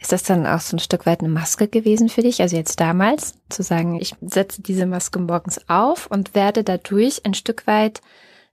Ist 0.00 0.12
das 0.12 0.22
dann 0.22 0.46
auch 0.46 0.60
so 0.60 0.76
ein 0.76 0.80
Stück 0.80 1.06
weit 1.06 1.20
eine 1.20 1.28
Maske 1.28 1.68
gewesen 1.68 2.08
für 2.08 2.22
dich? 2.22 2.42
Also 2.42 2.56
jetzt 2.56 2.80
damals 2.80 3.34
zu 3.48 3.62
sagen, 3.62 3.98
ich 4.00 4.14
setze 4.20 4.60
diese 4.60 4.86
Maske 4.86 5.18
morgens 5.18 5.60
auf 5.68 6.06
und 6.08 6.34
werde 6.34 6.62
dadurch 6.64 7.24
ein 7.24 7.34
Stück 7.34 7.66
weit 7.66 8.00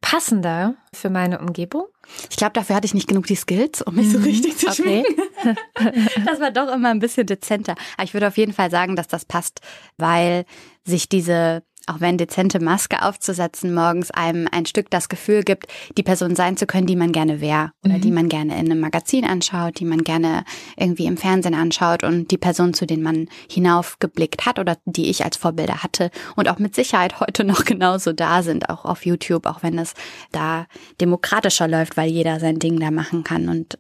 passender 0.02 0.76
für 0.94 1.10
meine 1.10 1.40
Umgebung? 1.40 1.86
Ich 2.30 2.36
glaube, 2.36 2.54
dafür 2.54 2.76
hatte 2.76 2.86
ich 2.86 2.94
nicht 2.94 3.08
genug 3.08 3.28
die 3.28 3.36
Skills, 3.36 3.82
um 3.82 3.96
mich 3.96 4.12
so 4.12 4.18
richtig 4.20 4.58
zu 4.58 4.68
Okay. 4.68 5.04
schminken. 5.06 5.22
Das 6.26 6.40
war 6.40 6.52
doch 6.52 6.72
immer 6.74 6.90
ein 6.90 7.00
bisschen 7.00 7.26
dezenter. 7.26 7.76
Aber 7.96 8.04
ich 8.04 8.14
würde 8.14 8.28
auf 8.28 8.38
jeden 8.38 8.54
Fall 8.54 8.70
sagen, 8.72 8.96
dass 8.96 9.08
das 9.08 9.26
passt, 9.26 9.62
weil 9.98 10.46
sich 10.86 11.10
diese, 11.10 11.64
auch 11.88 12.00
wenn 12.00 12.18
dezente 12.18 12.60
Maske 12.60 13.04
aufzusetzen, 13.04 13.74
morgens 13.74 14.12
einem 14.12 14.48
ein 14.52 14.66
Stück 14.66 14.90
das 14.90 15.10
Gefühl 15.10 15.44
gibt, 15.44 15.68
die 15.98 16.04
Person 16.04 16.36
sein 16.36 16.58
zu 16.58 16.66
können, 16.66 16.88
die 16.88 16.96
man 16.96 17.12
gerne 17.12 17.42
wäre 17.42 17.72
oder 17.84 17.98
die 17.98 18.12
man 18.12 18.30
gerne 18.30 18.54
in 18.54 18.72
einem 18.72 18.80
Magazin 18.80 19.26
anschaut, 19.26 19.80
die 19.80 19.86
man 19.86 20.04
gerne 20.04 20.44
irgendwie 20.78 21.06
im 21.06 21.18
Fernsehen 21.18 21.56
anschaut 21.56 22.04
und 22.04 22.32
die 22.32 22.38
Person, 22.38 22.74
zu 22.74 22.86
denen 22.86 23.04
man 23.04 23.28
hinaufgeblickt 23.50 24.46
hat 24.46 24.60
oder 24.60 24.78
die 24.86 25.10
ich 25.10 25.24
als 25.24 25.38
Vorbilder 25.38 25.84
hatte 25.84 26.12
und 26.36 26.50
auch 26.50 26.60
mit 26.60 26.76
Sicherheit 26.76 27.20
heute 27.20 27.44
noch 27.44 27.66
genauso 27.66 28.14
da 28.14 28.44
sind, 28.44 28.70
auch 28.70 28.86
auf 28.86 29.06
YouTube, 29.06 29.46
auch 29.46 29.64
wenn 29.64 29.78
es 29.78 29.94
da 30.32 30.68
demokratischer 31.00 31.68
läuft, 31.68 31.98
weil 31.98 32.10
jeder 32.10 32.40
sein 32.40 32.60
Ding 32.60 32.80
da 32.80 32.92
machen 32.92 33.24
kann. 33.24 33.50
Und 33.50 33.78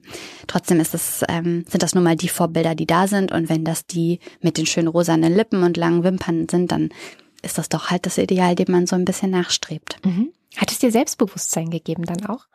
trotzdem 0.47 0.79
ist 0.79 0.93
es, 0.93 1.23
ähm, 1.29 1.65
sind 1.67 1.83
das 1.83 1.95
nun 1.95 2.03
mal 2.03 2.15
die 2.15 2.29
Vorbilder, 2.29 2.75
die 2.75 2.87
da 2.87 3.07
sind. 3.07 3.31
Und 3.31 3.49
wenn 3.49 3.63
das 3.63 3.85
die 3.85 4.19
mit 4.41 4.57
den 4.57 4.65
schönen 4.65 4.87
rosanen 4.87 5.33
Lippen 5.33 5.63
und 5.63 5.77
langen 5.77 6.03
Wimpern 6.03 6.47
sind, 6.49 6.71
dann 6.71 6.89
ist 7.41 7.58
das 7.58 7.69
doch 7.69 7.89
halt 7.89 8.06
das 8.06 8.17
Ideal, 8.17 8.56
dem 8.56 8.71
man 8.71 8.88
so 8.88 8.95
ein 8.95 9.06
bisschen 9.06 9.32
nachstrebt. 9.32 9.97
Mhm. 10.06 10.32
Hat 10.58 10.71
es 10.71 10.80
dir 10.80 10.91
Selbstbewusstsein 10.91 11.69
gegeben 11.69 12.04
dann 12.04 12.25
auch? 12.25 12.45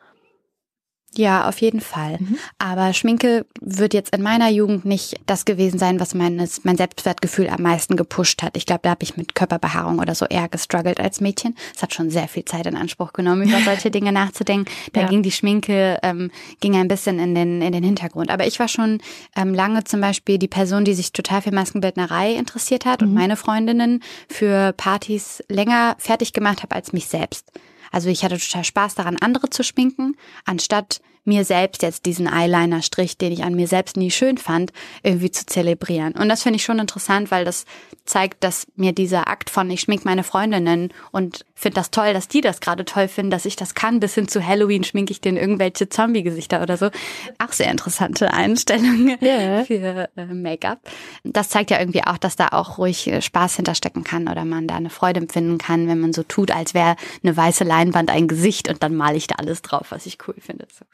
Ja, 1.17 1.49
auf 1.49 1.61
jeden 1.61 1.81
Fall. 1.81 2.19
Aber 2.59 2.93
Schminke 2.93 3.47
wird 3.61 3.95
jetzt 3.95 4.15
in 4.15 4.23
meiner 4.23 4.51
Jugend 4.51 4.85
nicht 4.85 5.15
das 5.27 5.45
gewesen 5.45 5.79
sein, 5.79 5.99
was 5.99 6.15
meines, 6.15 6.65
mein 6.65 6.77
Selbstwertgefühl 6.77 7.49
am 7.49 7.63
meisten 7.63 7.97
gepusht 7.97 8.43
hat. 8.43 8.57
Ich 8.57 8.67
glaube, 8.67 8.81
da 8.83 8.91
habe 8.91 9.03
ich 9.03 9.17
mit 9.17 9.35
Körperbehaarung 9.35 9.99
oder 9.99 10.15
so 10.15 10.27
eher 10.27 10.49
gestruggelt 10.49 11.01
als 11.01 11.21
Mädchen. 11.21 11.57
Es 11.75 11.83
hat 11.83 11.95
schon 11.95 12.11
sehr 12.11 12.29
viel 12.29 12.45
Zeit 12.45 12.67
in 12.67 12.77
Anspruch 12.77 13.13
genommen, 13.13 13.49
über 13.49 13.61
solche 13.65 13.91
Dinge 13.91 14.13
nachzudenken. 14.13 14.71
Da 14.93 15.03
Ja. 15.03 15.09
ging 15.09 15.23
die 15.23 15.33
Schminke, 15.33 15.99
ähm, 16.03 16.31
ging 16.61 16.77
ein 16.77 16.89
bisschen 16.89 17.19
in 17.19 17.35
den, 17.35 17.63
in 17.63 17.73
den 17.73 17.83
Hintergrund. 17.85 18.31
Aber 18.31 18.47
ich 18.47 18.59
war 18.59 18.69
schon 18.69 19.01
ähm, 19.37 19.55
lange 19.55 19.85
zum 19.85 20.01
Beispiel 20.01 20.39
die 20.39 20.49
Person, 20.49 20.85
die 20.85 20.95
sich 20.95 21.13
total 21.13 21.41
für 21.43 21.53
Maskenbildnerei 21.53 22.33
interessiert 22.35 22.85
hat 22.85 23.03
und 23.03 23.15
meine 23.15 23.37
Freundinnen 23.37 24.03
für 24.29 24.73
Partys 24.77 25.43
länger 25.49 25.97
fertig 25.99 26.33
gemacht 26.33 26.63
habe 26.63 26.75
als 26.75 26.93
mich 26.93 27.07
selbst. 27.07 27.51
Also 27.93 28.09
ich 28.09 28.25
hatte 28.25 28.39
total 28.39 28.65
Spaß 28.65 28.95
daran, 28.95 29.17
andere 29.21 29.51
zu 29.51 29.63
schminken, 29.63 30.17
anstatt 30.45 31.01
mir 31.27 31.45
selbst 31.45 31.83
jetzt 31.83 32.07
diesen 32.07 32.27
Eyeliner-Strich, 32.27 33.19
den 33.19 33.33
ich 33.33 33.45
an 33.45 33.55
mir 33.55 33.67
selbst 33.69 33.97
nie 33.97 34.11
schön 34.11 34.39
fand, 34.39 34.73
irgendwie 35.03 35.31
zu 35.31 35.47
zelebrieren. 35.47 36.13
Und 36.13 36.29
das 36.29 36.43
finde 36.43 36.57
ich 36.57 36.65
schon 36.65 36.79
interessant, 36.79 37.31
weil 37.31 37.45
das 37.45 37.65
zeigt, 38.05 38.45
dass 38.45 38.67
mir 38.77 38.93
dieser 38.93 39.29
Akt 39.29 39.51
von, 39.51 39.69
ich 39.71 39.81
schmink 39.81 40.05
meine 40.05 40.23
Freundinnen 40.23 40.93
und 41.11 41.45
finde 41.55 41.75
das 41.77 41.91
toll, 41.91 42.13
dass 42.13 42.29
die 42.29 42.41
das 42.41 42.61
gerade 42.61 42.85
toll 42.85 43.09
finden, 43.09 43.31
dass 43.31 43.45
ich 43.45 43.57
das 43.57 43.75
kann, 43.75 43.99
bis 43.99 44.15
hin 44.15 44.29
zu 44.29 44.47
Halloween 44.47 44.85
schminke 44.85 45.11
ich 45.11 45.21
denen 45.21 45.37
irgendwelche 45.37 45.89
Zombie-Gesichter 45.89 46.63
oder 46.63 46.77
so. 46.77 46.91
Auch 47.39 47.53
sehr 47.53 47.71
interessante 47.71 48.33
Einstellungen 48.33 49.17
Ja. 49.21 49.65
für 49.65 50.09
äh, 50.17 50.25
Make-up. 50.27 50.79
Das 51.25 51.49
zeigt 51.49 51.71
ja 51.71 51.81
irgendwie 51.81 52.05
auch, 52.05 52.19
dass 52.19 52.37
da 52.37 52.49
auch 52.53 52.79
ruhig 52.79 53.09
äh, 53.09 53.21
Spaß 53.21 53.57
hinterstecken 53.57 54.05
kann 54.05 54.29
oder 54.29 54.45
man 54.45 54.69
da 54.69 54.77
eine 54.77 54.91
Freude 54.91 55.21
empfinden 55.21 55.59
kann, 55.59 55.89
wenn 55.89 55.99
man 55.99 56.13
so 56.13 56.23
tut, 56.23 56.51
als 56.53 56.75
wäre 56.75 56.97
eine 57.25 57.37
weiße 57.37 57.65
Leinwand 57.65 58.11
ein 58.11 58.29
Gesicht 58.29 58.69
und 58.69 58.83
dann 58.83 58.95
male 58.95 59.17
ich 59.17 59.27
da 59.27 59.37
alles 59.37 59.63
drauf, 59.63 59.87
was 59.91 60.07
ich 60.07 60.19
cool 60.29 60.37
finde. 60.39 60.69
So. 60.73 60.85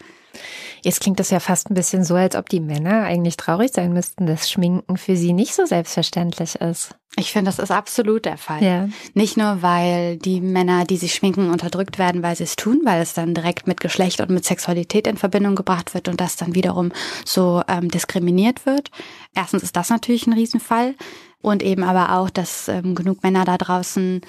Jetzt 0.82 1.00
klingt 1.00 1.20
das 1.20 1.30
ja 1.30 1.40
fast 1.40 1.70
ein 1.70 1.74
bisschen 1.74 2.04
so, 2.04 2.14
als 2.14 2.36
ob 2.36 2.48
die 2.48 2.60
Männer 2.60 3.04
eigentlich 3.04 3.36
traurig 3.36 3.72
sein 3.72 3.92
müssten, 3.92 4.26
dass 4.26 4.50
Schminken 4.50 4.96
für 4.96 5.16
sie 5.16 5.32
nicht 5.32 5.54
so 5.54 5.64
selbstverständlich 5.64 6.56
ist. 6.56 6.94
Ich 7.16 7.32
finde, 7.32 7.50
das 7.50 7.58
ist 7.58 7.70
absolut 7.70 8.24
der 8.24 8.38
Fall. 8.38 8.62
Ja. 8.62 8.88
Nicht 9.12 9.36
nur, 9.36 9.60
weil 9.60 10.16
die 10.16 10.40
Männer, 10.40 10.86
die 10.86 10.96
sich 10.96 11.14
schminken, 11.14 11.50
unterdrückt 11.50 11.98
werden, 11.98 12.22
weil 12.22 12.36
sie 12.36 12.44
es 12.44 12.56
tun, 12.56 12.80
weil 12.84 13.02
es 13.02 13.12
dann 13.12 13.34
direkt 13.34 13.66
mit 13.66 13.80
Geschlecht 13.80 14.20
und 14.22 14.30
mit 14.30 14.46
Sexualität 14.46 15.06
in 15.06 15.18
Verbindung 15.18 15.54
gebracht 15.54 15.92
wird 15.92 16.08
und 16.08 16.20
das 16.22 16.36
dann 16.36 16.54
wiederum 16.54 16.90
so 17.26 17.62
ähm, 17.68 17.90
diskriminiert 17.90 18.64
wird. 18.64 18.90
Erstens 19.34 19.62
ist 19.62 19.76
das 19.76 19.90
natürlich 19.90 20.26
ein 20.26 20.32
Riesenfall 20.32 20.94
und 21.42 21.62
eben 21.62 21.82
aber 21.82 22.18
auch, 22.18 22.30
dass 22.30 22.68
ähm, 22.68 22.94
genug 22.94 23.22
Männer 23.22 23.44
da 23.44 23.58
draußen 23.58 24.22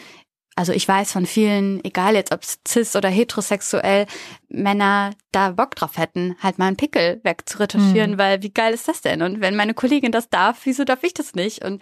also 0.55 0.71
ich 0.71 0.87
weiß 0.87 1.11
von 1.11 1.25
vielen, 1.25 1.83
egal 1.83 2.15
jetzt 2.15 2.31
ob 2.31 2.41
cis 2.67 2.95
oder 2.95 3.09
heterosexuell, 3.09 4.05
Männer 4.49 5.11
da 5.31 5.51
Bock 5.51 5.75
drauf 5.75 5.97
hätten, 5.97 6.35
halt 6.41 6.59
mal 6.59 6.67
einen 6.67 6.77
Pickel 6.77 7.19
wegzuretuschieren, 7.23 8.17
weil 8.17 8.43
wie 8.43 8.53
geil 8.53 8.73
ist 8.73 8.87
das 8.87 9.01
denn? 9.01 9.21
Und 9.21 9.41
wenn 9.41 9.55
meine 9.55 9.73
Kollegin 9.73 10.11
das 10.11 10.29
darf, 10.29 10.61
wieso 10.65 10.83
darf 10.83 11.03
ich 11.03 11.13
das 11.13 11.33
nicht? 11.33 11.65
Und 11.65 11.81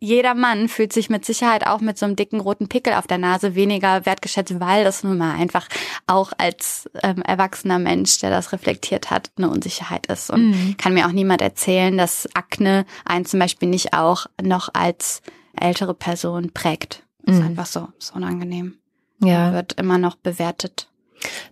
jeder 0.00 0.34
Mann 0.34 0.68
fühlt 0.68 0.92
sich 0.92 1.08
mit 1.08 1.24
Sicherheit 1.24 1.66
auch 1.66 1.80
mit 1.80 1.98
so 1.98 2.06
einem 2.06 2.16
dicken 2.16 2.40
roten 2.40 2.68
Pickel 2.68 2.94
auf 2.94 3.06
der 3.06 3.18
Nase 3.18 3.54
weniger 3.54 4.04
wertgeschätzt, 4.06 4.60
weil 4.60 4.84
das 4.84 5.04
nun 5.04 5.18
mal 5.18 5.34
einfach 5.34 5.68
auch 6.06 6.32
als 6.36 6.90
ähm, 7.02 7.22
erwachsener 7.22 7.78
Mensch, 7.78 8.18
der 8.18 8.30
das 8.30 8.52
reflektiert 8.52 9.10
hat, 9.10 9.30
eine 9.36 9.50
Unsicherheit 9.50 10.06
ist. 10.06 10.30
Und 10.30 10.52
kann 10.78 10.94
mir 10.94 11.06
auch 11.06 11.12
niemand 11.12 11.42
erzählen, 11.42 11.96
dass 11.96 12.28
Akne 12.34 12.86
einen 13.04 13.24
zum 13.24 13.40
Beispiel 13.40 13.68
nicht 13.68 13.94
auch 13.94 14.26
noch 14.42 14.68
als 14.72 15.22
ältere 15.58 15.94
Person 15.94 16.50
prägt. 16.52 17.03
Ist 17.26 17.42
einfach 17.42 17.66
so, 17.66 17.88
ist 17.98 18.14
unangenehm. 18.14 18.78
Ja. 19.22 19.52
Wird 19.52 19.74
immer 19.74 19.98
noch 19.98 20.16
bewertet. 20.16 20.88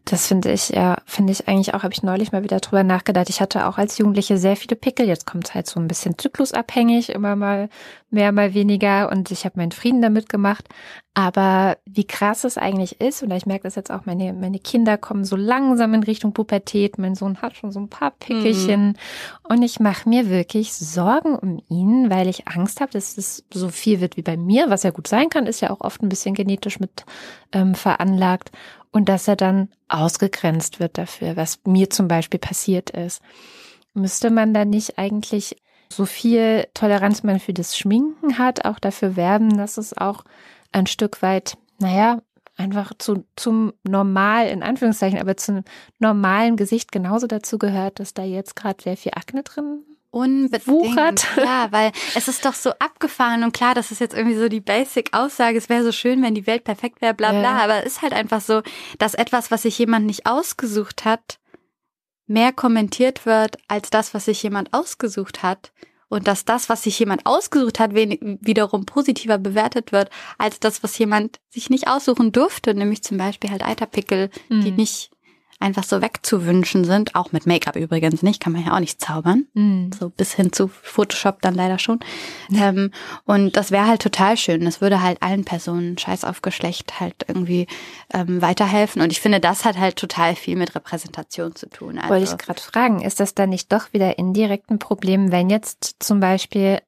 Das 0.04 0.26
finde 0.26 0.52
ich, 0.52 0.70
ja, 0.70 0.96
finde 1.06 1.32
ich 1.32 1.48
eigentlich 1.48 1.74
auch, 1.74 1.82
habe 1.82 1.92
ich 1.92 2.02
neulich 2.02 2.32
mal 2.32 2.42
wieder 2.42 2.60
drüber 2.60 2.82
nachgedacht. 2.82 3.28
Ich 3.28 3.40
hatte 3.40 3.66
auch 3.66 3.78
als 3.78 3.98
Jugendliche 3.98 4.36
sehr 4.36 4.56
viele 4.56 4.76
Pickel. 4.76 5.06
Jetzt 5.06 5.26
kommt 5.26 5.48
es 5.48 5.54
halt 5.54 5.66
so 5.66 5.78
ein 5.78 5.88
bisschen 5.88 6.18
zyklusabhängig, 6.18 7.10
immer 7.10 7.36
mal 7.36 7.68
mehr, 8.10 8.32
mal 8.32 8.54
weniger. 8.54 9.10
Und 9.10 9.30
ich 9.30 9.44
habe 9.44 9.58
meinen 9.58 9.72
Frieden 9.72 10.02
damit 10.02 10.28
gemacht. 10.28 10.68
Aber 11.14 11.76
wie 11.84 12.06
krass 12.06 12.44
es 12.44 12.56
eigentlich 12.56 13.00
ist, 13.00 13.22
und 13.22 13.30
ich 13.32 13.44
merke 13.44 13.64
das 13.64 13.74
jetzt 13.74 13.90
auch, 13.90 14.06
meine, 14.06 14.32
meine 14.32 14.58
Kinder 14.58 14.96
kommen 14.96 15.24
so 15.24 15.36
langsam 15.36 15.92
in 15.92 16.02
Richtung 16.02 16.32
Pubertät. 16.32 16.98
Mein 16.98 17.14
Sohn 17.14 17.42
hat 17.42 17.56
schon 17.56 17.70
so 17.70 17.80
ein 17.80 17.88
paar 17.88 18.12
Pickelchen. 18.12 18.96
Und 19.42 19.62
ich 19.62 19.78
mache 19.78 20.08
mir 20.08 20.30
wirklich 20.30 20.72
Sorgen 20.72 21.36
um 21.36 21.60
ihn, 21.68 22.08
weil 22.10 22.28
ich 22.28 22.48
Angst 22.48 22.80
habe, 22.80 22.92
dass 22.92 23.18
es 23.18 23.44
so 23.52 23.68
viel 23.68 24.00
wird 24.00 24.16
wie 24.16 24.22
bei 24.22 24.36
mir, 24.36 24.70
was 24.70 24.84
ja 24.84 24.90
gut 24.90 25.06
sein 25.06 25.28
kann, 25.28 25.46
ist 25.46 25.60
ja 25.60 25.70
auch 25.70 25.80
oft 25.80 26.02
ein 26.02 26.08
bisschen 26.08 26.34
genetisch 26.34 26.80
mit 26.80 27.04
ähm, 27.52 27.74
veranlagt 27.74 28.50
und 28.92 29.08
dass 29.08 29.26
er 29.26 29.36
dann 29.36 29.68
ausgegrenzt 29.88 30.78
wird 30.78 30.98
dafür, 30.98 31.36
was 31.36 31.60
mir 31.66 31.90
zum 31.90 32.08
Beispiel 32.08 32.38
passiert 32.38 32.90
ist. 32.90 33.22
Müsste 33.94 34.30
man 34.30 34.54
da 34.54 34.64
nicht 34.64 34.98
eigentlich 34.98 35.56
so 35.88 36.06
viel 36.06 36.66
Toleranz 36.74 37.22
man 37.22 37.40
für 37.40 37.52
das 37.52 37.76
Schminken 37.76 38.38
hat, 38.38 38.64
auch 38.64 38.78
dafür 38.78 39.16
werben, 39.16 39.56
dass 39.56 39.76
es 39.76 39.96
auch 39.96 40.24
ein 40.70 40.86
Stück 40.86 41.20
weit, 41.20 41.58
naja, 41.78 42.22
einfach 42.56 42.92
zu, 42.98 43.24
zum 43.36 43.72
normal, 43.82 44.48
in 44.48 44.62
Anführungszeichen, 44.62 45.18
aber 45.18 45.36
zum 45.36 45.64
normalen 45.98 46.56
Gesicht 46.56 46.92
genauso 46.92 47.26
dazu 47.26 47.58
gehört, 47.58 47.98
dass 47.98 48.14
da 48.14 48.22
jetzt 48.22 48.56
gerade 48.56 48.82
sehr 48.82 48.96
viel 48.96 49.12
Akne 49.14 49.42
drin 49.42 49.84
Unbedingt. 50.12 50.66
wuchert. 50.68 51.26
Ja, 51.36 51.72
weil 51.72 51.90
es 52.14 52.28
ist 52.28 52.44
doch 52.44 52.54
so 52.54 52.70
abgefahren 52.78 53.42
und 53.42 53.52
klar, 53.52 53.74
das 53.74 53.90
ist 53.90 54.00
jetzt 54.00 54.14
irgendwie 54.14 54.36
so 54.36 54.48
die 54.48 54.60
Basic-Aussage, 54.60 55.58
es 55.58 55.68
wäre 55.68 55.82
so 55.82 55.90
schön, 55.90 56.22
wenn 56.22 56.34
die 56.34 56.46
Welt 56.46 56.64
perfekt 56.64 57.00
wäre, 57.02 57.14
bla 57.14 57.30
bla, 57.32 57.42
Ja. 57.42 57.64
aber 57.64 57.78
es 57.80 57.94
ist 57.94 58.02
halt 58.02 58.12
einfach 58.12 58.40
so, 58.40 58.62
dass 58.98 59.14
etwas, 59.14 59.50
was 59.50 59.62
sich 59.62 59.78
jemand 59.78 60.06
nicht 60.06 60.26
ausgesucht 60.26 61.04
hat, 61.04 61.38
mehr 62.26 62.52
kommentiert 62.52 63.26
wird 63.26 63.56
als 63.68 63.90
das, 63.90 64.14
was 64.14 64.26
sich 64.26 64.42
jemand 64.42 64.72
ausgesucht 64.72 65.42
hat. 65.42 65.72
Und 66.08 66.28
dass 66.28 66.44
das, 66.44 66.68
was 66.68 66.82
sich 66.82 66.98
jemand 66.98 67.24
ausgesucht 67.24 67.80
hat, 67.80 67.94
wiederum 67.94 68.84
positiver 68.84 69.38
bewertet 69.38 69.92
wird, 69.92 70.10
als 70.36 70.60
das, 70.60 70.82
was 70.82 70.98
jemand 70.98 71.40
sich 71.48 71.70
nicht 71.70 71.88
aussuchen 71.88 72.32
durfte, 72.32 72.74
nämlich 72.74 73.02
zum 73.02 73.16
Beispiel 73.16 73.48
halt 73.50 73.64
Eiterpickel, 73.64 74.28
die 74.50 74.70
Mhm. 74.72 74.76
nicht 74.76 75.11
einfach 75.62 75.84
so 75.84 76.02
wegzuwünschen 76.02 76.84
sind. 76.84 77.14
Auch 77.14 77.32
mit 77.32 77.46
Make-up 77.46 77.76
übrigens 77.76 78.22
nicht, 78.22 78.42
kann 78.42 78.52
man 78.52 78.64
ja 78.66 78.74
auch 78.74 78.80
nicht 78.80 79.00
zaubern 79.00 79.46
Mhm. 79.54 79.90
so 79.98 80.10
bis 80.10 80.34
hin 80.34 80.52
zu 80.52 80.68
Photoshop 80.68 81.40
dann 81.40 81.54
leider 81.54 81.78
schon. 81.78 82.00
Ähm, 82.54 82.90
und 83.24 83.56
das 83.56 83.70
wäre 83.70 83.86
halt 83.86 84.02
total 84.02 84.36
schön. 84.36 84.64
Das 84.64 84.80
würde 84.80 85.00
halt 85.02 85.22
allen 85.22 85.44
Personen, 85.44 85.96
scheiß 85.96 86.24
auf 86.24 86.42
Geschlecht, 86.42 87.00
halt 87.00 87.14
irgendwie 87.26 87.66
ähm, 88.12 88.42
weiterhelfen. 88.42 89.00
Und 89.00 89.12
ich 89.12 89.20
finde, 89.20 89.40
das 89.40 89.64
hat 89.64 89.78
halt 89.78 89.96
total 89.96 90.34
viel 90.34 90.56
mit 90.56 90.74
Repräsentation 90.74 91.54
zu 91.54 91.68
tun. 91.68 91.98
Also, 91.98 92.10
Wollte 92.10 92.24
ich 92.24 92.38
gerade 92.38 92.60
fragen, 92.60 93.00
ist 93.00 93.20
das 93.20 93.34
dann 93.34 93.50
nicht 93.50 93.72
doch 93.72 93.92
wieder 93.92 94.18
indirekt 94.18 94.70
ein 94.70 94.78
Problem, 94.78 95.32
wenn 95.32 95.48
jetzt 95.48 95.96
zum 96.00 96.20
Beispiel 96.20 96.80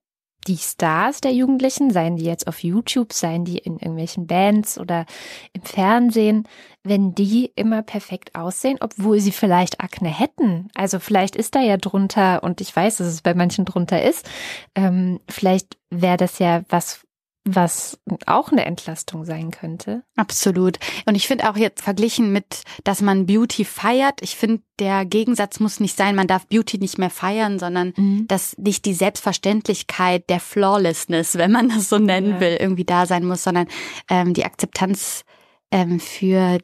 die 0.47 0.59
Stars 0.59 1.21
der 1.21 1.33
Jugendlichen, 1.33 1.91
seien 1.91 2.17
die 2.17 2.25
jetzt 2.25 2.47
auf 2.47 2.63
YouTube, 2.63 3.13
seien 3.13 3.45
die 3.45 3.59
in 3.59 3.75
irgendwelchen 3.75 4.27
Bands 4.27 4.79
oder 4.79 5.07
im 5.53 5.63
Fernsehen, 5.63 6.47
wenn 6.83 7.15
die 7.15 7.51
immer 7.57 7.83
perfekt 7.83 8.35
aussehen, 8.35 8.79
obwohl 8.81 9.21
sie 9.21 9.33
vielleicht 9.33 9.81
Akne 9.81 10.09
hätten. 10.09 10.69
Also 10.75 10.99
vielleicht 10.99 11.35
ist 11.35 11.55
da 11.55 11.61
ja 11.61 11.77
drunter, 11.77 12.43
und 12.43 12.61
ich 12.61 12.75
weiß, 12.75 12.99
dass 12.99 13.07
es 13.07 13.23
bei 13.23 13.35
manchen 13.35 13.65
drunter 13.65 14.03
ist, 14.03 14.29
ähm, 14.75 15.21
vielleicht 15.29 15.79
wäre 15.91 16.17
das 16.19 16.39
ja 16.39 16.63
was, 16.69 17.05
was 17.47 17.99
auch 18.27 18.53
eine 18.53 18.65
Entlastung 18.65 19.25
sein 19.25 19.51
könnte. 19.51 20.03
Absolut. 20.17 20.79
Und 21.05 21.15
ich 21.15 21.27
finde 21.27 21.51
auch 21.51 21.57
jetzt 21.57 21.83
verglichen 21.83 22.33
mit, 22.33 22.63
dass 22.85 23.03
man 23.03 23.27
Beauty 23.27 23.65
feiert, 23.65 24.23
ich 24.23 24.37
finde, 24.37 24.63
der 24.79 25.05
Gegensatz 25.05 25.61
muss 25.61 25.79
nicht 25.79 25.97
sein, 25.97 26.17
man 26.17 26.27
darf 26.27 26.47
Beauty 26.47 26.79
nicht 26.79 26.99
mehr 26.99 27.11
feiern, 27.11 27.59
sondern 27.59 27.93
dass 28.29 28.57
nicht 28.57 28.87
die 28.87 28.95
Selbstverständlichkeit 28.95 30.29
der 30.31 30.41
Flawlessness, 30.41 31.37
wenn 31.37 31.53
man 31.53 31.69
das 31.69 31.89
so 31.89 31.99
nennen 31.99 32.33
Ja. 32.33 32.41
will, 32.41 32.57
irgendwie 32.59 32.85
da 32.85 33.07
sein 33.07 33.25
muss, 33.25 33.45
sondern 33.45 33.69
ähm, 34.09 34.35
die 34.35 34.45
Akzeptanz 34.45 35.25
ähm, 35.71 36.01
für 36.01 36.59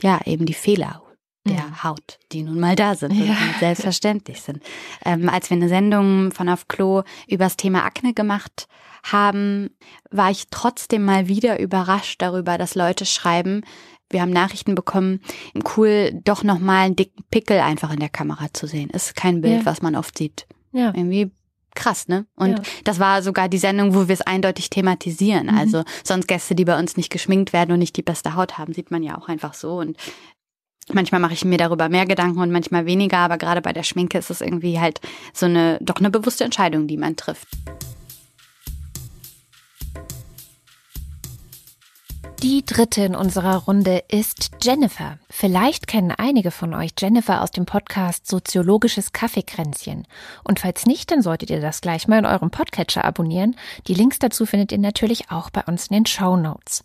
ja 0.00 0.20
eben 0.24 0.46
die 0.46 0.54
Fehler 0.54 1.03
der 1.46 1.56
Ja. 1.56 1.84
Haut, 1.84 2.18
die 2.32 2.42
nun 2.42 2.58
mal 2.58 2.74
da 2.76 2.94
sind 2.94 3.12
und 3.12 3.26
Ja. 3.26 3.34
die 3.34 3.58
selbstverständlich 3.60 4.40
sind. 4.40 4.62
Ähm, 5.04 5.28
als 5.28 5.50
wir 5.50 5.56
eine 5.56 5.68
Sendung 5.68 6.32
von 6.32 6.48
Auf 6.48 6.68
Klo 6.68 7.02
über 7.28 7.44
das 7.44 7.56
Thema 7.56 7.84
Akne 7.84 8.14
gemacht 8.14 8.66
haben, 9.02 9.70
war 10.10 10.30
ich 10.30 10.46
trotzdem 10.50 11.04
mal 11.04 11.28
wieder 11.28 11.60
überrascht 11.60 12.22
darüber, 12.22 12.56
dass 12.56 12.74
Leute 12.74 13.04
schreiben, 13.04 13.62
wir 14.10 14.22
haben 14.22 14.30
Nachrichten 14.32 14.74
bekommen, 14.74 15.20
cool, 15.76 16.12
doch 16.24 16.42
nochmal 16.44 16.86
einen 16.86 16.96
dicken 16.96 17.24
Pickel 17.30 17.58
einfach 17.60 17.92
in 17.92 18.00
der 18.00 18.08
Kamera 18.08 18.46
zu 18.52 18.66
sehen. 18.66 18.90
Ist 18.90 19.16
kein 19.16 19.40
Bild, 19.40 19.60
Ja. 19.60 19.66
was 19.66 19.82
man 19.82 19.96
oft 19.96 20.16
sieht. 20.16 20.46
Ja. 20.72 20.88
Irgendwie 20.94 21.30
krass, 21.74 22.06
ne? 22.06 22.26
Und 22.36 22.50
Ja. 22.52 22.62
das 22.84 23.00
war 23.00 23.22
sogar 23.22 23.48
die 23.48 23.58
Sendung, 23.58 23.94
wo 23.94 24.06
wir 24.08 24.12
es 24.12 24.20
eindeutig 24.22 24.70
thematisieren. 24.70 25.48
Mhm. 25.48 25.58
Also 25.58 25.82
sonst 26.04 26.28
Gäste, 26.28 26.54
die 26.54 26.64
bei 26.64 26.78
uns 26.78 26.96
nicht 26.96 27.10
geschminkt 27.10 27.52
werden 27.52 27.72
und 27.72 27.80
nicht 27.80 27.96
die 27.96 28.02
beste 28.02 28.34
Haut 28.36 28.56
haben, 28.58 28.72
sieht 28.72 28.90
man 28.92 29.02
ja 29.02 29.18
auch 29.18 29.28
einfach 29.28 29.54
so. 29.54 29.78
Und 29.78 29.96
manchmal 30.92 31.20
mache 31.20 31.34
ich 31.34 31.44
mir 31.44 31.58
darüber 31.58 31.88
mehr 31.88 32.06
Gedanken 32.06 32.40
und 32.40 32.50
manchmal 32.50 32.86
weniger, 32.86 33.18
aber 33.18 33.38
gerade 33.38 33.62
bei 33.62 33.72
der 33.72 33.82
Schminke 33.82 34.18
ist 34.18 34.30
es 34.30 34.40
irgendwie 34.40 34.80
halt 34.80 35.00
so 35.32 35.46
eine, 35.46 35.78
doch 35.80 35.96
eine 35.96 36.10
bewusste 36.10 36.44
Entscheidung, 36.44 36.86
die 36.86 36.96
man 36.96 37.16
trifft. 37.16 37.48
Die 42.44 42.62
dritte 42.62 43.02
in 43.02 43.16
unserer 43.16 43.56
Runde 43.64 44.04
ist 44.08 44.50
Jennifer. 44.62 45.18
Vielleicht 45.30 45.86
kennen 45.86 46.10
einige 46.10 46.50
von 46.50 46.74
euch 46.74 46.90
Jennifer 46.98 47.40
aus 47.40 47.50
dem 47.50 47.64
Podcast 47.64 48.26
Soziologisches 48.26 49.12
Kaffeekränzchen. 49.12 50.06
Und 50.42 50.60
falls 50.60 50.84
nicht, 50.84 51.10
dann 51.10 51.22
solltet 51.22 51.48
ihr 51.48 51.62
das 51.62 51.80
gleich 51.80 52.06
mal 52.06 52.18
in 52.18 52.26
eurem 52.26 52.50
Podcatcher 52.50 53.02
abonnieren. 53.02 53.56
Die 53.86 53.94
Links 53.94 54.18
dazu 54.18 54.44
findet 54.44 54.72
ihr 54.72 54.78
natürlich 54.78 55.30
auch 55.30 55.48
bei 55.48 55.62
uns 55.62 55.86
in 55.86 55.94
den 55.94 56.06
Show 56.06 56.36
Notes. 56.36 56.84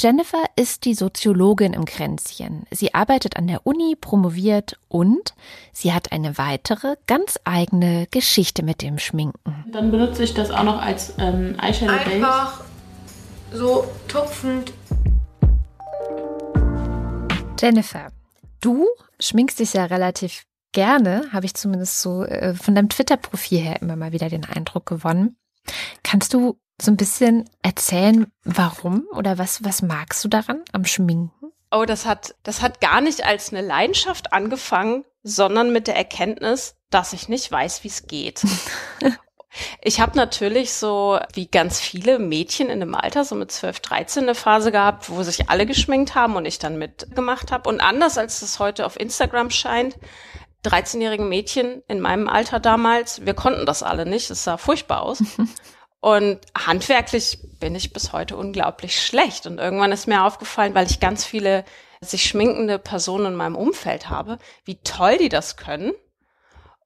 Jennifer 0.00 0.44
ist 0.56 0.84
die 0.86 0.94
Soziologin 0.94 1.72
im 1.72 1.84
Kränzchen. 1.84 2.66
Sie 2.70 2.94
arbeitet 2.94 3.36
an 3.36 3.46
der 3.46 3.64
Uni, 3.64 3.96
promoviert 3.98 4.76
und 4.88 5.34
sie 5.72 5.92
hat 5.92 6.10
eine 6.10 6.36
weitere, 6.36 6.96
ganz 7.06 7.38
eigene 7.44 8.08
Geschichte 8.10 8.64
mit 8.64 8.82
dem 8.82 8.98
Schminken. 8.98 9.64
Dann 9.70 9.92
benutze 9.92 10.24
ich 10.24 10.34
das 10.34 10.50
auch 10.50 10.64
noch 10.64 10.82
als 10.82 11.14
ähm, 11.18 11.56
Eyeshadow 11.60 11.96
Base. 11.96 12.10
Einfach 12.10 12.64
so 13.52 13.86
tupfend. 14.08 14.72
Jennifer, 17.60 18.08
du 18.60 18.86
schminkst 19.20 19.60
dich 19.60 19.74
ja 19.74 19.84
relativ 19.84 20.44
gerne, 20.72 21.28
habe 21.32 21.46
ich 21.46 21.54
zumindest 21.54 22.02
so 22.02 22.24
äh, 22.24 22.54
von 22.54 22.74
deinem 22.74 22.88
Twitter-Profil 22.88 23.60
her 23.60 23.80
immer 23.80 23.94
mal 23.94 24.12
wieder 24.12 24.28
den 24.28 24.44
Eindruck 24.44 24.86
gewonnen. 24.86 25.36
Kannst 26.02 26.34
du 26.34 26.58
so 26.80 26.90
ein 26.90 26.96
bisschen 26.96 27.48
erzählen, 27.62 28.26
warum 28.44 29.06
oder 29.12 29.38
was, 29.38 29.64
was 29.64 29.82
magst 29.82 30.24
du 30.24 30.28
daran 30.28 30.62
am 30.72 30.84
Schminken? 30.84 31.52
Oh, 31.70 31.84
das 31.84 32.06
hat, 32.06 32.34
das 32.42 32.62
hat 32.62 32.80
gar 32.80 33.00
nicht 33.00 33.24
als 33.24 33.52
eine 33.52 33.66
Leidenschaft 33.66 34.32
angefangen, 34.32 35.04
sondern 35.22 35.72
mit 35.72 35.86
der 35.86 35.96
Erkenntnis, 35.96 36.76
dass 36.90 37.12
ich 37.12 37.28
nicht 37.28 37.50
weiß, 37.50 37.84
wie 37.84 37.88
es 37.88 38.06
geht. 38.06 38.42
Ich 39.80 40.00
habe 40.00 40.16
natürlich 40.16 40.72
so 40.72 41.18
wie 41.32 41.46
ganz 41.46 41.80
viele 41.80 42.18
Mädchen 42.18 42.68
in 42.68 42.80
dem 42.80 42.94
Alter, 42.94 43.24
so 43.24 43.34
mit 43.34 43.52
12, 43.52 43.80
13, 43.80 44.22
eine 44.24 44.34
Phase 44.34 44.72
gehabt, 44.72 45.10
wo 45.10 45.22
sich 45.22 45.48
alle 45.48 45.66
geschminkt 45.66 46.14
haben 46.14 46.36
und 46.36 46.44
ich 46.44 46.58
dann 46.58 46.78
mitgemacht 46.78 47.52
habe. 47.52 47.68
Und 47.68 47.80
anders 47.80 48.18
als 48.18 48.42
es 48.42 48.58
heute 48.58 48.84
auf 48.84 48.98
Instagram 48.98 49.50
scheint, 49.50 49.96
13-jährige 50.64 51.22
Mädchen 51.22 51.82
in 51.86 52.00
meinem 52.00 52.28
Alter 52.28 52.58
damals, 52.58 53.24
wir 53.26 53.34
konnten 53.34 53.66
das 53.66 53.82
alle 53.82 54.06
nicht, 54.06 54.30
es 54.30 54.44
sah 54.44 54.56
furchtbar 54.56 55.02
aus. 55.02 55.22
Und 56.04 56.40
handwerklich 56.54 57.38
bin 57.60 57.74
ich 57.74 57.94
bis 57.94 58.12
heute 58.12 58.36
unglaublich 58.36 59.02
schlecht. 59.02 59.46
Und 59.46 59.56
irgendwann 59.56 59.90
ist 59.90 60.06
mir 60.06 60.24
aufgefallen, 60.24 60.74
weil 60.74 60.84
ich 60.84 61.00
ganz 61.00 61.24
viele 61.24 61.64
sich 62.02 62.26
schminkende 62.26 62.78
Personen 62.78 63.28
in 63.28 63.34
meinem 63.36 63.56
Umfeld 63.56 64.10
habe, 64.10 64.38
wie 64.66 64.76
toll 64.82 65.16
die 65.16 65.30
das 65.30 65.56
können. 65.56 65.92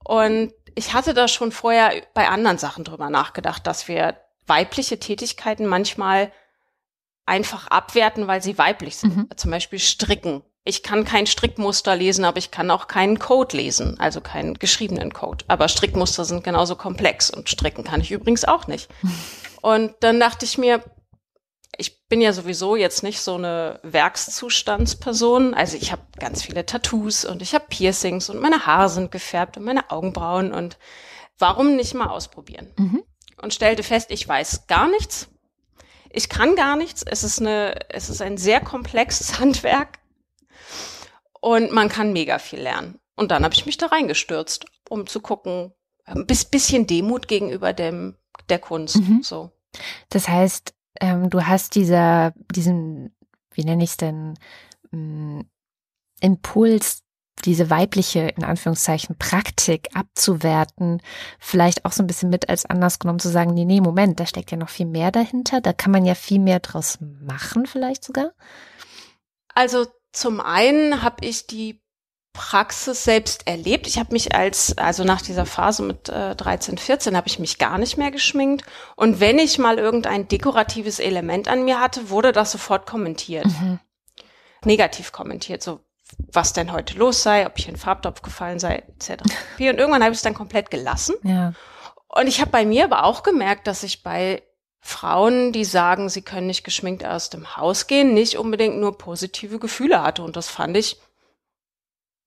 Und 0.05 0.55
ich 0.77 0.95
hatte 0.95 1.15
da 1.15 1.27
schon 1.27 1.51
vorher 1.51 2.01
bei 2.15 2.29
anderen 2.29 2.59
Sachen 2.59 2.85
drüber 2.85 3.11
nachgedacht, 3.11 3.67
dass 3.67 3.89
wir 3.89 4.21
weibliche 4.47 5.01
Tätigkeiten 5.01 5.67
manchmal 5.67 6.31
einfach 7.27 7.67
abwerten, 7.67 8.29
weil 8.29 8.41
sie 8.41 8.57
weiblich 8.57 8.99
sind. 8.99 9.17
Mhm. 9.17 9.29
Zum 9.35 9.51
Beispiel 9.51 9.81
Stricken. 9.81 10.45
Ich 10.69 10.83
kann 10.83 11.07
kein 11.07 11.27
Strickmuster 11.27 11.97
lesen, 11.97 12.27
aber 12.27 12.37
ich 12.37 12.51
kann 12.51 12.71
auch 12.71 12.89
keinen 12.89 13.19
Code 13.19 13.57
lesen, 13.57 13.99
also 13.99 14.21
keinen 14.21 14.53
geschriebenen 14.53 15.15
Code. 15.15 15.43
Aber 15.49 15.67
Strickmuster 15.67 16.27
sind 16.27 16.45
genauso 16.45 16.77
komplex 16.77 17.31
und 17.31 17.49
stricken 17.49 17.85
kann 17.85 18.03
ich 18.03 18.11
übrigens 18.11 18.45
auch 18.45 18.67
nicht. 18.67 18.91
Und 19.63 19.95
dann 20.01 20.21
dachte 20.21 20.45
ich 20.45 20.57
mir, 20.57 20.85
ich 21.79 22.07
bin 22.07 22.21
ja 22.21 22.33
sowieso 22.35 22.77
jetzt 22.77 23.03
nicht 23.03 23.21
so 23.21 23.35
eine 23.35 23.81
Werkszustandsperson. 23.83 25.53
Also 25.55 25.77
ich 25.79 25.91
habe 25.91 26.03
ganz 26.19 26.43
viele 26.43 26.65
Tattoos 26.65 27.25
und 27.25 27.43
ich 27.43 27.55
habe 27.55 27.65
Piercings 27.69 28.31
und 28.31 28.39
meine 28.39 28.67
Haare 28.67 28.89
sind 28.89 29.11
gefärbt 29.11 29.57
und 29.57 29.65
meine 29.65 29.91
Augenbrauen 29.91 30.53
und 30.53 30.79
warum 31.39 31.75
nicht 31.75 31.95
mal 31.95 32.07
ausprobieren? 32.07 32.73
Mhm. 32.77 33.03
Und 33.43 33.53
stellte 33.53 33.83
fest, 33.83 34.13
ich 34.13 34.29
weiß 34.29 34.69
gar 34.69 34.89
nichts. 34.89 35.29
Ich 36.11 36.29
kann 36.29 36.55
gar 36.55 36.77
nichts. 36.77 37.03
Es 37.03 37.25
ist 37.25 37.41
eine, 37.41 37.91
es 37.91 38.11
ist 38.11 38.23
ein 38.23 38.37
sehr 38.37 38.61
komplexes 38.61 39.39
Handwerk 39.41 39.99
und 41.41 41.73
man 41.73 41.89
kann 41.89 42.13
mega 42.13 42.39
viel 42.39 42.61
lernen. 42.61 42.99
Und 43.17 43.31
dann 43.31 43.45
habe 43.45 43.55
ich 43.55 43.67
mich 43.67 43.77
da 43.77 43.87
reingestürzt, 43.87 44.67
um 44.89 45.07
zu 45.07 45.21
gucken, 45.21 45.73
ein 46.05 46.27
bis- 46.27 46.45
bisschen 46.45 46.87
Demut 46.87 47.29
gegenüber 47.29 47.73
dem 47.73 48.17
der 48.49 48.59
Kunst. 48.59 48.97
Mhm. 48.97 49.23
So. 49.23 49.51
Das 50.09 50.29
heißt, 50.29 50.75
ähm, 51.01 51.29
du 51.31 51.47
hast 51.47 51.75
dieser, 51.75 52.33
diesen, 52.53 53.15
wie 53.53 53.65
nenne 53.65 53.85
ich 53.85 53.91
es 53.91 53.97
denn, 53.97 54.39
mh, 54.91 55.45
Impuls, 56.21 57.03
diese 57.45 57.71
weibliche, 57.71 58.21
in 58.37 58.43
Anführungszeichen, 58.43 59.17
Praktik 59.17 59.89
abzuwerten, 59.95 61.01
vielleicht 61.39 61.85
auch 61.85 61.93
so 61.93 62.03
ein 62.03 62.09
bisschen 62.09 62.31
mit 62.31 62.49
als 62.49 62.67
Anlass 62.67 62.99
genommen 62.99 63.21
zu 63.21 63.29
sagen, 63.29 63.55
nee, 63.55 63.65
nee, 63.65 63.81
Moment, 63.81 64.19
da 64.19 64.27
steckt 64.27 64.51
ja 64.51 64.57
noch 64.57 64.71
viel 64.71 64.87
mehr 64.87 65.13
dahinter, 65.13 65.61
da 65.61 65.73
kann 65.73 65.93
man 65.93 66.05
ja 66.05 66.17
viel 66.17 66.41
mehr 66.41 66.59
draus 66.59 66.99
machen, 67.01 67.67
vielleicht 67.67 68.03
sogar. 68.03 68.33
Also 69.55 69.87
zum 70.19 70.41
einen 70.41 71.03
habe 71.03 71.25
ich 71.25 71.47
die 71.47 71.81
Praxis 72.33 73.05
selbst 73.05 73.47
erlebt. 73.47 73.87
Ich 73.87 73.99
habe 73.99 74.13
mich 74.13 74.35
als, 74.35 74.77
also 74.77 75.05
nach 75.05 75.23
dieser 75.23 75.47
Phase 75.47 75.83
mit 75.83 76.09
äh, 76.09 76.35
13, 76.35 76.77
14 76.79 77.17
habe 77.17 77.29
ich 77.29 77.39
mich 77.39 77.59
gar 77.59 77.79
nicht 77.79 77.97
mehr 77.97 78.11
geschminkt. 78.11 78.65
Und 78.97 79.21
wenn 79.21 79.39
ich 79.39 79.59
mal 79.59 79.79
irgendein 79.79 80.29
dekoratives 80.29 80.99
Element 80.99 81.49
an 81.49 81.65
mir 81.65 81.81
hatte, 81.81 82.11
wurde 82.11 82.33
das 82.33 82.53
sofort 82.53 82.87
kommentiert. 82.87 83.47
Mhm. 83.47 83.81
Negativ 84.65 85.13
kommentiert, 85.13 85.63
so 85.63 85.81
was 86.33 86.53
denn 86.53 86.73
heute 86.73 86.99
los 86.99 87.23
sei, 87.23 87.47
ob 87.47 87.59
ich 87.59 87.69
in 87.69 87.75
den 87.75 87.81
Farbtopf 87.81 88.23
gefallen 88.23 88.59
sei, 88.59 88.83
etc. 88.89 89.23
Und 89.59 89.79
irgendwann 89.79 90.03
habe 90.03 90.13
ich 90.13 90.19
es 90.19 90.23
dann 90.23 90.35
komplett 90.35 90.71
gelassen. 90.71 91.15
Ja. 91.23 91.53
Und 92.09 92.27
ich 92.27 92.41
habe 92.41 92.51
bei 92.51 92.65
mir 92.65 92.85
aber 92.85 93.05
auch 93.05 93.23
gemerkt, 93.23 93.67
dass 93.67 93.83
ich 93.83 94.03
bei 94.03 94.43
Frauen, 94.81 95.53
die 95.53 95.65
sagen, 95.65 96.09
sie 96.09 96.23
können 96.23 96.47
nicht 96.47 96.65
geschminkt 96.65 97.05
aus 97.05 97.31
dem 97.31 97.57
Haus 97.57 97.87
gehen, 97.87 98.15
nicht 98.15 98.39
unbedingt 98.39 98.79
nur 98.79 98.97
positive 98.97 99.59
Gefühle 99.59 100.03
hatte. 100.03 100.23
Und 100.23 100.37
das 100.37 100.49
fand 100.49 100.77
ich 100.77 100.99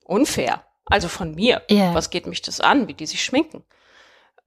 unfair. 0.04 0.66
Also 0.86 1.08
von 1.08 1.36
mir. 1.36 1.62
Yeah. 1.70 1.94
Was 1.94 2.10
geht 2.10 2.28
mich 2.28 2.42
das 2.42 2.60
an, 2.60 2.88
wie 2.88 2.94
die 2.94 3.06
sich 3.06 3.24
schminken? 3.24 3.64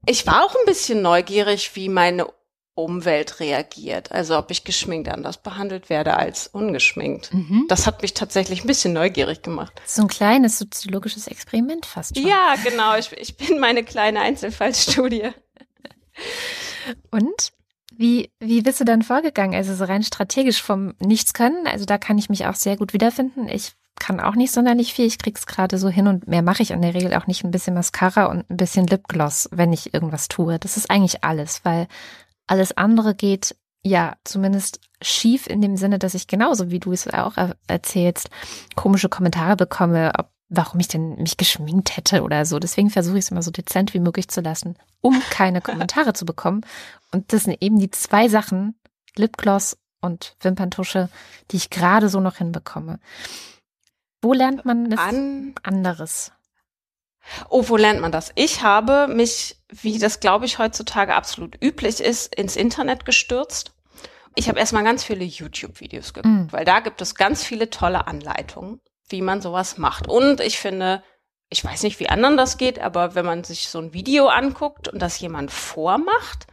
Ich 0.07 0.27
war 0.27 0.45
auch 0.45 0.55
ein 0.55 0.67
bisschen 0.67 1.01
neugierig, 1.01 1.75
wie 1.75 1.89
meine 1.89 2.27
Umwelt 2.75 3.41
reagiert. 3.41 4.11
Also 4.13 4.37
ob 4.37 4.51
ich 4.51 4.65
geschminkt 4.65 5.09
anders 5.09 5.39
behandelt 5.39 5.89
werde 5.89 6.17
als 6.17 6.49
ungeschminkt. 6.49 7.33
Mhm. 7.33 7.67
Das 7.69 7.87
hat 7.87 8.03
mich 8.03 8.15
tatsächlich 8.15 8.65
ein 8.65 8.67
bisschen 8.67 8.93
neugierig 8.93 9.43
gemacht. 9.43 9.73
So 9.87 10.03
ein 10.03 10.09
kleines 10.09 10.59
soziologisches 10.59 11.29
Experiment 11.29 11.87
fast 11.87 12.17
schon. 12.17 12.27
Ja, 12.27 12.57
genau. 12.63 12.97
Ich, 12.97 13.13
ich 13.13 13.37
bin 13.37 13.61
meine 13.61 13.85
kleine 13.85 14.21
Einzelfallstudie. 14.21 15.31
Und? 17.11 17.53
Wie, 17.97 18.33
wie 18.41 18.63
bist 18.63 18.81
du 18.81 18.85
dann 18.85 19.03
vorgegangen? 19.03 19.55
Also 19.55 19.75
so 19.75 19.85
rein 19.85 20.03
strategisch 20.03 20.63
vom 20.63 20.95
Nichts 20.99 21.33
können. 21.33 21.67
Also 21.67 21.85
da 21.85 21.99
kann 21.99 22.19
ich 22.19 22.29
mich 22.29 22.47
auch 22.47 22.55
sehr 22.55 22.77
gut 22.77 22.93
wiederfinden. 22.93 23.49
Ich 23.49 23.73
kann 23.99 24.21
auch 24.21 24.35
nicht 24.35 24.53
sonderlich 24.53 24.93
viel. 24.93 25.07
Ich 25.07 25.19
krieg's 25.19 25.47
gerade 25.47 25.79
so 25.79 25.89
hin 25.89 26.09
und 26.09 26.27
mehr 26.27 26.43
mache 26.43 26.63
ich 26.63 26.73
in 26.73 26.83
der 26.83 26.95
Regel 26.95 27.15
auch 27.15 27.27
nicht. 27.27 27.45
Ein 27.45 27.51
bisschen 27.51 27.75
Mascara 27.75 28.27
und 28.27 28.51
ein 28.51 28.57
bisschen 28.57 28.87
Lipgloss, 28.87 29.49
wenn 29.53 29.73
ich 29.73 29.95
irgendwas 29.95 30.29
tue. 30.29 30.59
Das 30.59 30.77
ist 30.77 30.91
eigentlich 30.91 31.23
alles, 31.25 31.65
weil 31.65 31.87
alles 32.47 32.77
andere 32.77 33.15
geht 33.15 33.57
ja 33.83 34.17
zumindest 34.25 34.81
schief 35.03 35.47
in 35.47 35.61
dem 35.61 35.77
Sinne, 35.77 35.99
dass 35.99 36.15
ich 36.15 36.27
genauso 36.27 36.71
wie 36.71 36.81
du 36.81 36.93
es 36.93 37.07
auch 37.07 37.35
erzählst, 37.67 38.31
komische 38.75 39.09
Kommentare 39.09 39.57
bekomme, 39.57 40.13
ob 40.19 40.31
warum 40.49 40.81
ich 40.81 40.89
denn 40.89 41.17
mich 41.17 41.37
geschminkt 41.37 41.97
hätte 41.97 42.23
oder 42.23 42.45
so. 42.47 42.59
Deswegen 42.59 42.91
versuche 42.91 43.19
ich 43.19 43.25
es 43.25 43.31
immer 43.31 43.43
so 43.43 43.51
dezent 43.51 43.95
wie 43.95 44.01
möglich 44.01 44.29
zu 44.29 44.41
lassen, 44.41 44.77
um 45.01 45.21
keine 45.31 45.61
Kommentare 45.63 46.13
zu 46.13 46.25
bekommen. 46.27 46.65
Und 47.13 47.33
das 47.33 47.45
sind 47.45 47.61
eben 47.63 47.79
die 47.79 47.91
zwei 47.91 48.29
Sachen, 48.29 48.75
Lipgloss 49.17 49.77
und 50.01 50.37
Wimperntusche, 50.41 51.09
die 51.51 51.57
ich 51.57 51.71
gerade 51.71 52.09
so 52.09 52.21
noch 52.21 52.37
hinbekomme. 52.37 52.99
Wo 54.23 54.33
lernt 54.33 54.65
man 54.65 54.91
das 54.91 55.01
An 55.01 55.55
anderes? 55.63 56.33
Oh, 57.49 57.65
wo 57.69 57.77
lernt 57.77 58.01
man 58.01 58.13
das? 58.13 58.33
Ich 58.35 58.63
habe 58.63 59.09
mich, 59.09 59.57
wie 59.71 59.99
das 59.99 60.21
glaube 60.21 60.45
ich 60.45 60.59
heutzutage 60.59 61.15
absolut 61.15 61.57
üblich 61.63 62.01
ist, 62.01 62.35
ins 62.35 62.55
Internet 62.57 63.07
gestürzt. 63.07 63.73
Ich 64.35 64.49
habe 64.49 64.59
erstmal 64.59 64.85
ganz 64.85 65.05
viele 65.05 65.25
YouTube-Videos 65.25 66.13
geguckt, 66.13 66.35
Mm. 66.35 66.47
weil 66.53 66.65
da 66.65 66.81
gibt 66.81 67.01
es 67.01 67.15
ganz 67.15 67.43
viele 67.45 67.71
tolle 67.71 68.07
Anleitungen, 68.07 68.81
wie 69.09 69.23
man 69.23 69.41
sowas 69.43 69.79
macht. 69.79 70.09
Und 70.09 70.41
ich 70.41 70.59
finde, 70.59 71.03
ich 71.51 71.65
weiß 71.65 71.83
nicht, 71.83 72.01
wie 72.01 72.09
anderen 72.09 72.37
das 72.37 72.57
geht, 72.57 72.79
aber 72.79 73.15
wenn 73.15 73.27
man 73.27 73.45
sich 73.45 73.69
so 73.69 73.79
ein 73.79 73.93
Video 73.93 74.29
anguckt 74.29 74.89
und 74.89 75.01
das 75.01 75.21
jemand 75.21 75.51
vormacht, 75.51 76.47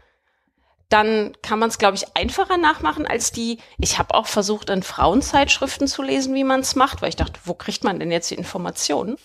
dann 0.89 1.35
kann 1.41 1.57
man 1.59 1.69
es, 1.69 1.77
glaube 1.77 1.95
ich, 1.95 2.15
einfacher 2.15 2.57
nachmachen 2.57 3.07
als 3.07 3.31
die. 3.31 3.59
Ich 3.79 3.97
habe 3.97 4.13
auch 4.13 4.27
versucht, 4.27 4.69
in 4.69 4.83
Frauenzeitschriften 4.83 5.87
zu 5.87 6.01
lesen, 6.01 6.35
wie 6.35 6.43
man 6.43 6.59
es 6.59 6.75
macht, 6.75 7.01
weil 7.01 7.09
ich 7.09 7.15
dachte, 7.15 7.39
wo 7.45 7.53
kriegt 7.53 7.83
man 7.83 7.99
denn 7.99 8.11
jetzt 8.11 8.29
die 8.29 8.35
Informationen? 8.35 9.17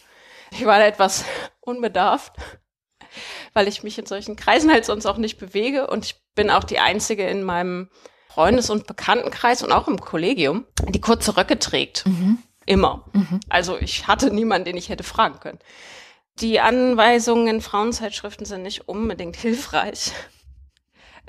Ich 0.52 0.64
war 0.64 0.78
da 0.78 0.86
etwas 0.86 1.24
unbedarft, 1.60 2.34
weil 3.52 3.66
ich 3.66 3.82
mich 3.82 3.98
in 3.98 4.06
solchen 4.06 4.36
Kreisen 4.36 4.70
halt 4.70 4.84
sonst 4.84 5.06
auch 5.06 5.16
nicht 5.16 5.38
bewege 5.38 5.88
und 5.88 6.04
ich 6.04 6.14
bin 6.36 6.50
auch 6.50 6.64
die 6.64 6.78
Einzige 6.78 7.26
in 7.26 7.42
meinem 7.42 7.90
Freundes- 8.28 8.70
und 8.70 8.86
Bekanntenkreis 8.86 9.62
und 9.62 9.72
auch 9.72 9.88
im 9.88 10.00
Kollegium, 10.00 10.66
die 10.88 11.00
kurze 11.00 11.36
Röcke 11.36 11.58
trägt. 11.58 12.06
Mhm. 12.06 12.42
Immer. 12.66 13.04
Mhm. 13.12 13.40
Also 13.48 13.78
ich 13.78 14.06
hatte 14.06 14.30
niemanden, 14.30 14.66
den 14.66 14.76
ich 14.76 14.88
hätte 14.88 15.04
fragen 15.04 15.40
können. 15.40 15.58
Die 16.40 16.60
Anweisungen 16.60 17.48
in 17.48 17.60
Frauenzeitschriften 17.62 18.44
sind 18.44 18.62
nicht 18.62 18.88
unbedingt 18.88 19.36
hilfreich. 19.36 20.12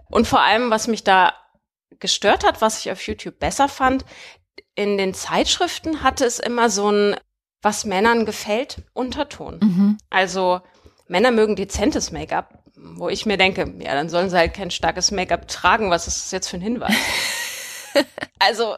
Und 0.10 0.28
vor 0.28 0.42
allem, 0.42 0.70
was 0.70 0.88
mich 0.88 1.04
da 1.04 1.34
gestört 2.00 2.46
hat, 2.46 2.62
was 2.62 2.80
ich 2.80 2.92
auf 2.92 3.06
YouTube 3.06 3.40
besser 3.40 3.70
fand, 3.70 4.04
in 4.76 4.98
den 4.98 5.14
Zeitschriften 5.14 6.04
hatte 6.04 6.26
es 6.26 6.40
immer 6.40 6.70
so 6.70 6.92
ein, 6.92 7.16
was 7.62 7.86
Männern 7.86 8.26
gefällt, 8.26 8.84
Unterton. 8.94 9.60
Mhm. 9.62 9.98
Also 10.10 10.62
Männer 11.08 11.32
mögen 11.32 11.56
dezentes 11.56 12.12
Make-up, 12.12 12.64
wo 12.76 13.10
ich 13.10 13.26
mir 13.26 13.38
denke, 13.38 13.74
ja, 13.80 13.96
dann 13.96 14.10
sollen 14.10 14.30
sie 14.30 14.38
halt 14.38 14.54
kein 14.54 14.72
starkes 14.72 15.12
Make-up 15.12 15.48
tragen. 15.48 15.90
Was 15.90 16.08
ist 16.08 16.26
das 16.26 16.32
jetzt 16.32 16.48
für 16.48 16.58
ein 16.58 16.62
Hinweis? 16.62 16.94
also 18.40 18.76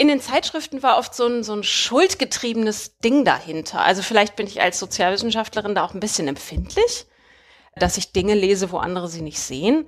in 0.00 0.08
den 0.08 0.20
Zeitschriften 0.22 0.82
war 0.82 0.96
oft 0.96 1.14
so 1.14 1.26
ein, 1.26 1.42
so 1.44 1.52
ein 1.52 1.62
schuldgetriebenes 1.62 2.96
Ding 3.00 3.26
dahinter. 3.26 3.82
Also 3.82 4.00
vielleicht 4.00 4.34
bin 4.34 4.46
ich 4.46 4.62
als 4.62 4.78
Sozialwissenschaftlerin 4.78 5.74
da 5.74 5.84
auch 5.84 5.92
ein 5.92 6.00
bisschen 6.00 6.26
empfindlich, 6.26 7.04
dass 7.76 7.98
ich 7.98 8.12
Dinge 8.12 8.34
lese, 8.34 8.72
wo 8.72 8.78
andere 8.78 9.08
sie 9.08 9.20
nicht 9.20 9.38
sehen. 9.38 9.86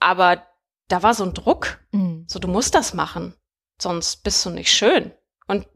Aber 0.00 0.42
da 0.88 1.04
war 1.04 1.14
so 1.14 1.22
ein 1.22 1.34
Druck, 1.34 1.78
Mhm. 1.92 2.24
so 2.28 2.40
du 2.40 2.48
musst 2.48 2.74
das 2.74 2.94
machen, 2.94 3.32
sonst 3.80 4.24
bist 4.24 4.44
du 4.44 4.50
nicht 4.50 4.72
schön. 4.72 5.12
Und 5.46 5.68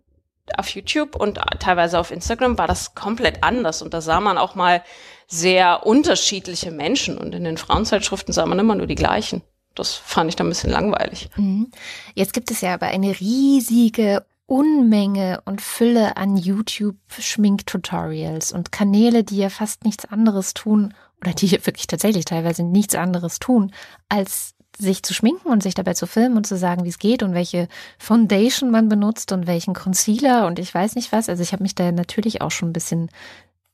auf 0.56 0.70
YouTube 0.70 1.14
und 1.14 1.38
teilweise 1.60 2.00
auf 2.00 2.10
Instagram 2.10 2.58
war 2.58 2.66
das 2.66 2.96
komplett 2.96 3.44
anders. 3.44 3.80
Und 3.80 3.94
da 3.94 4.00
sah 4.00 4.18
man 4.20 4.38
auch 4.38 4.56
mal 4.56 4.82
sehr 5.28 5.86
unterschiedliche 5.86 6.72
Menschen. 6.72 7.16
Und 7.16 7.32
in 7.32 7.44
den 7.44 7.58
Frauenzeitschriften 7.58 8.34
sah 8.34 8.44
man 8.44 8.58
immer 8.58 8.74
nur 8.74 8.88
die 8.88 8.96
gleichen. 8.96 9.42
Das 9.78 9.94
fand 9.94 10.28
ich 10.28 10.36
dann 10.36 10.46
ein 10.46 10.50
bisschen 10.50 10.70
langweilig. 10.70 11.30
Mhm. 11.36 11.70
Jetzt 12.14 12.32
gibt 12.32 12.50
es 12.50 12.60
ja 12.60 12.74
aber 12.74 12.86
eine 12.86 13.20
riesige 13.20 14.24
Unmenge 14.46 15.42
und 15.44 15.60
Fülle 15.60 16.16
an 16.16 16.38
YouTube-Schminktutorials 16.38 18.52
und 18.52 18.72
Kanäle, 18.72 19.22
die 19.22 19.36
ja 19.36 19.50
fast 19.50 19.84
nichts 19.84 20.06
anderes 20.06 20.54
tun 20.54 20.94
oder 21.20 21.34
die 21.34 21.52
wirklich 21.52 21.86
tatsächlich 21.86 22.24
teilweise 22.24 22.62
nichts 22.62 22.94
anderes 22.94 23.40
tun, 23.40 23.72
als 24.08 24.54
sich 24.78 25.02
zu 25.02 25.12
schminken 25.12 25.48
und 25.48 25.62
sich 25.62 25.74
dabei 25.74 25.94
zu 25.94 26.06
filmen 26.06 26.36
und 26.36 26.46
zu 26.46 26.56
sagen, 26.56 26.84
wie 26.84 26.88
es 26.88 26.98
geht 26.98 27.22
und 27.22 27.34
welche 27.34 27.68
Foundation 27.98 28.70
man 28.70 28.88
benutzt 28.88 29.32
und 29.32 29.46
welchen 29.46 29.74
Concealer 29.74 30.46
und 30.46 30.58
ich 30.58 30.72
weiß 30.72 30.94
nicht 30.94 31.12
was. 31.12 31.28
Also 31.28 31.42
ich 31.42 31.52
habe 31.52 31.64
mich 31.64 31.74
da 31.74 31.90
natürlich 31.92 32.40
auch 32.40 32.50
schon 32.50 32.70
ein 32.70 32.74
bisschen 32.74 33.10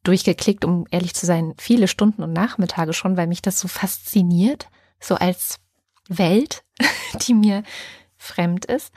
durchgeklickt, 0.02 0.64
um 0.64 0.86
ehrlich 0.90 1.14
zu 1.14 1.26
sein, 1.26 1.54
viele 1.58 1.88
Stunden 1.88 2.22
und 2.22 2.32
Nachmittage 2.32 2.94
schon, 2.94 3.16
weil 3.16 3.26
mich 3.26 3.42
das 3.42 3.60
so 3.60 3.68
fasziniert, 3.68 4.68
so 4.98 5.14
als 5.14 5.58
Welt, 6.08 6.64
die 7.26 7.34
mir 7.34 7.62
fremd 8.16 8.64
ist. 8.64 8.92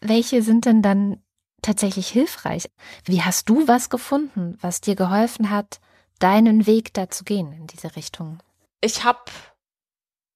Welche 0.00 0.42
sind 0.42 0.64
denn 0.64 0.82
dann 0.82 1.22
tatsächlich 1.62 2.08
hilfreich? 2.08 2.70
Wie 3.04 3.22
hast 3.22 3.48
du 3.48 3.66
was 3.66 3.90
gefunden, 3.90 4.58
was 4.60 4.80
dir 4.80 4.94
geholfen 4.94 5.50
hat, 5.50 5.80
deinen 6.18 6.66
Weg 6.66 6.94
da 6.94 7.10
zu 7.10 7.24
gehen 7.24 7.52
in 7.52 7.66
diese 7.66 7.96
Richtung? 7.96 8.42
Ich 8.80 9.04
habe 9.04 9.20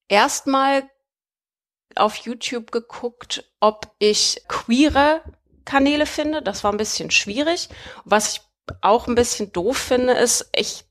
erstmal 0.09 0.88
auf 1.94 2.16
YouTube 2.16 2.72
geguckt, 2.72 3.50
ob 3.61 3.94
ich 3.98 4.42
queere 4.48 5.22
Kanäle 5.64 6.07
finde. 6.07 6.42
Das 6.42 6.64
war 6.64 6.72
ein 6.72 6.78
bisschen 6.78 7.11
schwierig. 7.11 7.68
Was 8.05 8.34
ich 8.34 8.40
auch 8.80 9.07
ein 9.07 9.14
bisschen 9.14 9.53
doof 9.53 9.76
finde, 9.76 10.14
ist, 10.14 10.48
ich 10.55 10.84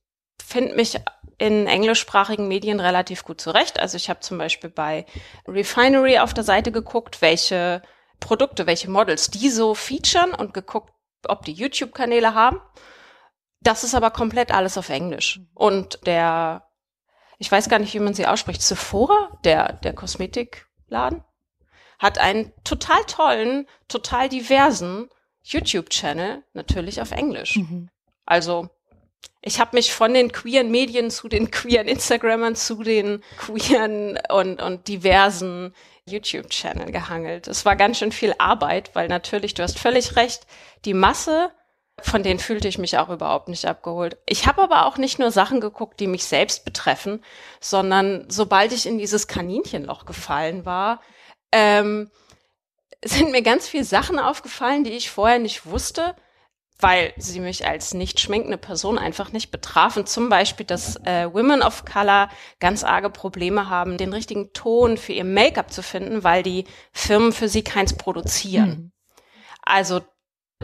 finde 0.43 0.75
mich 0.75 0.99
in 1.41 1.65
englischsprachigen 1.65 2.47
Medien 2.47 2.79
relativ 2.79 3.23
gut 3.23 3.41
zurecht. 3.41 3.79
Also 3.79 3.97
ich 3.97 4.11
habe 4.11 4.19
zum 4.19 4.37
Beispiel 4.37 4.69
bei 4.69 5.07
Refinery 5.47 6.19
auf 6.19 6.35
der 6.35 6.43
Seite 6.43 6.71
geguckt, 6.71 7.19
welche 7.23 7.81
Produkte, 8.19 8.67
welche 8.67 8.91
Models 8.91 9.31
die 9.31 9.49
so 9.49 9.73
featuren 9.73 10.35
und 10.35 10.53
geguckt, 10.53 10.93
ob 11.27 11.43
die 11.43 11.53
YouTube-Kanäle 11.53 12.35
haben. 12.35 12.61
Das 13.59 13.83
ist 13.83 13.95
aber 13.95 14.11
komplett 14.11 14.53
alles 14.53 14.77
auf 14.77 14.89
Englisch. 14.89 15.39
Und 15.55 16.05
der, 16.05 16.67
ich 17.39 17.51
weiß 17.51 17.69
gar 17.69 17.79
nicht, 17.79 17.95
wie 17.95 17.99
man 17.99 18.13
sie 18.13 18.27
ausspricht, 18.27 18.61
Sephora, 18.61 19.39
der, 19.43 19.73
der 19.73 19.93
Kosmetikladen, 19.93 21.23
hat 21.97 22.19
einen 22.19 22.53
total 22.63 23.03
tollen, 23.05 23.67
total 23.87 24.29
diversen 24.29 25.09
YouTube-Channel, 25.41 26.43
natürlich 26.53 27.01
auf 27.01 27.09
Englisch. 27.09 27.55
Mhm. 27.55 27.89
Also 28.27 28.69
ich 29.41 29.59
habe 29.59 29.75
mich 29.75 29.93
von 29.93 30.13
den 30.13 30.31
queeren 30.31 30.69
Medien 30.69 31.09
zu 31.09 31.27
den 31.27 31.49
queeren 31.49 31.87
Instagrammern 31.87 32.55
zu 32.55 32.83
den 32.83 33.23
queeren 33.37 34.19
und, 34.29 34.61
und 34.61 34.87
diversen 34.87 35.73
YouTube-Channel 36.05 36.91
gehangelt. 36.91 37.47
Es 37.47 37.65
war 37.65 37.75
ganz 37.75 37.97
schön 37.97 38.11
viel 38.11 38.35
Arbeit, 38.37 38.91
weil 38.93 39.07
natürlich, 39.07 39.53
du 39.53 39.63
hast 39.63 39.79
völlig 39.79 40.15
recht, 40.15 40.45
die 40.85 40.93
Masse, 40.93 41.51
von 42.01 42.23
denen 42.23 42.39
fühlte 42.39 42.67
ich 42.67 42.77
mich 42.77 42.97
auch 42.97 43.09
überhaupt 43.09 43.47
nicht 43.47 43.65
abgeholt. 43.65 44.17
Ich 44.27 44.47
habe 44.47 44.61
aber 44.61 44.85
auch 44.85 44.97
nicht 44.97 45.19
nur 45.19 45.31
Sachen 45.31 45.59
geguckt, 45.59 45.99
die 45.99 46.07
mich 46.07 46.25
selbst 46.25 46.65
betreffen, 46.65 47.23
sondern 47.59 48.25
sobald 48.27 48.73
ich 48.73 48.85
in 48.85 48.97
dieses 48.97 49.27
Kaninchenloch 49.27 50.05
gefallen 50.05 50.65
war, 50.65 51.01
ähm, 51.51 52.09
sind 53.03 53.31
mir 53.31 53.41
ganz 53.41 53.67
viele 53.67 53.83
Sachen 53.83 54.19
aufgefallen, 54.19 54.83
die 54.83 54.91
ich 54.91 55.09
vorher 55.09 55.39
nicht 55.39 55.65
wusste, 55.65 56.15
weil 56.81 57.13
sie 57.17 57.39
mich 57.39 57.65
als 57.65 57.93
nicht 57.93 58.19
schminkende 58.19 58.57
Person 58.57 58.97
einfach 58.97 59.31
nicht 59.31 59.51
betrafen. 59.51 60.05
Zum 60.05 60.29
Beispiel, 60.29 60.65
dass 60.65 60.95
äh, 61.05 61.31
Women 61.31 61.61
of 61.61 61.85
Color 61.85 62.29
ganz 62.59 62.83
arge 62.83 63.09
Probleme 63.09 63.69
haben, 63.69 63.97
den 63.97 64.13
richtigen 64.13 64.53
Ton 64.53 64.97
für 64.97 65.13
ihr 65.13 65.23
Make-up 65.23 65.71
zu 65.71 65.83
finden, 65.83 66.23
weil 66.23 66.43
die 66.43 66.65
Firmen 66.91 67.31
für 67.31 67.47
sie 67.47 67.63
keins 67.63 67.93
produzieren. 67.93 68.69
Mhm. 68.69 68.91
Also 69.61 70.01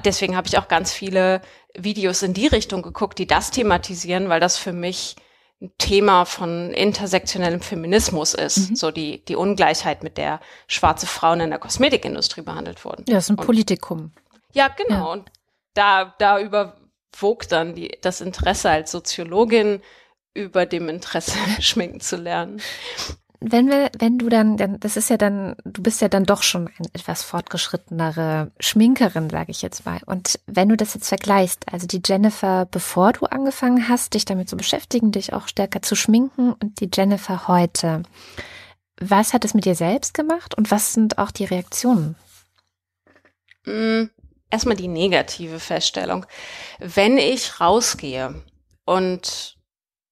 deswegen 0.04 0.36
habe 0.36 0.48
ich 0.48 0.58
auch 0.58 0.68
ganz 0.68 0.92
viele 0.92 1.42
Videos 1.76 2.24
in 2.24 2.34
die 2.34 2.48
Richtung 2.48 2.82
geguckt, 2.82 3.20
die 3.20 3.28
das 3.28 3.52
thematisieren, 3.52 4.30
weil 4.30 4.40
das 4.40 4.58
für 4.58 4.74
mich 4.74 5.16
ein 5.62 5.72
Thema 5.80 6.26
von 6.26 6.72
intersektionellem 6.72 7.62
Feminismus 7.62 8.36
ist, 8.36 8.70
mhm. 8.70 8.76
so 8.76 8.92
die, 8.92 9.26
die 9.26 9.36
Ungleichheit, 9.36 10.04
mit 10.04 10.18
der 10.18 10.40
schwarze 10.68 11.08
Frauen 11.08 11.40
in 11.40 11.50
der 11.50 11.60
Kosmetikindustrie 11.60 12.42
behandelt 12.44 12.86
wurden. 12.86 13.06
Ja, 13.08 13.16
das 13.16 13.26
ist 13.26 13.32
ein 13.32 13.40
und, 13.40 13.46
Politikum. 13.46 14.12
Ja, 14.54 14.68
genau. 14.68 14.96
Ja. 14.96 15.14
Und 15.14 15.32
da, 15.78 16.16
da 16.18 16.40
überwog 16.40 17.48
dann 17.50 17.76
die, 17.76 17.98
das 18.02 18.22
Interesse 18.22 18.70
als 18.70 18.92
Soziologin 18.92 19.82
über 20.34 20.66
dem 20.66 20.90
Interesse 20.90 21.38
schminken 21.62 22.00
zu 22.00 22.18
lernen. 22.18 22.62
Wenn 23.40 23.68
wir, 23.70 23.92
wenn 24.00 24.18
du 24.18 24.30
dann, 24.30 24.58
dann, 24.58 24.80
das 24.80 24.98
ist 24.98 25.12
ja 25.12 25.18
dann, 25.18 25.56
du 25.64 25.84
bist 25.84 26.02
ja 26.02 26.10
dann 26.10 26.24
doch 26.24 26.42
schon 26.42 26.68
eine 26.68 26.88
etwas 26.94 27.22
fortgeschrittenere 27.22 28.52
Schminkerin, 28.60 29.30
sage 29.30 29.52
ich 29.52 29.62
jetzt 29.62 29.86
mal. 29.86 30.00
Und 30.08 30.40
wenn 30.48 30.70
du 30.70 30.76
das 30.76 30.96
jetzt 30.96 31.08
vergleichst, 31.08 31.72
also 31.72 31.86
die 31.86 32.02
Jennifer, 32.04 32.66
bevor 32.66 33.14
du 33.14 33.28
angefangen 33.28 33.88
hast, 33.90 34.16
dich 34.16 34.26
damit 34.26 34.50
zu 34.50 34.58
beschäftigen, 34.58 35.12
dich 35.12 35.34
auch 35.34 35.48
stärker 35.48 35.84
zu 35.84 35.96
schminken 35.96 36.54
und 36.54 36.80
die 36.80 36.90
Jennifer 36.92 37.48
heute, 37.48 38.02
was 39.00 39.34
hat 39.34 39.46
es 39.46 39.54
mit 39.54 39.66
dir 39.66 39.76
selbst 39.76 40.16
gemacht 40.16 40.58
und 40.58 40.72
was 40.72 40.94
sind 40.94 41.20
auch 41.20 41.30
die 41.30 41.46
Reaktionen? 41.46 42.16
Mm, 43.66 44.06
erstmal 44.50 44.76
die 44.76 44.88
negative 44.88 45.60
Feststellung. 45.60 46.26
Wenn 46.80 47.18
ich 47.18 47.60
rausgehe 47.60 48.44
und 48.86 49.58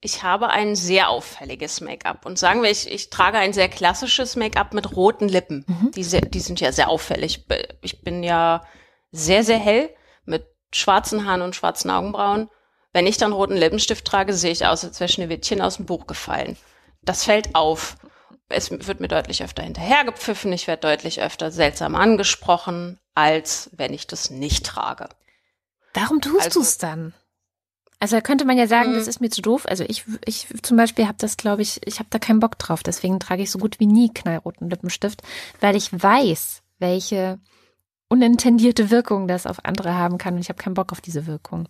ich 0.01 0.21
habe 0.21 0.49
ein 0.49 0.75
sehr 0.75 1.09
auffälliges 1.09 1.81
Make-up 1.81 2.25
und 2.25 2.38
sagen 2.38 2.61
wir, 2.61 2.69
ich, 2.69 2.89
ich 2.91 3.09
trage 3.09 3.39
ein 3.39 3.53
sehr 3.53 3.69
klassisches 3.69 4.36
Make-up 4.36 4.73
mit 4.73 4.95
roten 4.95 5.27
Lippen. 5.27 5.65
Mhm. 5.67 5.91
Die, 5.91 6.03
sehr, 6.03 6.21
die 6.21 6.41
sind 6.41 6.59
ja 6.59 6.71
sehr 6.71 6.89
auffällig. 6.89 7.45
Ich 7.81 8.03
bin 8.03 8.21
ja 8.21 8.63
sehr, 9.11 9.43
sehr 9.43 9.57
hell 9.57 9.89
mit 10.25 10.45
schwarzen 10.71 11.25
Haaren 11.25 11.41
und 11.41 11.55
schwarzen 11.55 11.89
Augenbrauen. 11.89 12.49
Wenn 12.93 13.07
ich 13.07 13.17
dann 13.17 13.33
roten 13.33 13.57
Lippenstift 13.57 14.05
trage, 14.05 14.33
sehe 14.33 14.51
ich 14.51 14.65
aus, 14.65 14.83
als 14.83 14.99
wäre 14.99 15.09
Schneewittchen 15.09 15.61
aus 15.61 15.77
dem 15.77 15.86
Buch 15.86 16.05
gefallen. 16.05 16.55
Das 17.01 17.23
fällt 17.23 17.55
auf. 17.55 17.97
Es 18.50 18.70
wird 18.72 19.00
mir 19.00 19.08
deutlich 19.08 19.43
öfter 19.43 19.64
hinterhergepfiffen. 19.64 20.54
Ich 20.54 20.68
werde 20.68 20.82
deutlich 20.82 21.22
öfter 21.22 21.52
seltsam 21.52 21.96
angesprochen 21.96 23.00
als 23.16 23.70
wenn 23.74 23.93
ich 23.93 24.06
das 24.06 24.30
nicht 24.30 24.66
trage. 24.66 25.10
Warum 25.93 26.22
tust 26.22 26.46
also, 26.46 26.60
du 26.60 26.64
es 26.66 26.78
dann? 26.78 27.14
Also 28.00 28.18
da 28.18 28.22
könnte 28.22 28.43
man 28.43 28.58
ja 28.58 28.68
sagen, 28.68 28.93
das 28.93 29.04
mhm. 29.04 29.10
ist 29.10 29.22
mir 29.22 29.30
zu 29.30 29.41
doof. 29.41 29.66
Also 29.68 29.86
ich, 29.88 30.04
ich 30.26 30.48
zum 30.62 30.76
Beispiel 30.76 31.08
habe 31.08 31.18
das, 31.18 31.38
glaube 31.38 31.62
ich, 31.62 31.80
ich 31.88 32.00
habe 32.00 32.10
da 32.12 32.20
keinen 32.20 32.41
Bock 32.41 32.60
drauf. 32.60 32.84
Deswegen 32.84 33.20
trage 33.20 33.41
ich 33.41 33.50
so 33.50 33.58
gut 33.58 33.80
wie 33.80 33.88
nie 33.88 34.14
knallroten 34.14 34.70
Lippenstift, 34.70 35.24
weil 35.62 35.78
ich 35.78 35.89
weiß, 35.91 36.62
welche 36.78 37.39
unintendierte 38.10 38.91
Wirkung 38.91 39.28
das 39.28 39.48
auf 39.48 39.64
andere 39.64 39.96
haben 39.96 40.18
kann. 40.18 40.36
Und 40.36 40.41
ich 40.41 40.50
habe 40.50 40.62
keinen 40.62 40.76
Bock 40.76 40.91
auf 40.91 41.00
diese 41.00 41.26
Wirkung. 41.26 41.70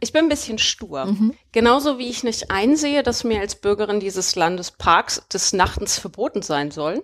Ich 0.00 0.12
bin 0.12 0.26
ein 0.26 0.28
bisschen 0.28 0.58
stur. 0.58 1.06
Mhm. 1.06 1.34
Genauso 1.52 1.98
wie 1.98 2.08
ich 2.08 2.22
nicht 2.22 2.50
einsehe, 2.50 3.02
dass 3.02 3.24
mir 3.24 3.40
als 3.40 3.56
Bürgerin 3.56 4.00
dieses 4.00 4.36
Landes 4.36 4.70
Parks 4.70 5.22
des 5.32 5.52
Nachtens 5.52 5.98
verboten 5.98 6.42
sein 6.42 6.70
soll, 6.70 7.02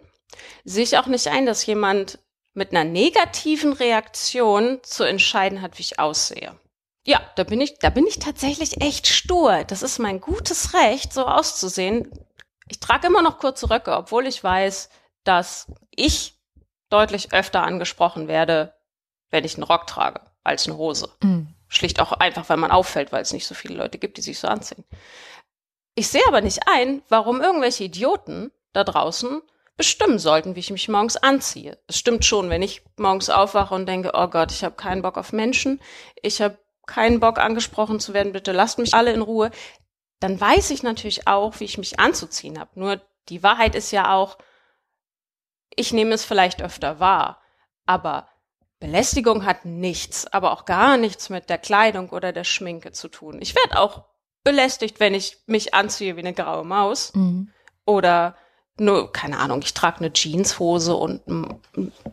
sehe 0.64 0.84
ich 0.84 0.99
auch 0.99 1.07
nicht 1.07 1.28
ein, 1.28 1.47
dass 1.47 1.66
jemand 1.66 2.18
mit 2.55 2.70
einer 2.70 2.84
negativen 2.84 3.72
Reaktion 3.72 4.78
zu 4.82 5.03
entscheiden 5.03 5.61
hat, 5.61 5.78
wie 5.78 5.82
ich 5.82 5.99
aussehe. 5.99 6.57
Ja, 7.05 7.20
da 7.36 7.45
bin 7.45 7.61
ich, 7.61 7.78
da 7.80 7.90
bin 7.90 8.07
ich 8.07 8.18
tatsächlich 8.18 8.80
echt 8.80 9.09
stur. 9.09 9.64
Das 9.64 9.82
ist 9.82 9.99
mein 9.99 10.20
gutes 10.20 10.72
Recht, 10.72 11.12
so 11.12 11.26
auszusehen. 11.26 12.11
Ich 12.68 12.80
trage 12.80 13.09
immer 13.09 13.22
noch 13.22 13.38
kurze 13.38 13.68
Röcke, 13.68 13.95
obwohl 13.95 14.26
ich 14.26 14.42
weiß, 14.42 14.88
dass 15.24 15.66
ich 15.90 16.38
deutlich 16.88 17.32
öfter 17.32 17.62
angesprochen 17.62 18.28
werde, 18.28 18.74
wenn 19.30 19.45
ich 19.45 19.57
einen 19.57 19.64
Rock 19.64 19.86
trage, 19.86 20.20
als 20.45 20.66
eine 20.66 20.76
Hose. 20.76 21.11
Mhm. 21.22 21.49
Schlicht 21.75 22.01
auch 22.01 22.12
einfach, 22.12 22.49
weil 22.49 22.57
man 22.57 22.70
auffällt, 22.70 23.12
weil 23.12 23.22
es 23.22 23.33
nicht 23.33 23.47
so 23.47 23.55
viele 23.55 23.75
Leute 23.75 23.99
gibt, 23.99 24.16
die 24.16 24.22
sich 24.22 24.39
so 24.39 24.49
anziehen. 24.49 24.85
Ich 25.95 26.09
sehe 26.09 26.27
aber 26.27 26.41
nicht 26.41 26.61
ein, 26.66 27.03
warum 27.09 27.41
irgendwelche 27.41 27.85
Idioten 27.85 28.51
da 28.72 28.85
draußen 28.85 29.43
bestimmen 29.77 30.18
sollten, 30.18 30.55
wie 30.55 30.61
ich 30.61 30.70
mich 30.70 30.89
morgens 30.89 31.16
anziehe. 31.16 31.79
Es 31.89 31.99
stimmt 31.99 32.25
schon, 32.25 32.51
wenn 32.51 32.62
ich 32.62 32.83
morgens 32.97 33.31
aufwache 33.31 33.75
und 33.75 33.87
denke, 33.87 34.12
oh 34.14 34.29
Gott, 34.29 34.53
ich 34.53 34.64
habe 34.64 34.77
keinen 34.77 35.03
Bock 35.03 35.16
auf 35.16 35.33
Menschen, 35.33 35.81
ich 36.22 36.41
habe 36.41 36.59
keinen 36.87 37.20
Bock 37.20 37.39
angesprochen 37.39 37.99
zu 37.99 38.14
werden, 38.14 38.33
bitte 38.33 38.53
lasst 38.53 38.79
mich 38.79 38.95
alle 38.95 39.12
in 39.12 39.22
Ruhe, 39.22 39.51
dann 40.20 40.41
weiß 40.41 40.70
ich 40.70 40.83
natürlich 40.83 41.27
auch, 41.27 41.59
wie 41.61 41.64
ich 41.64 41.79
mich 41.79 41.99
anzuziehen 41.99 42.59
habe. 42.59 42.79
Nur 42.79 43.01
die 43.29 43.43
Wahrheit 43.43 43.75
ist 43.75 43.91
ja 43.91 44.14
auch, 44.14 44.39
ich 45.75 45.93
nehme 45.93 46.14
es 46.14 46.25
vielleicht 46.25 46.62
öfter 46.62 47.01
wahr, 47.01 47.43
aber 47.87 48.29
Belästigung 48.85 49.47
hat 49.47 49.64
nichts, 49.64 50.26
aber 50.26 50.53
auch 50.53 50.66
gar 50.66 50.99
nichts 50.99 51.30
mit 51.30 51.49
der 51.49 51.57
Kleidung 51.57 52.11
oder 52.11 52.32
der 52.32 52.45
Schminke 52.45 52.93
zu 52.93 53.09
tun. 53.09 53.39
Ich 53.41 53.55
werde 53.55 53.80
auch 53.80 54.05
belästigt, 54.43 55.01
wenn 55.01 55.14
ich 55.14 55.39
mich 55.47 55.72
anziehe 55.72 56.16
wie 56.16 56.20
eine 56.20 56.35
graue 56.35 56.66
Maus 56.66 57.14
mhm. 57.14 57.49
oder 57.87 58.37
nur, 58.76 59.11
keine 59.11 59.39
Ahnung, 59.39 59.62
ich 59.62 59.72
trage 59.72 60.01
eine 60.01 60.12
Jeanshose 60.12 60.95
und 60.95 61.26
ein, 61.26 61.61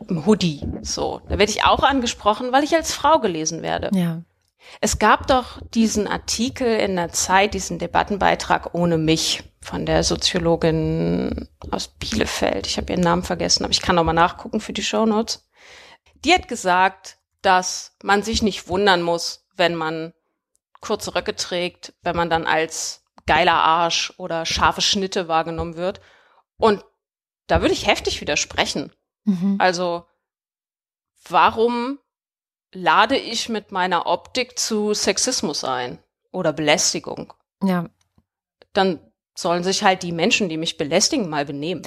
ein 0.08 0.24
Hoodie. 0.24 0.66
So, 0.80 1.20
da 1.28 1.36
werde 1.36 1.52
ich 1.52 1.64
auch 1.64 1.82
angesprochen, 1.82 2.52
weil 2.52 2.64
ich 2.64 2.74
als 2.74 2.94
Frau 2.94 3.18
gelesen 3.18 3.60
werde. 3.60 3.90
Ja. 3.92 4.22
Es 4.80 4.98
gab 4.98 5.26
doch 5.26 5.60
diesen 5.74 6.08
Artikel 6.08 6.78
in 6.78 6.96
der 6.96 7.10
Zeit, 7.10 7.52
diesen 7.52 7.80
Debattenbeitrag 7.80 8.74
ohne 8.74 8.96
mich 8.96 9.42
von 9.60 9.84
der 9.84 10.04
Soziologin 10.04 11.48
aus 11.70 11.88
Bielefeld. 11.88 12.66
Ich 12.66 12.78
habe 12.78 12.90
ihren 12.90 13.02
Namen 13.02 13.24
vergessen, 13.24 13.64
aber 13.64 13.72
ich 13.72 13.82
kann 13.82 13.96
noch 13.96 14.04
mal 14.04 14.14
nachgucken 14.14 14.60
für 14.60 14.72
die 14.72 14.82
Shownotes. 14.82 15.46
Die 16.24 16.32
hat 16.32 16.48
gesagt, 16.48 17.18
dass 17.40 17.96
man 18.02 18.22
sich 18.22 18.42
nicht 18.42 18.68
wundern 18.68 19.02
muss, 19.02 19.46
wenn 19.56 19.74
man 19.74 20.12
kurze 20.80 21.14
Röcke 21.14 21.34
trägt, 21.34 21.94
wenn 22.02 22.16
man 22.16 22.30
dann 22.30 22.46
als 22.46 23.04
geiler 23.26 23.54
Arsch 23.54 24.12
oder 24.16 24.46
scharfe 24.46 24.80
Schnitte 24.80 25.28
wahrgenommen 25.28 25.76
wird 25.76 26.00
und 26.56 26.84
da 27.46 27.60
würde 27.60 27.74
ich 27.74 27.86
heftig 27.86 28.20
widersprechen. 28.20 28.92
Mhm. 29.24 29.56
Also, 29.58 30.06
warum 31.28 31.98
lade 32.72 33.16
ich 33.16 33.48
mit 33.48 33.72
meiner 33.72 34.06
Optik 34.06 34.58
zu 34.58 34.94
Sexismus 34.94 35.64
ein 35.64 35.98
oder 36.30 36.52
Belästigung? 36.52 37.34
Ja. 37.62 37.90
Dann 38.72 39.00
sollen 39.36 39.64
sich 39.64 39.82
halt 39.82 40.02
die 40.02 40.12
Menschen, 40.12 40.48
die 40.48 40.56
mich 40.56 40.78
belästigen, 40.78 41.28
mal 41.28 41.44
benehmen. 41.44 41.82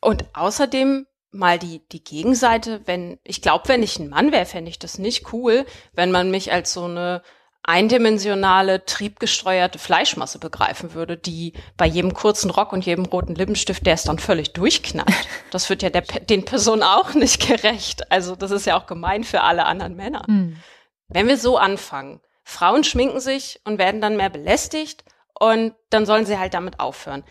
Und 0.00 0.24
außerdem 0.34 1.06
mal 1.30 1.58
die, 1.58 1.82
die 1.92 2.02
Gegenseite, 2.02 2.80
wenn, 2.86 3.18
ich 3.24 3.42
glaube, 3.42 3.68
wenn 3.68 3.82
ich 3.82 3.98
ein 3.98 4.08
Mann 4.08 4.32
wäre, 4.32 4.46
fände 4.46 4.70
ich 4.70 4.78
das 4.78 4.98
nicht 4.98 5.32
cool, 5.32 5.66
wenn 5.92 6.10
man 6.10 6.30
mich 6.30 6.52
als 6.52 6.72
so 6.72 6.84
eine 6.84 7.22
eindimensionale, 7.62 8.86
triebgesteuerte 8.86 9.78
Fleischmasse 9.78 10.38
begreifen 10.38 10.94
würde, 10.94 11.18
die 11.18 11.52
bei 11.76 11.84
jedem 11.84 12.14
kurzen 12.14 12.50
Rock 12.50 12.72
und 12.72 12.86
jedem 12.86 13.04
roten 13.04 13.34
Lippenstift, 13.34 13.84
der 13.84 13.92
es 13.92 14.04
dann 14.04 14.18
völlig 14.18 14.52
durchknallt. 14.54 15.08
Das 15.50 15.70
wird 15.70 15.82
ja 15.82 15.88
der, 15.88 16.02
den 16.02 16.44
Personen 16.44 16.82
auch 16.82 17.14
nicht 17.14 17.46
gerecht. 17.46 18.12
Also 18.12 18.36
das 18.36 18.50
ist 18.50 18.66
ja 18.66 18.78
auch 18.78 18.86
gemein 18.86 19.24
für 19.24 19.42
alle 19.42 19.64
anderen 19.64 19.96
Männer. 19.96 20.24
Mhm. 20.26 20.58
Wenn 21.08 21.26
wir 21.26 21.38
so 21.38 21.56
anfangen, 21.56 22.20
Frauen 22.44 22.84
schminken 22.84 23.20
sich 23.20 23.60
und 23.64 23.78
werden 23.78 24.02
dann 24.02 24.16
mehr 24.16 24.28
belästigt 24.28 25.04
und 25.38 25.74
dann 25.90 26.04
sollen 26.04 26.26
sie 26.26 26.38
halt 26.38 26.52
damit 26.52 26.80
aufhören. 26.80 27.24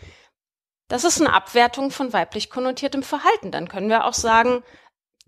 Das 0.88 1.04
ist 1.04 1.20
eine 1.20 1.32
Abwertung 1.32 1.90
von 1.90 2.12
weiblich 2.12 2.50
konnotiertem 2.50 3.02
Verhalten. 3.02 3.50
Dann 3.50 3.68
können 3.68 3.90
wir 3.90 4.04
auch 4.04 4.14
sagen, 4.14 4.62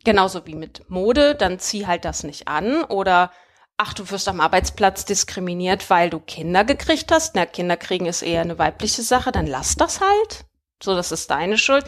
genauso 0.04 0.46
wie 0.46 0.54
mit 0.54 0.88
Mode, 0.90 1.34
dann 1.34 1.58
zieh 1.58 1.86
halt 1.86 2.04
das 2.04 2.24
nicht 2.24 2.48
an 2.48 2.82
oder 2.84 3.30
ach, 3.76 3.94
du 3.94 4.10
wirst 4.10 4.28
am 4.28 4.40
Arbeitsplatz 4.40 5.04
diskriminiert, 5.04 5.88
weil 5.88 6.10
du 6.10 6.18
Kinder 6.18 6.64
gekriegt 6.64 7.12
hast. 7.12 7.34
Na, 7.34 7.46
Kinder 7.46 7.76
kriegen 7.76 8.06
ist 8.06 8.22
eher 8.22 8.42
eine 8.42 8.58
weibliche 8.58 9.02
Sache, 9.02 9.32
dann 9.32 9.46
lass 9.46 9.76
das 9.76 10.00
halt. 10.00 10.44
So, 10.82 10.94
das 10.94 11.12
ist 11.12 11.30
deine 11.30 11.58
Schuld. 11.58 11.84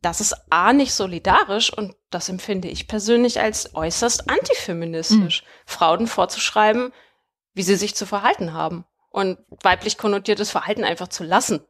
Das 0.00 0.20
ist 0.20 0.34
A 0.50 0.72
nicht 0.72 0.94
solidarisch 0.94 1.72
und 1.72 1.94
das 2.10 2.28
empfinde 2.28 2.68
ich 2.68 2.88
persönlich 2.88 3.40
als 3.40 3.74
äußerst 3.74 4.30
antifeministisch, 4.30 5.42
mhm. 5.42 5.46
Frauen 5.66 6.06
vorzuschreiben, 6.06 6.92
wie 7.54 7.62
sie 7.62 7.76
sich 7.76 7.94
zu 7.96 8.06
verhalten 8.06 8.52
haben 8.52 8.84
und 9.10 9.38
weiblich 9.62 9.98
konnotiertes 9.98 10.50
Verhalten 10.50 10.84
einfach 10.84 11.08
zu 11.08 11.24
lassen. 11.24 11.60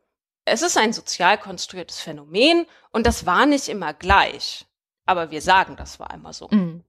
Es 0.44 0.62
ist 0.62 0.78
ein 0.78 0.92
sozial 0.92 1.38
konstruiertes 1.38 2.00
Phänomen 2.00 2.66
und 2.90 3.06
das 3.06 3.26
war 3.26 3.46
nicht 3.46 3.68
immer 3.68 3.92
gleich. 3.92 4.66
Aber 5.06 5.30
wir 5.30 5.42
sagen, 5.42 5.76
das 5.76 5.98
war 6.00 6.12
immer 6.12 6.32
so. 6.32 6.48
Mhm. 6.50 6.84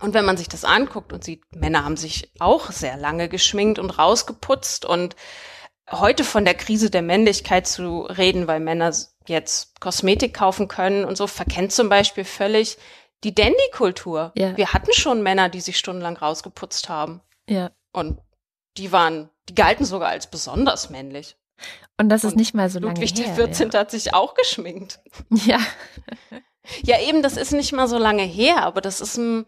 Und 0.00 0.14
wenn 0.14 0.24
man 0.24 0.36
sich 0.36 0.48
das 0.48 0.64
anguckt 0.64 1.12
und 1.12 1.22
sieht, 1.22 1.44
Männer 1.54 1.84
haben 1.84 1.96
sich 1.96 2.32
auch 2.40 2.70
sehr 2.70 2.96
lange 2.96 3.28
geschminkt 3.28 3.78
und 3.78 3.90
rausgeputzt 3.90 4.84
und 4.84 5.16
heute 5.90 6.24
von 6.24 6.44
der 6.44 6.54
Krise 6.54 6.90
der 6.90 7.02
Männlichkeit 7.02 7.66
zu 7.66 8.02
reden, 8.02 8.46
weil 8.46 8.60
Männer 8.60 8.92
jetzt 9.26 9.80
Kosmetik 9.80 10.34
kaufen 10.34 10.68
können 10.68 11.04
und 11.04 11.16
so, 11.16 11.26
verkennt 11.26 11.72
zum 11.72 11.88
Beispiel 11.88 12.24
völlig 12.24 12.78
die 13.24 13.34
Dandy-Kultur. 13.34 14.32
Ja. 14.36 14.56
Wir 14.56 14.72
hatten 14.72 14.92
schon 14.92 15.22
Männer, 15.22 15.48
die 15.48 15.60
sich 15.60 15.78
stundenlang 15.78 16.16
rausgeputzt 16.16 16.88
haben. 16.88 17.20
Ja. 17.48 17.70
Und 17.92 18.20
die 18.76 18.90
waren, 18.90 19.30
die 19.48 19.54
galten 19.54 19.84
sogar 19.84 20.08
als 20.08 20.28
besonders 20.28 20.90
männlich. 20.90 21.36
Und 21.98 22.08
das 22.08 22.24
ist 22.24 22.32
Und 22.32 22.38
nicht 22.38 22.54
mal 22.54 22.68
so 22.70 22.78
lange 22.78 22.94
Ludwig 22.94 23.14
her. 23.16 23.26
der 23.26 23.34
14. 23.34 23.72
hat 23.72 23.90
sich 23.90 24.14
auch 24.14 24.34
geschminkt. 24.34 25.00
Ja. 25.30 25.58
Ja, 26.84 27.00
eben, 27.00 27.22
das 27.22 27.36
ist 27.36 27.52
nicht 27.52 27.72
mal 27.72 27.88
so 27.88 27.98
lange 27.98 28.22
her, 28.22 28.62
aber 28.62 28.80
das 28.80 29.00
ist 29.00 29.16
ein, 29.16 29.46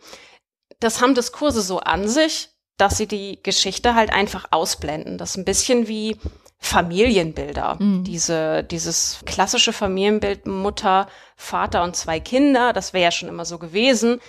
das 0.80 1.00
haben 1.00 1.14
Diskurse 1.14 1.62
so 1.62 1.78
an 1.78 2.08
sich, 2.08 2.48
dass 2.76 2.96
sie 2.96 3.06
die 3.06 3.40
Geschichte 3.42 3.94
halt 3.94 4.12
einfach 4.12 4.46
ausblenden. 4.50 5.16
Das 5.16 5.30
ist 5.30 5.36
ein 5.36 5.44
bisschen 5.44 5.86
wie 5.86 6.16
Familienbilder. 6.58 7.76
Mhm. 7.78 8.04
Diese, 8.04 8.64
dieses 8.64 9.20
klassische 9.26 9.72
Familienbild 9.72 10.46
Mutter, 10.46 11.06
Vater 11.36 11.84
und 11.84 11.94
zwei 11.94 12.18
Kinder, 12.20 12.72
das 12.72 12.92
wäre 12.92 13.04
ja 13.04 13.10
schon 13.12 13.28
immer 13.28 13.44
so 13.44 13.58
gewesen. 13.58 14.20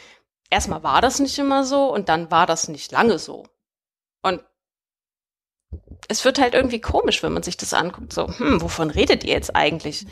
Erstmal 0.50 0.84
war 0.84 1.02
das 1.02 1.20
nicht 1.20 1.40
immer 1.40 1.64
so 1.64 1.92
und 1.92 2.08
dann 2.08 2.30
war 2.30 2.46
das 2.46 2.68
nicht 2.68 2.92
lange 2.92 3.18
so. 3.18 3.46
Und 4.22 4.44
es 6.08 6.26
wird 6.26 6.40
halt 6.40 6.54
irgendwie 6.54 6.82
komisch, 6.82 7.24
wenn 7.24 7.34
man 7.34 7.44
sich 7.44 7.58
das 7.58 7.74
anguckt. 7.74 8.14
So, 8.14 8.28
hm, 8.28 8.62
wovon 8.62 8.90
redet 8.90 9.24
ihr 9.24 9.34
jetzt 9.34 9.56
eigentlich? 9.56 10.06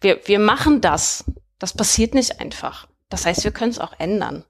Wir, 0.00 0.20
wir 0.26 0.38
machen 0.38 0.80
das. 0.80 1.24
Das 1.58 1.74
passiert 1.74 2.14
nicht 2.14 2.40
einfach. 2.40 2.88
Das 3.08 3.26
heißt, 3.26 3.44
wir 3.44 3.50
können 3.50 3.70
es 3.70 3.78
auch 3.78 3.98
ändern. 3.98 4.44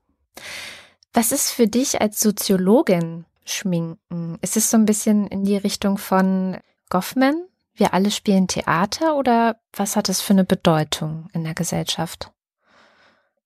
Was 1.12 1.32
ist 1.32 1.50
für 1.50 1.66
dich 1.66 2.00
als 2.00 2.20
Soziologin 2.20 3.24
Schminken? 3.44 4.38
Ist 4.42 4.56
es 4.56 4.70
so 4.70 4.76
ein 4.76 4.84
bisschen 4.84 5.26
in 5.26 5.44
die 5.44 5.56
Richtung 5.56 5.98
von 5.98 6.58
Goffman? 6.90 7.46
Wir 7.74 7.94
alle 7.94 8.10
spielen 8.10 8.48
Theater 8.48 9.16
oder 9.16 9.60
was 9.72 9.96
hat 9.96 10.08
es 10.08 10.20
für 10.20 10.32
eine 10.32 10.44
Bedeutung 10.44 11.28
in 11.32 11.44
der 11.44 11.54
Gesellschaft? 11.54 12.30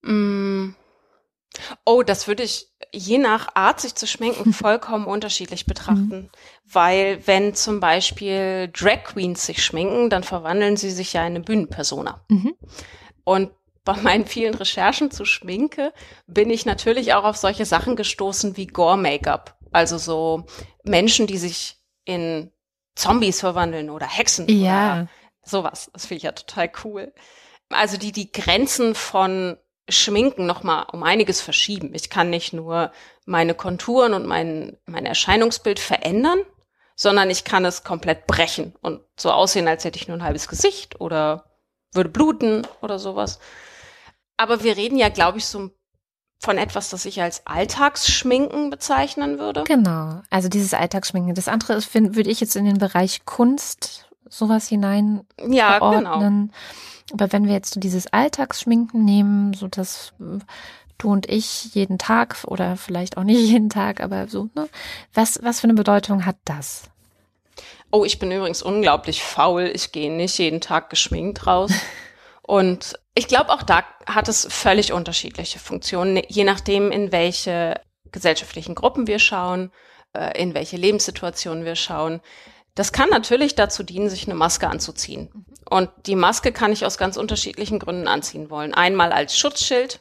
Mm. 0.03 0.70
Oh, 1.84 2.03
das 2.03 2.26
würde 2.26 2.43
ich 2.43 2.71
je 2.95 3.18
nach 3.18 3.55
Art, 3.55 3.80
sich 3.80 3.95
zu 3.95 4.07
schminken, 4.07 4.53
vollkommen 4.53 5.07
unterschiedlich 5.07 5.66
betrachten. 5.66 6.30
Weil 6.64 7.26
wenn 7.26 7.55
zum 7.55 7.80
Beispiel 7.80 8.70
Drag 8.72 9.05
Queens 9.05 9.47
sich 9.47 9.64
schminken, 9.64 10.11
dann 10.11 10.22
verwandeln 10.24 10.76
sie 10.76 10.90
sich 10.90 11.12
ja 11.12 11.22
in 11.22 11.28
eine 11.34 11.40
Bühnenpersona. 11.40 12.24
Mhm. 12.28 12.55
Und 13.24 13.51
bei 13.84 13.97
meinen 13.97 14.26
vielen 14.26 14.55
Recherchen 14.55 15.11
zu 15.11 15.24
Schminke 15.24 15.93
bin 16.26 16.51
ich 16.51 16.66
natürlich 16.66 17.14
auch 17.14 17.24
auf 17.24 17.36
solche 17.36 17.64
Sachen 17.66 17.97
gestoßen 17.97 18.57
wie 18.57 18.66
Gore-Make-up. 18.68 19.57
Also 19.72 19.99
so 19.99 20.45
Menschen, 20.84 21.26
die 21.26 21.38
sich 21.38 21.76
in 22.05 22.53
Zombies 22.95 23.40
verwandeln 23.40 23.90
oder 23.90 24.07
Hexen 24.07 24.47
Ja. 24.49 24.93
oder 24.93 25.09
sowas. 25.45 25.90
Das 25.93 26.07
finde 26.07 26.18
ich 26.18 26.22
ja 26.24 26.32
total 26.32 26.70
cool. 26.84 27.12
Also 27.70 27.97
die 27.97 28.12
die 28.12 28.30
Grenzen 28.30 28.95
von 28.95 29.57
Schminken 29.93 30.47
noch 30.47 30.62
mal 30.62 30.82
um 30.93 31.03
einiges 31.03 31.40
verschieben. 31.40 31.95
Ich 31.95 32.11
kann 32.11 32.30
nicht 32.30 32.53
nur 32.53 32.93
meine 33.24 33.55
Konturen 33.55 34.14
und 34.14 34.26
mein 34.26 34.76
mein 34.86 35.07
Erscheinungsbild 35.07 35.78
verändern, 35.78 36.40
sondern 36.97 37.30
ich 37.30 37.45
kann 37.45 37.64
es 37.64 37.84
komplett 37.84 38.26
brechen 38.26 38.74
und 38.80 39.01
so 39.18 39.30
aussehen, 39.30 39.68
als 39.68 39.84
hätte 39.84 39.99
ich 39.99 40.09
nur 40.09 40.16
ein 40.16 40.24
halbes 40.24 40.49
Gesicht 40.49 41.01
oder 41.01 41.45
würde 41.93 42.11
bluten 42.11 42.66
oder 42.80 42.99
sowas. 42.99 43.38
Aber 44.36 44.62
wir 44.62 44.76
reden 44.76 44.97
ja, 44.97 45.09
glaube 45.09 45.38
ich, 45.38 45.47
so 45.47 45.70
von 46.40 46.59
etwas, 46.59 46.90
das 46.90 47.05
ich 47.05 47.22
als 47.22 47.47
Alltagsschminken 47.47 48.70
bezeichnen 48.70 49.38
würde. 49.38 49.62
Genau, 49.64 50.22
also 50.30 50.49
dieses 50.49 50.74
Alltagsschminken. 50.74 51.34
Das 51.34 51.49
andere 51.49 51.74
ist, 51.74 51.95
würde 51.95 52.30
ich 52.30 52.40
jetzt 52.40 52.57
in 52.57 52.64
den 52.64 52.78
Bereich 52.78 53.24
Kunst 53.24 54.11
sowas 54.28 54.66
hinein 54.66 55.24
Ja, 55.47 55.78
genau. 55.78 56.49
Aber 57.12 57.32
wenn 57.32 57.46
wir 57.46 57.54
jetzt 57.54 57.74
so 57.74 57.80
dieses 57.80 58.12
Alltagsschminken 58.12 59.04
nehmen, 59.04 59.54
so 59.54 59.68
dass 59.68 60.12
äh, 60.20 60.38
du 60.98 61.10
und 61.10 61.28
ich 61.28 61.74
jeden 61.74 61.98
Tag 61.98 62.36
oder 62.46 62.76
vielleicht 62.76 63.16
auch 63.16 63.24
nicht 63.24 63.40
jeden 63.50 63.68
Tag, 63.68 64.00
aber 64.00 64.28
so, 64.28 64.48
ne? 64.54 64.68
Was, 65.14 65.40
was 65.42 65.60
für 65.60 65.64
eine 65.64 65.74
Bedeutung 65.74 66.24
hat 66.26 66.36
das? 66.44 66.84
Oh, 67.90 68.04
ich 68.04 68.18
bin 68.18 68.32
übrigens 68.32 68.62
unglaublich 68.62 69.22
faul. 69.22 69.70
Ich 69.74 69.92
gehe 69.92 70.10
nicht 70.10 70.38
jeden 70.38 70.60
Tag 70.60 70.88
geschminkt 70.88 71.46
raus. 71.46 71.72
Und 72.42 72.98
ich 73.14 73.28
glaube, 73.28 73.50
auch 73.50 73.62
da 73.62 73.84
hat 74.06 74.28
es 74.28 74.46
völlig 74.50 74.92
unterschiedliche 74.92 75.58
Funktionen, 75.58 76.22
je 76.28 76.44
nachdem, 76.44 76.90
in 76.90 77.12
welche 77.12 77.80
gesellschaftlichen 78.10 78.74
Gruppen 78.74 79.06
wir 79.06 79.18
schauen, 79.18 79.70
äh, 80.14 80.40
in 80.40 80.54
welche 80.54 80.76
Lebenssituationen 80.76 81.64
wir 81.64 81.76
schauen. 81.76 82.20
Das 82.74 82.92
kann 82.92 83.10
natürlich 83.10 83.54
dazu 83.54 83.82
dienen, 83.82 84.08
sich 84.08 84.26
eine 84.26 84.34
Maske 84.34 84.68
anzuziehen. 84.68 85.46
Und 85.72 85.88
die 86.04 86.16
Maske 86.16 86.52
kann 86.52 86.70
ich 86.70 86.84
aus 86.84 86.98
ganz 86.98 87.16
unterschiedlichen 87.16 87.78
Gründen 87.78 88.06
anziehen 88.06 88.50
wollen. 88.50 88.74
Einmal 88.74 89.10
als 89.10 89.38
Schutzschild 89.38 90.00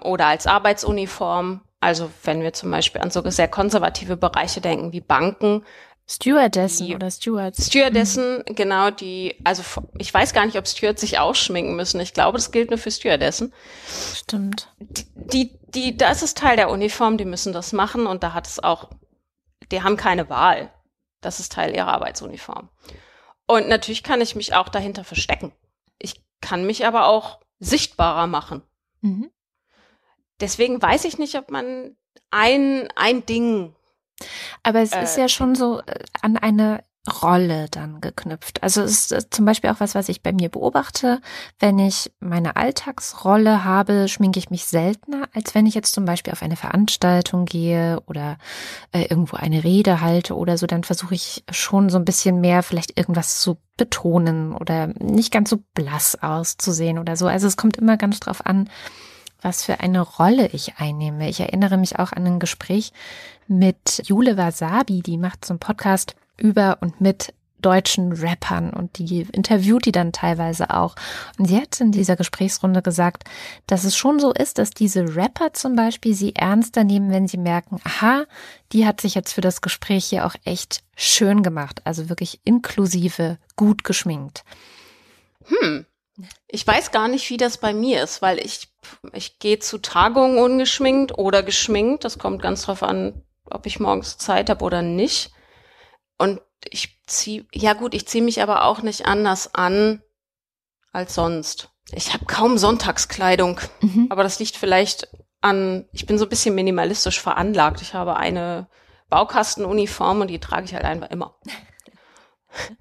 oder 0.00 0.24
als 0.24 0.46
Arbeitsuniform. 0.46 1.60
Also 1.80 2.10
wenn 2.24 2.42
wir 2.42 2.54
zum 2.54 2.70
Beispiel 2.70 3.02
an 3.02 3.10
so 3.10 3.22
sehr 3.28 3.46
konservative 3.46 4.16
Bereiche 4.16 4.62
denken 4.62 4.92
wie 4.92 5.02
Banken, 5.02 5.66
Stewardessen 6.08 6.86
Die- 6.86 6.94
oder 6.94 7.10
Stewards? 7.10 7.66
Stewardessen, 7.66 8.42
genau, 8.46 8.90
die, 8.90 9.36
also 9.44 9.62
ich 9.98 10.14
weiß 10.14 10.32
gar 10.32 10.46
nicht, 10.46 10.56
ob 10.56 10.66
Stewards 10.66 11.02
sich 11.02 11.18
ausschminken 11.18 11.76
müssen. 11.76 12.00
Ich 12.00 12.14
glaube, 12.14 12.38
das 12.38 12.50
gilt 12.50 12.70
nur 12.70 12.78
für 12.78 12.90
Stewardessen. 12.90 13.52
Stimmt. 14.14 14.72
Die, 14.78 15.58
die, 15.74 15.94
das 15.94 16.22
ist 16.22 16.38
Teil 16.38 16.56
der 16.56 16.70
Uniform, 16.70 17.18
die 17.18 17.26
müssen 17.26 17.52
das 17.52 17.74
machen 17.74 18.06
und 18.06 18.22
da 18.22 18.32
hat 18.32 18.46
es 18.46 18.62
auch, 18.62 18.88
die 19.70 19.82
haben 19.82 19.98
keine 19.98 20.30
Wahl. 20.30 20.70
Das 21.20 21.38
ist 21.38 21.52
Teil 21.52 21.74
ihrer 21.74 21.88
Arbeitsuniform. 21.88 22.70
Und 23.46 23.68
natürlich 23.68 24.02
kann 24.02 24.20
ich 24.20 24.34
mich 24.34 24.54
auch 24.54 24.68
dahinter 24.68 25.04
verstecken. 25.04 25.52
Ich 25.98 26.22
kann 26.40 26.66
mich 26.66 26.86
aber 26.86 27.06
auch 27.06 27.40
sichtbarer 27.58 28.26
machen. 28.26 28.62
Mhm. 29.00 29.30
Deswegen 30.40 30.82
weiß 30.82 31.04
ich 31.04 31.18
nicht, 31.18 31.36
ob 31.36 31.50
man 31.50 31.96
ein, 32.30 32.88
ein 32.96 33.24
Ding 33.24 33.74
Aber 34.62 34.80
es 34.80 34.92
ist 34.92 35.16
Äh, 35.16 35.22
ja 35.22 35.28
schon 35.28 35.54
so 35.54 35.80
äh, 35.80 36.04
an 36.20 36.36
eine 36.36 36.84
Rolle 37.22 37.66
dann 37.70 38.00
geknüpft. 38.00 38.62
Also 38.62 38.82
es 38.82 39.10
ist 39.10 39.12
äh, 39.12 39.30
zum 39.30 39.44
Beispiel 39.44 39.70
auch 39.70 39.80
was, 39.80 39.94
was 39.94 40.08
ich 40.08 40.22
bei 40.22 40.32
mir 40.32 40.48
beobachte. 40.48 41.20
Wenn 41.58 41.78
ich 41.78 42.12
meine 42.20 42.56
Alltagsrolle 42.56 43.64
habe, 43.64 44.08
schminke 44.08 44.38
ich 44.38 44.50
mich 44.50 44.66
seltener, 44.66 45.28
als 45.34 45.54
wenn 45.54 45.66
ich 45.66 45.74
jetzt 45.74 45.94
zum 45.94 46.04
Beispiel 46.04 46.32
auf 46.32 46.42
eine 46.42 46.56
Veranstaltung 46.56 47.44
gehe 47.44 48.00
oder 48.06 48.38
äh, 48.92 49.02
irgendwo 49.02 49.36
eine 49.36 49.64
Rede 49.64 50.00
halte 50.00 50.36
oder 50.36 50.58
so. 50.58 50.66
Dann 50.66 50.84
versuche 50.84 51.14
ich 51.14 51.44
schon 51.50 51.88
so 51.88 51.98
ein 51.98 52.04
bisschen 52.04 52.40
mehr 52.40 52.62
vielleicht 52.62 52.98
irgendwas 52.98 53.40
zu 53.40 53.58
betonen 53.76 54.54
oder 54.54 54.88
nicht 54.98 55.32
ganz 55.32 55.50
so 55.50 55.58
blass 55.74 56.20
auszusehen 56.20 56.98
oder 56.98 57.16
so. 57.16 57.26
Also 57.26 57.46
es 57.46 57.56
kommt 57.56 57.76
immer 57.76 57.96
ganz 57.96 58.20
drauf 58.20 58.44
an, 58.44 58.68
was 59.42 59.64
für 59.64 59.80
eine 59.80 60.00
Rolle 60.00 60.48
ich 60.48 60.78
einnehme. 60.78 61.28
Ich 61.28 61.40
erinnere 61.40 61.76
mich 61.76 61.98
auch 61.98 62.12
an 62.12 62.26
ein 62.26 62.38
Gespräch 62.38 62.92
mit 63.46 64.02
Jule 64.04 64.36
Wasabi, 64.36 65.02
die 65.02 65.18
macht 65.18 65.44
so 65.44 65.52
einen 65.52 65.60
Podcast 65.60 66.16
über 66.36 66.78
und 66.80 67.00
mit 67.00 67.32
deutschen 67.62 68.12
Rappern 68.12 68.70
und 68.70 68.98
die 68.98 69.26
interviewt 69.32 69.86
die 69.86 69.92
dann 69.92 70.12
teilweise 70.12 70.70
auch. 70.70 70.94
Und 71.38 71.46
sie 71.46 71.56
hat 71.56 71.80
in 71.80 71.90
dieser 71.90 72.14
Gesprächsrunde 72.14 72.82
gesagt, 72.82 73.24
dass 73.66 73.84
es 73.84 73.96
schon 73.96 74.20
so 74.20 74.32
ist, 74.32 74.58
dass 74.58 74.70
diese 74.70 75.16
Rapper 75.16 75.52
zum 75.52 75.74
Beispiel 75.74 76.14
sie 76.14 76.34
ernster 76.36 76.84
nehmen, 76.84 77.10
wenn 77.10 77.26
sie 77.26 77.38
merken, 77.38 77.80
aha, 77.82 78.24
die 78.72 78.86
hat 78.86 79.00
sich 79.00 79.14
jetzt 79.14 79.32
für 79.32 79.40
das 79.40 79.62
Gespräch 79.62 80.04
hier 80.04 80.26
auch 80.26 80.34
echt 80.44 80.82
schön 80.94 81.42
gemacht, 81.42 81.80
also 81.84 82.08
wirklich 82.08 82.40
inklusive, 82.44 83.38
gut 83.56 83.84
geschminkt. 83.84 84.44
Hm. 85.46 85.86
Ich 86.48 86.66
weiß 86.66 86.92
gar 86.92 87.08
nicht, 87.08 87.28
wie 87.28 87.36
das 87.36 87.58
bei 87.58 87.74
mir 87.74 88.02
ist, 88.02 88.22
weil 88.22 88.38
ich, 88.38 88.68
ich 89.12 89.38
gehe 89.38 89.58
zu 89.58 89.78
Tagungen 89.78 90.38
ungeschminkt 90.38 91.18
oder 91.18 91.42
geschminkt. 91.42 92.04
Das 92.04 92.18
kommt 92.18 92.40
ganz 92.40 92.62
drauf 92.62 92.82
an, 92.82 93.22
ob 93.44 93.66
ich 93.66 93.80
morgens 93.80 94.16
Zeit 94.16 94.48
habe 94.48 94.64
oder 94.64 94.80
nicht. 94.80 95.32
Und 96.18 96.40
ich 96.64 97.00
zieh, 97.06 97.46
ja 97.52 97.74
gut, 97.74 97.94
ich 97.94 98.06
ziehe 98.06 98.24
mich 98.24 98.42
aber 98.42 98.64
auch 98.64 98.82
nicht 98.82 99.06
anders 99.06 99.54
an 99.54 100.02
als 100.92 101.14
sonst. 101.14 101.70
Ich 101.92 102.12
habe 102.14 102.24
kaum 102.24 102.58
Sonntagskleidung, 102.58 103.60
Mhm. 103.80 104.06
aber 104.10 104.22
das 104.22 104.38
liegt 104.38 104.56
vielleicht 104.56 105.08
an, 105.40 105.86
ich 105.92 106.06
bin 106.06 106.18
so 106.18 106.24
ein 106.24 106.28
bisschen 106.30 106.54
minimalistisch 106.54 107.20
veranlagt. 107.20 107.82
Ich 107.82 107.94
habe 107.94 108.16
eine 108.16 108.68
Baukastenuniform 109.08 110.22
und 110.22 110.28
die 110.28 110.40
trage 110.40 110.64
ich 110.64 110.74
halt 110.74 110.84
einfach 110.84 111.10
immer. 111.10 111.36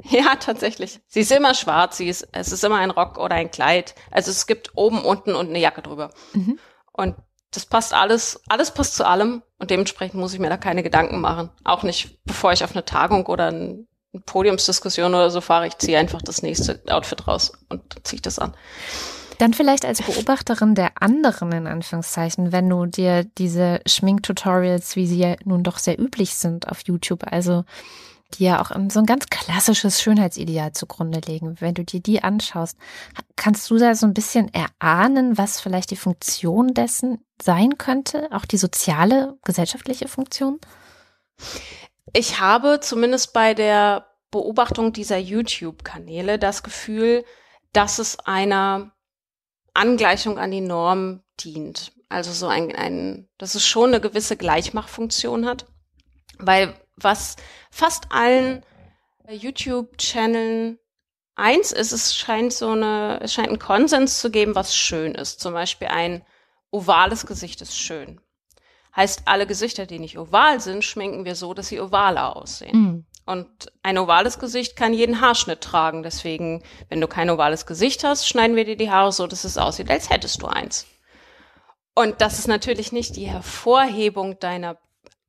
Ja, 0.04 0.36
tatsächlich. 0.38 1.02
Sie 1.08 1.20
ist 1.20 1.32
immer 1.34 1.54
schwarz, 1.54 1.98
sie 1.98 2.08
ist, 2.08 2.30
es 2.32 2.54
ist 2.54 2.64
immer 2.64 2.78
ein 2.78 2.92
Rock 2.92 3.18
oder 3.18 3.36
ein 3.36 3.52
Kleid. 3.52 3.94
Also 4.10 4.32
es 4.32 4.48
gibt 4.48 4.72
oben, 4.76 5.04
unten 5.04 5.36
und 5.36 5.50
eine 5.50 5.60
Jacke 5.60 5.82
drüber. 5.82 6.12
Mhm. 6.32 6.58
Und 6.94 7.16
das 7.56 7.66
passt 7.66 7.94
alles, 7.94 8.42
alles 8.48 8.72
passt 8.72 8.96
zu 8.96 9.06
allem 9.06 9.42
und 9.60 9.72
dementsprechend 9.72 10.20
muss 10.20 10.34
ich 10.34 10.40
mir 10.40 10.50
da 10.50 10.58
keine 10.58 10.84
Gedanken 10.84 11.22
machen. 11.22 11.50
Auch 11.64 11.84
nicht, 11.84 12.24
bevor 12.26 12.52
ich 12.52 12.64
auf 12.64 12.74
eine 12.74 12.86
Tagung 12.86 13.26
oder 13.28 13.48
ein, 13.48 13.88
eine 14.14 14.22
Podiumsdiskussion 14.26 15.14
oder 15.14 15.30
so 15.30 15.42
fahre. 15.42 15.68
Ich 15.68 15.78
ziehe 15.78 15.98
einfach 15.98 16.22
das 16.22 16.42
nächste 16.42 16.82
Outfit 16.90 17.28
raus 17.28 17.54
und 17.70 17.82
ziehe 18.04 18.22
das 18.22 18.40
an. 18.40 18.54
Dann 19.38 19.54
vielleicht 19.54 19.86
als 19.86 20.02
Beobachterin 20.02 20.76
der 20.76 20.92
anderen, 21.02 21.52
in 21.52 21.68
Anführungszeichen, 21.68 22.52
wenn 22.52 22.70
du 22.70 22.86
dir 22.86 23.26
diese 23.38 23.82
Schminktutorials, 23.86 24.96
wie 24.96 25.08
sie 25.08 25.20
ja 25.20 25.36
nun 25.44 25.64
doch 25.64 25.78
sehr 25.78 26.00
üblich 26.00 26.36
sind 26.36 26.70
auf 26.70 26.82
YouTube, 26.86 27.24
also 27.30 27.66
die 28.34 28.46
ja 28.46 28.62
auch 28.62 28.72
so 28.90 29.00
ein 29.00 29.06
ganz 29.06 29.28
klassisches 29.28 30.02
Schönheitsideal 30.02 30.74
zugrunde 30.74 31.22
legen. 31.26 31.56
Wenn 31.60 31.74
du 31.74 31.84
dir 31.84 32.00
die 32.00 32.24
anschaust, 32.24 32.78
kannst 33.36 33.70
du 33.70 33.78
da 33.78 33.96
so 33.96 34.06
ein 34.06 34.14
bisschen 34.14 34.52
erahnen, 34.54 35.38
was 35.38 35.62
vielleicht 35.62 35.92
die 35.92 35.96
Funktion 35.96 36.74
dessen 36.74 37.20
sein 37.42 37.78
könnte, 37.78 38.30
auch 38.32 38.46
die 38.46 38.58
soziale, 38.58 39.38
gesellschaftliche 39.44 40.08
Funktion? 40.08 40.60
Ich 42.14 42.40
habe 42.40 42.80
zumindest 42.82 43.34
bei 43.34 43.54
der 43.54 44.08
Beobachtung 44.32 44.92
dieser 44.92 45.18
YouTube-Kanäle 45.18 46.40
das 46.40 46.64
Gefühl, 46.64 47.24
dass 47.74 48.00
es 48.00 48.20
einer 48.20 48.92
Angleichung 49.74 50.40
an 50.40 50.52
die 50.52 50.62
Norm 50.62 51.22
dient. 51.40 51.92
Also 52.10 52.32
so 52.32 52.48
ein, 52.48 52.74
ein 52.76 53.28
dass 53.38 53.56
es 53.56 53.66
schon 53.66 53.90
eine 53.90 54.00
gewisse 54.00 54.38
Gleichmachfunktion 54.38 55.46
hat. 55.46 55.66
Weil 56.38 56.74
was 56.98 57.36
fast 57.72 58.12
allen 58.12 58.64
YouTube-Channeln 59.30 60.80
eins 61.36 61.72
ist, 61.72 61.92
es 61.92 62.16
scheint 62.16 62.54
so 62.54 62.70
eine, 62.70 63.20
es 63.22 63.34
scheint 63.34 63.50
einen 63.50 63.60
Konsens 63.60 64.20
zu 64.20 64.32
geben, 64.32 64.56
was 64.56 64.76
schön 64.76 65.16
ist. 65.16 65.40
Zum 65.40 65.54
Beispiel 65.54 65.88
ein 65.88 66.24
ovales 66.72 67.26
Gesicht 67.26 67.62
ist 67.62 67.78
schön. 67.78 68.22
Heißt, 68.96 69.24
alle 69.26 69.46
Gesichter, 69.46 69.86
die 69.86 70.00
nicht 70.00 70.18
oval 70.18 70.62
sind, 70.62 70.84
schminken 70.84 71.26
wir 71.26 71.36
so, 71.36 71.54
dass 71.54 71.68
sie 71.68 71.82
ovaler 71.82 72.36
aussehen. 72.36 72.78
Mhm. 72.78 73.06
Und 73.26 73.72
ein 73.84 73.98
ovales 73.98 74.40
Gesicht 74.40 74.76
kann 74.76 74.94
jeden 74.94 75.20
Haarschnitt 75.20 75.60
tragen. 75.60 76.04
Deswegen, 76.04 76.64
wenn 76.90 77.02
du 77.02 77.08
kein 77.08 77.30
ovales 77.30 77.66
Gesicht 77.66 78.04
hast, 78.04 78.28
schneiden 78.28 78.56
wir 78.56 78.66
dir 78.66 78.78
die 78.78 78.92
Haare 78.92 79.12
so, 79.12 79.28
dass 79.28 79.44
es 79.44 79.58
aussieht, 79.58 79.90
als 79.90 80.10
hättest 80.10 80.42
du 80.42 80.48
eins. 80.48 80.86
Und 81.96 82.22
das 82.22 82.40
ist 82.40 82.48
natürlich 82.48 82.92
nicht 82.92 83.16
die 83.16 83.28
Hervorhebung 83.28 84.40
deiner 84.40 84.78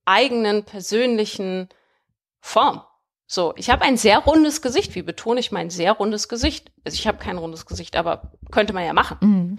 eigenen 0.07 0.65
persönlichen 0.65 1.69
Form. 2.41 2.83
So, 3.27 3.53
ich 3.57 3.71
habe 3.71 3.83
ein 3.83 3.97
sehr 3.97 4.19
rundes 4.19 4.63
Gesicht. 4.63 4.95
Wie 4.95 5.03
betone 5.03 5.41
ich 5.41 5.53
mein 5.53 5.69
sehr 5.69 5.93
rundes 5.93 6.29
Gesicht? 6.29 6.71
Also 6.85 6.95
ich 6.95 7.07
habe 7.07 7.19
kein 7.19 7.39
rundes 7.39 7.67
Gesicht, 7.67 7.97
aber 7.97 8.33
könnte 8.51 8.73
man 8.73 8.85
ja 8.85 8.93
machen. 8.93 9.19
Mhm. 9.21 9.59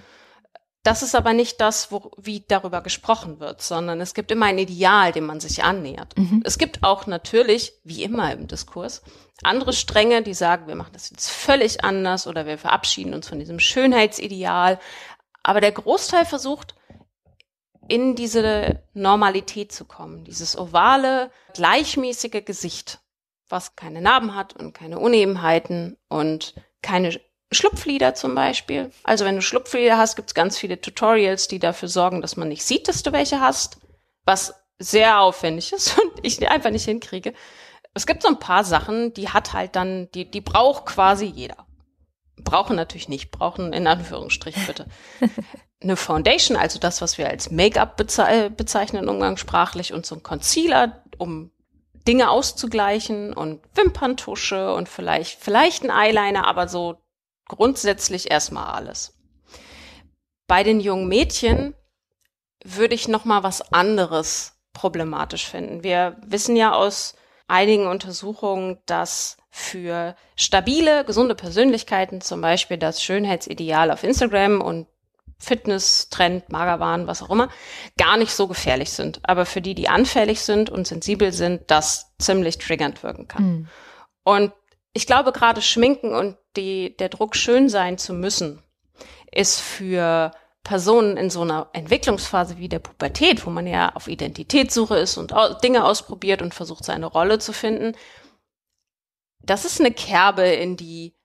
Das 0.84 1.04
ist 1.04 1.16
aber 1.16 1.34
nicht 1.34 1.60
das, 1.60 1.92
wo, 1.92 2.12
wie 2.16 2.46
darüber 2.48 2.80
gesprochen 2.80 3.42
wird, 3.42 3.62
sondern 3.62 4.00
es 4.00 4.14
gibt 4.14 4.32
immer 4.32 4.46
ein 4.46 4.58
Ideal, 4.58 5.12
dem 5.12 5.26
man 5.26 5.42
sich 5.42 5.66
annähert. 5.66 6.18
Mhm. 6.18 6.42
Es 6.46 6.58
gibt 6.58 6.82
auch 6.84 7.08
natürlich, 7.08 7.74
wie 7.84 8.04
immer 8.04 8.32
im 8.32 8.48
Diskurs, 8.48 9.02
andere 9.44 9.74
Stränge, 9.74 10.24
die 10.24 10.34
sagen, 10.34 10.68
wir 10.68 10.76
machen 10.76 10.94
das 10.94 11.10
jetzt 11.10 11.30
völlig 11.30 11.84
anders 11.84 12.26
oder 12.26 12.46
wir 12.46 12.58
verabschieden 12.58 13.14
uns 13.14 13.28
von 13.28 13.38
diesem 13.38 13.60
Schönheitsideal. 13.60 14.80
Aber 15.44 15.60
der 15.60 15.74
Großteil 15.74 16.26
versucht, 16.26 16.74
in 17.88 18.16
diese 18.16 18.82
Normalität 18.94 19.72
zu 19.72 19.86
kommen, 19.86 20.24
dieses 20.24 20.58
ovale, 20.58 21.32
gleichmäßige 21.54 22.44
Gesicht, 22.46 23.00
was 23.50 23.76
keine 23.76 24.02
Narben 24.02 24.36
hat 24.36 24.56
und 24.56 24.74
keine 24.74 25.00
Unebenheiten 25.00 25.98
und 26.10 26.56
keine 26.82 27.20
Schlupflider 27.52 28.14
zum 28.14 28.36
Beispiel. 28.36 28.92
Also 29.04 29.26
wenn 29.26 29.36
du 29.36 29.42
Schlupflider 29.42 29.98
hast, 29.98 30.16
gibt 30.16 30.30
es 30.30 30.34
ganz 30.34 30.58
viele 30.58 30.82
Tutorials, 30.82 31.48
die 31.48 31.60
dafür 31.60 31.88
sorgen, 31.88 32.22
dass 32.22 32.36
man 32.36 32.50
nicht 32.50 32.64
sieht, 32.64 32.88
dass 32.88 33.04
du 33.04 33.14
welche 33.14 33.40
hast, 33.40 33.78
was 34.26 34.54
sehr 34.80 35.22
aufwendig 35.22 35.72
ist 35.72 35.98
und 36.02 36.12
ich 36.24 36.48
einfach 36.50 36.72
nicht 36.72 36.86
hinkriege. 36.86 37.34
Es 37.94 38.06
gibt 38.06 38.22
so 38.22 38.28
ein 38.28 38.40
paar 38.40 38.64
Sachen, 38.64 39.14
die 39.14 39.30
hat 39.30 39.54
halt 39.54 39.76
dann, 39.76 40.12
die, 40.12 40.30
die 40.30 40.42
braucht 40.42 40.86
quasi 40.86 41.26
jeder. 41.26 41.67
Brauchen 42.44 42.76
natürlich 42.76 43.10
nicht, 43.10 43.32
brauchen 43.32 43.74
in 43.74 43.88
Anführungsstrichen 43.88 44.66
bitte. 44.66 44.86
Eine 45.82 45.96
Foundation, 45.96 46.58
also 46.58 46.80
das, 46.80 47.02
was 47.02 47.18
wir 47.18 47.30
als 47.30 47.52
Make-up 47.52 47.98
beze 47.98 48.50
bezeichnen 48.50 49.10
umgangssprachlich 49.10 49.94
und 49.94 50.06
so 50.06 50.16
ein 50.16 50.24
Concealer, 50.24 51.04
um 51.18 51.52
Dinge 52.08 52.30
auszugleichen 52.30 53.34
und 53.34 53.62
Wimperntusche 53.76 54.74
und 54.74 54.88
vielleicht, 54.88 55.40
vielleicht 55.40 55.84
ein 55.84 55.92
Eyeliner, 55.92 56.48
aber 56.48 56.68
so 56.68 56.98
grundsätzlich 57.48 58.32
erstmal 58.32 58.74
alles. 58.74 59.18
Bei 60.48 60.64
den 60.64 60.80
jungen 60.80 61.08
Mädchen 61.08 61.76
würde 62.64 62.96
ich 62.96 63.08
noch 63.08 63.26
mal 63.26 63.44
was 63.44 63.74
anderes 63.74 64.58
problematisch 64.74 65.48
finden. 65.48 65.84
Wir 65.84 66.18
wissen 66.26 66.56
ja 66.56 66.74
aus 66.74 67.16
einigen 67.48 67.88
Untersuchungen, 67.88 68.78
dass 68.86 69.38
für 69.50 70.16
stabile, 70.36 71.04
gesunde 71.06 71.34
Persönlichkeiten 71.34 72.22
zum 72.22 72.42
Beispiel 72.42 72.78
das 72.78 73.02
Schönheitsideal 73.02 73.92
auf 73.92 74.04
Instagram 74.04 74.62
und 74.62 74.88
Fitness, 75.40 76.10
Trend, 76.10 76.52
Magerwahn, 76.52 77.08
was 77.08 77.22
auch 77.22 77.30
immer, 77.30 77.50
gar 77.98 78.18
nicht 78.18 78.32
so 78.32 78.48
gefährlich 78.48 78.92
sind. 78.92 79.20
Aber 79.24 79.46
für 79.46 79.62
die, 79.62 79.76
die 79.76 79.88
anfällig 79.88 80.42
sind 80.42 80.70
und 80.70 80.88
sensibel 80.88 81.32
sind, 81.32 81.70
das 81.70 82.14
ziemlich 82.18 82.58
triggernd 82.58 83.04
wirken 83.04 83.28
kann. 83.28 83.44
Mhm. 83.44 83.68
Und 84.24 84.54
ich 84.94 85.06
glaube, 85.06 85.32
gerade 85.32 85.62
Schminken 85.62 86.14
und 86.14 86.38
die, 86.56 86.98
der 86.98 87.10
Druck, 87.10 87.36
schön 87.36 87.70
sein 87.70 87.98
zu 87.98 88.14
müssen, 88.14 88.64
ist 89.32 89.60
für 89.60 90.32
Personen 90.68 91.16
in 91.16 91.30
so 91.30 91.44
einer 91.44 91.70
Entwicklungsphase 91.72 92.58
wie 92.58 92.68
der 92.68 92.80
Pubertät, 92.80 93.46
wo 93.46 93.50
man 93.50 93.66
ja 93.68 93.96
auf 93.96 94.10
Identitätssuche 94.10 94.98
ist 94.98 95.16
und 95.16 95.34
Dinge 95.64 95.86
ausprobiert 95.86 96.42
und 96.42 96.54
versucht, 96.54 96.84
seine 96.84 97.06
Rolle 97.06 97.40
zu 97.40 97.54
finden, 97.54 97.96
das 99.42 99.64
ist 99.64 99.80
eine 99.80 99.94
Kerbe, 99.94 100.46
in 100.46 100.76
die 100.76 101.16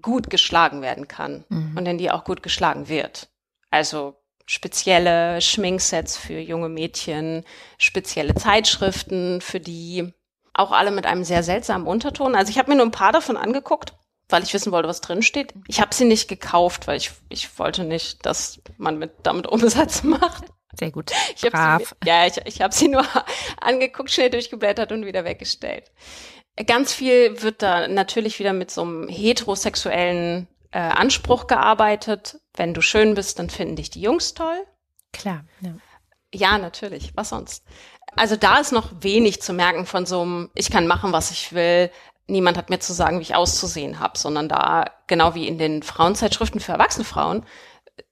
gut 0.00 0.30
geschlagen 0.30 0.80
werden 0.80 1.06
kann 1.06 1.44
mhm. 1.50 1.76
und 1.76 1.84
in 1.84 1.98
die 1.98 2.10
auch 2.10 2.24
gut 2.24 2.42
geschlagen 2.42 2.88
wird. 2.88 3.28
Also 3.68 4.16
spezielle 4.46 5.42
Schminksets 5.42 6.16
für 6.16 6.38
junge 6.38 6.70
Mädchen, 6.70 7.44
spezielle 7.76 8.34
Zeitschriften 8.36 9.42
für 9.42 9.60
die, 9.60 10.14
auch 10.54 10.72
alle 10.72 10.92
mit 10.92 11.04
einem 11.04 11.24
sehr 11.24 11.42
seltsamen 11.42 11.86
Unterton. 11.86 12.34
Also 12.34 12.48
ich 12.48 12.58
habe 12.58 12.70
mir 12.70 12.76
nur 12.76 12.86
ein 12.86 12.90
paar 12.90 13.12
davon 13.12 13.36
angeguckt, 13.36 13.92
weil 14.28 14.42
ich 14.42 14.52
wissen 14.54 14.72
wollte, 14.72 14.88
was 14.88 15.00
drin 15.00 15.22
steht. 15.22 15.54
Ich 15.66 15.80
habe 15.80 15.94
sie 15.94 16.04
nicht 16.04 16.28
gekauft, 16.28 16.86
weil 16.86 16.96
ich, 16.96 17.12
ich 17.28 17.58
wollte 17.58 17.84
nicht, 17.84 18.24
dass 18.26 18.60
man 18.76 18.98
mit, 18.98 19.12
damit 19.22 19.46
Umsatz 19.46 20.02
macht. 20.04 20.44
Sehr 20.78 20.90
gut. 20.90 21.10
Ich 21.34 21.44
hab 21.44 21.82
sie, 21.82 21.94
ja, 22.04 22.26
ich, 22.26 22.36
ich 22.44 22.60
habe 22.60 22.74
sie 22.74 22.88
nur 22.88 23.04
angeguckt, 23.60 24.10
schnell 24.10 24.30
durchgeblättert 24.30 24.92
und 24.92 25.06
wieder 25.06 25.24
weggestellt. 25.24 25.90
Ganz 26.66 26.92
viel 26.92 27.42
wird 27.42 27.62
da 27.62 27.88
natürlich 27.88 28.38
wieder 28.38 28.52
mit 28.52 28.70
so 28.70 28.82
einem 28.82 29.08
heterosexuellen 29.08 30.48
äh, 30.72 30.78
Anspruch 30.78 31.46
gearbeitet. 31.46 32.40
Wenn 32.54 32.74
du 32.74 32.82
schön 32.82 33.14
bist, 33.14 33.38
dann 33.38 33.48
finden 33.48 33.76
dich 33.76 33.90
die 33.90 34.02
Jungs 34.02 34.34
toll. 34.34 34.66
Klar. 35.12 35.44
Ja, 35.60 35.74
ja 36.34 36.58
natürlich. 36.58 37.12
Was 37.14 37.30
sonst? 37.30 37.64
Also 38.16 38.36
da 38.36 38.58
ist 38.58 38.72
noch 38.72 38.90
wenig 39.00 39.40
zu 39.40 39.52
merken 39.52 39.86
von 39.86 40.04
so 40.04 40.22
einem, 40.22 40.50
ich 40.54 40.70
kann 40.70 40.86
machen, 40.86 41.12
was 41.12 41.30
ich 41.30 41.52
will. 41.52 41.90
Niemand 42.28 42.56
hat 42.58 42.70
mir 42.70 42.78
zu 42.78 42.92
sagen, 42.92 43.18
wie 43.18 43.22
ich 43.22 43.34
auszusehen 43.34 43.98
habe, 44.00 44.18
sondern 44.18 44.48
da, 44.48 44.84
genau 45.06 45.34
wie 45.34 45.48
in 45.48 45.58
den 45.58 45.82
Frauenzeitschriften 45.82 46.60
für 46.60 46.72
erwachsene 46.72 47.04
Frauen, 47.04 47.44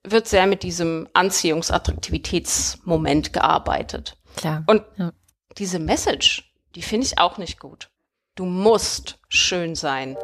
wird 0.03 0.27
sehr 0.27 0.47
mit 0.47 0.63
diesem 0.63 1.07
Anziehungsattraktivitätsmoment 1.13 3.31
gearbeitet. 3.31 4.17
Klar. 4.35 4.63
Und 4.67 4.83
ja. 4.97 5.13
diese 5.57 5.79
Message, 5.79 6.51
die 6.75 6.81
finde 6.81 7.07
ich 7.07 7.19
auch 7.19 7.37
nicht 7.37 7.57
gut. 7.59 7.89
Du 8.35 8.43
musst 8.45 9.19
schön 9.29 9.75
sein. 9.75 10.17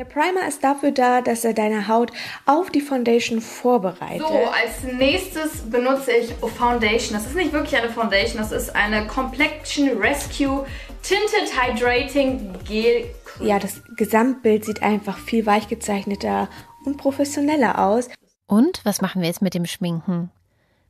Der 0.00 0.06
Primer 0.06 0.48
ist 0.48 0.64
dafür 0.64 0.92
da, 0.92 1.20
dass 1.20 1.44
er 1.44 1.52
deine 1.52 1.86
Haut 1.86 2.10
auf 2.46 2.70
die 2.70 2.80
Foundation 2.80 3.42
vorbereitet. 3.42 4.26
So, 4.26 4.34
als 4.34 4.82
nächstes 4.94 5.70
benutze 5.70 6.12
ich 6.12 6.32
Foundation. 6.56 7.12
Das 7.12 7.26
ist 7.26 7.34
nicht 7.34 7.52
wirklich 7.52 7.76
eine 7.76 7.90
Foundation, 7.90 8.38
das 8.38 8.50
ist 8.50 8.74
eine 8.74 9.06
Complexion 9.06 9.98
Rescue 9.98 10.64
Tinted 11.02 11.52
Hydrating 11.54 12.50
Gel 12.64 13.10
Cream. 13.26 13.46
Ja, 13.46 13.58
das 13.58 13.82
Gesamtbild 13.94 14.64
sieht 14.64 14.82
einfach 14.82 15.18
viel 15.18 15.44
weichgezeichneter 15.44 16.48
und 16.86 16.96
professioneller 16.96 17.78
aus. 17.78 18.08
Und 18.46 18.80
was 18.84 19.02
machen 19.02 19.20
wir 19.20 19.28
jetzt 19.28 19.42
mit 19.42 19.52
dem 19.52 19.66
Schminken? 19.66 20.30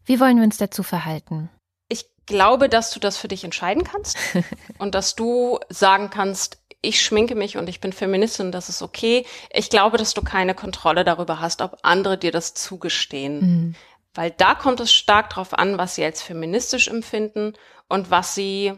Wie 0.04 0.20
wollen 0.20 0.36
wir 0.36 0.44
uns 0.44 0.58
dazu 0.58 0.84
verhalten? 0.84 1.50
Ich 1.88 2.06
glaube, 2.26 2.68
dass 2.68 2.92
du 2.92 3.00
das 3.00 3.16
für 3.16 3.26
dich 3.26 3.42
entscheiden 3.42 3.82
kannst 3.82 4.16
und 4.78 4.94
dass 4.94 5.16
du 5.16 5.58
sagen 5.68 6.10
kannst, 6.10 6.59
ich 6.82 7.02
schminke 7.02 7.34
mich 7.34 7.56
und 7.56 7.68
ich 7.68 7.80
bin 7.80 7.92
Feministin, 7.92 8.52
das 8.52 8.68
ist 8.68 8.82
okay. 8.82 9.26
Ich 9.52 9.70
glaube, 9.70 9.98
dass 9.98 10.14
du 10.14 10.22
keine 10.22 10.54
Kontrolle 10.54 11.04
darüber 11.04 11.40
hast, 11.40 11.60
ob 11.62 11.78
andere 11.82 12.16
dir 12.16 12.32
das 12.32 12.54
zugestehen. 12.54 13.40
Mhm. 13.40 13.74
Weil 14.14 14.30
da 14.30 14.54
kommt 14.54 14.80
es 14.80 14.92
stark 14.92 15.30
drauf 15.30 15.54
an, 15.54 15.78
was 15.78 15.94
sie 15.94 16.04
als 16.04 16.22
feministisch 16.22 16.88
empfinden 16.88 17.54
und 17.88 18.10
was 18.10 18.34
sie 18.34 18.72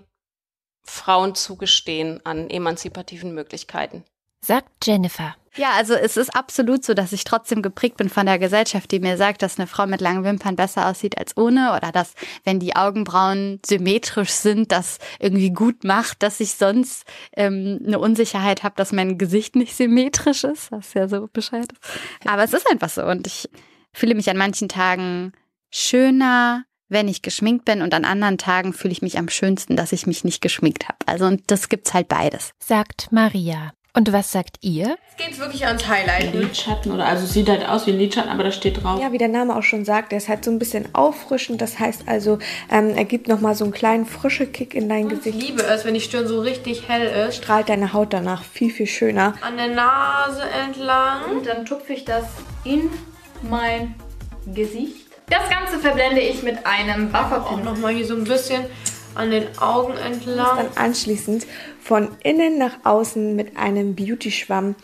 Frauen 0.84 1.34
zugestehen 1.34 2.20
an 2.24 2.50
emanzipativen 2.50 3.32
Möglichkeiten. 3.34 4.04
Sagt 4.44 4.68
Jennifer. 4.84 5.36
Ja, 5.56 5.72
also 5.76 5.94
es 5.94 6.16
ist 6.16 6.34
absolut 6.34 6.84
so, 6.84 6.94
dass 6.94 7.12
ich 7.12 7.24
trotzdem 7.24 7.60
geprägt 7.60 7.98
bin 7.98 8.08
von 8.08 8.24
der 8.24 8.38
Gesellschaft, 8.38 8.90
die 8.90 9.00
mir 9.00 9.18
sagt, 9.18 9.42
dass 9.42 9.58
eine 9.58 9.66
Frau 9.66 9.86
mit 9.86 10.00
langen 10.00 10.24
Wimpern 10.24 10.56
besser 10.56 10.88
aussieht 10.88 11.18
als 11.18 11.36
ohne 11.36 11.76
oder 11.76 11.92
dass, 11.92 12.14
wenn 12.44 12.58
die 12.58 12.74
Augenbrauen 12.74 13.60
symmetrisch 13.64 14.30
sind, 14.30 14.72
das 14.72 14.98
irgendwie 15.18 15.50
gut 15.50 15.84
macht, 15.84 16.22
dass 16.22 16.40
ich 16.40 16.54
sonst 16.54 17.04
ähm, 17.36 17.80
eine 17.86 17.98
Unsicherheit 17.98 18.62
habe, 18.62 18.76
dass 18.76 18.92
mein 18.92 19.18
Gesicht 19.18 19.54
nicht 19.54 19.76
symmetrisch 19.76 20.44
ist, 20.44 20.72
was 20.72 20.94
ja 20.94 21.06
so 21.06 21.28
Bescheid 21.30 21.70
ist. 21.70 22.28
Aber 22.28 22.44
es 22.44 22.54
ist 22.54 22.70
einfach 22.70 22.88
so 22.88 23.04
und 23.04 23.26
ich 23.26 23.50
fühle 23.92 24.14
mich 24.14 24.30
an 24.30 24.38
manchen 24.38 24.70
Tagen 24.70 25.32
schöner, 25.70 26.64
wenn 26.88 27.08
ich 27.08 27.20
geschminkt 27.22 27.66
bin 27.66 27.82
und 27.82 27.92
an 27.94 28.04
anderen 28.04 28.38
Tagen 28.38 28.72
fühle 28.72 28.92
ich 28.92 29.02
mich 29.02 29.18
am 29.18 29.28
schönsten, 29.28 29.76
dass 29.76 29.92
ich 29.92 30.06
mich 30.06 30.24
nicht 30.24 30.40
geschminkt 30.40 30.88
habe. 30.88 30.98
Also 31.06 31.26
und 31.26 31.42
das 31.50 31.68
gibt's 31.68 31.92
halt 31.92 32.08
beides. 32.08 32.52
Sagt 32.58 33.12
Maria. 33.12 33.72
Und 33.94 34.10
was 34.10 34.32
sagt 34.32 34.56
ihr? 34.62 34.96
Jetzt 35.10 35.18
geht's 35.18 35.38
wirklich 35.38 35.66
ans 35.66 35.86
Highlighten. 35.86 36.40
Lidschatten 36.40 36.92
oder 36.92 37.04
also 37.06 37.24
es 37.24 37.34
sieht 37.34 37.50
halt 37.50 37.68
aus 37.68 37.86
wie 37.86 37.90
ein 37.90 37.98
Lidschatten, 37.98 38.30
aber 38.30 38.42
da 38.44 38.50
steht 38.50 38.82
drauf. 38.82 38.98
Ja, 38.98 39.12
wie 39.12 39.18
der 39.18 39.28
Name 39.28 39.54
auch 39.54 39.62
schon 39.62 39.84
sagt, 39.84 40.12
der 40.12 40.18
ist 40.18 40.30
halt 40.30 40.46
so 40.46 40.50
ein 40.50 40.58
bisschen 40.58 40.94
auffrischend. 40.94 41.60
Das 41.60 41.78
heißt 41.78 42.04
also, 42.06 42.38
ähm, 42.70 42.94
er 42.96 43.04
gibt 43.04 43.28
nochmal 43.28 43.54
so 43.54 43.64
einen 43.64 43.72
kleinen 43.74 44.06
frische 44.06 44.46
Kick 44.46 44.74
in 44.74 44.88
dein 44.88 45.08
Ich 45.10 45.16
Gesicht. 45.18 45.42
liebe 45.42 45.62
es, 45.62 45.84
wenn 45.84 45.92
die 45.92 46.00
Stirn 46.00 46.26
so 46.26 46.40
richtig 46.40 46.88
hell 46.88 47.28
ist. 47.28 47.36
Strahlt 47.36 47.68
deine 47.68 47.92
Haut 47.92 48.14
danach 48.14 48.44
viel, 48.44 48.70
viel 48.70 48.86
schöner. 48.86 49.34
An 49.42 49.58
der 49.58 49.68
Nase 49.68 50.42
entlang. 50.66 51.24
Und 51.30 51.46
dann 51.46 51.66
tupfe 51.66 51.92
ich 51.92 52.06
das 52.06 52.24
in 52.64 52.88
mein 53.42 53.94
Gesicht. 54.46 55.06
Das 55.28 55.50
Ganze 55.50 55.78
verblende 55.78 56.20
ich 56.22 56.42
mit 56.42 56.64
einem 56.64 57.14
Auch 57.14 57.24
Bufferpinsel. 57.28 57.64
nochmal 57.64 57.92
hier 57.94 58.06
so 58.06 58.14
ein 58.16 58.24
bisschen 58.24 58.64
an 59.14 59.30
den 59.30 59.46
Augen 59.58 59.96
entlang. 59.96 60.56
Dann 60.56 60.66
anschließend 60.76 61.46
von 61.80 62.08
innen 62.22 62.58
nach 62.58 62.72
außen 62.84 63.34
mit 63.36 63.56
einem 63.56 63.94
Beauty-Schwamm 63.94 64.74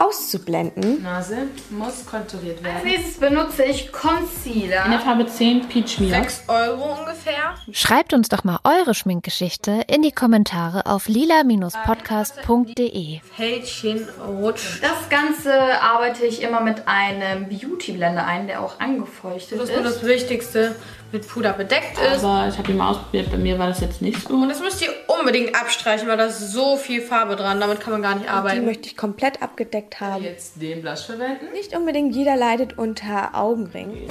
auszublenden. 0.00 1.02
Nase 1.02 1.48
muss 1.70 2.06
konturiert 2.06 2.58
Als 2.58 2.64
werden. 2.64 2.84
nächstes 2.84 3.16
benutze 3.18 3.64
ich 3.64 3.86
In 3.86 3.92
der 3.92 4.00
Concealer. 4.00 4.98
Farbe 5.00 5.26
10 5.26 5.68
Peach 5.68 5.98
Mia. 5.98 6.10
6 6.20 6.44
Euro 6.46 6.98
ungefähr. 7.00 7.56
Schreibt 7.72 8.12
uns 8.12 8.28
doch 8.28 8.44
mal 8.44 8.60
eure 8.64 8.94
Schminkgeschichte 8.94 9.82
in 9.88 10.02
die 10.02 10.12
Kommentare 10.12 10.86
auf 10.86 11.08
lila-podcast.de. 11.08 13.18
Fältchen 13.36 14.06
rutscht. 14.24 14.80
Das 14.82 15.08
Ganze 15.10 15.52
arbeite 15.82 16.24
ich 16.26 16.42
immer 16.42 16.60
mit 16.60 16.86
einem 16.86 17.48
Beauty 17.48 17.90
Blender 17.92 18.24
ein, 18.24 18.46
der 18.46 18.62
auch 18.62 18.78
angefeuchtet 18.80 19.58
Das 19.60 19.68
ist 19.68 19.74
nur 19.76 19.84
ist. 19.84 19.96
das 19.96 20.04
Wichtigste 20.06 20.76
mit 21.12 21.26
Puder 21.26 21.52
bedeckt 21.54 21.98
ist. 21.98 22.22
Aber 22.24 22.48
ich 22.48 22.58
habe 22.58 22.70
ihn 22.70 22.76
mal 22.76 22.90
ausprobiert, 22.90 23.30
bei 23.30 23.38
mir 23.38 23.58
war 23.58 23.68
das 23.68 23.80
jetzt 23.80 24.02
nicht 24.02 24.28
so. 24.28 24.34
Und 24.34 24.48
das 24.48 24.60
müsst 24.60 24.82
ihr 24.82 24.90
unbedingt 25.06 25.54
abstreichen, 25.54 26.08
weil 26.08 26.16
da 26.16 26.26
ist 26.26 26.52
so 26.52 26.76
viel 26.76 27.00
Farbe 27.00 27.36
dran. 27.36 27.60
Damit 27.60 27.80
kann 27.80 27.92
man 27.92 28.02
gar 28.02 28.14
nicht 28.14 28.26
Die 28.26 28.30
arbeiten. 28.30 28.64
möchte 28.66 28.88
ich 28.88 28.96
komplett 28.96 29.40
abgedeckt 29.42 30.00
haben. 30.00 30.22
Jetzt 30.22 30.60
den 30.60 30.82
Blush 30.82 31.06
verwenden. 31.06 31.46
Nicht 31.52 31.74
unbedingt 31.76 32.14
jeder 32.14 32.36
leidet 32.36 32.78
unter 32.78 33.34
Augenringen. 33.34 34.08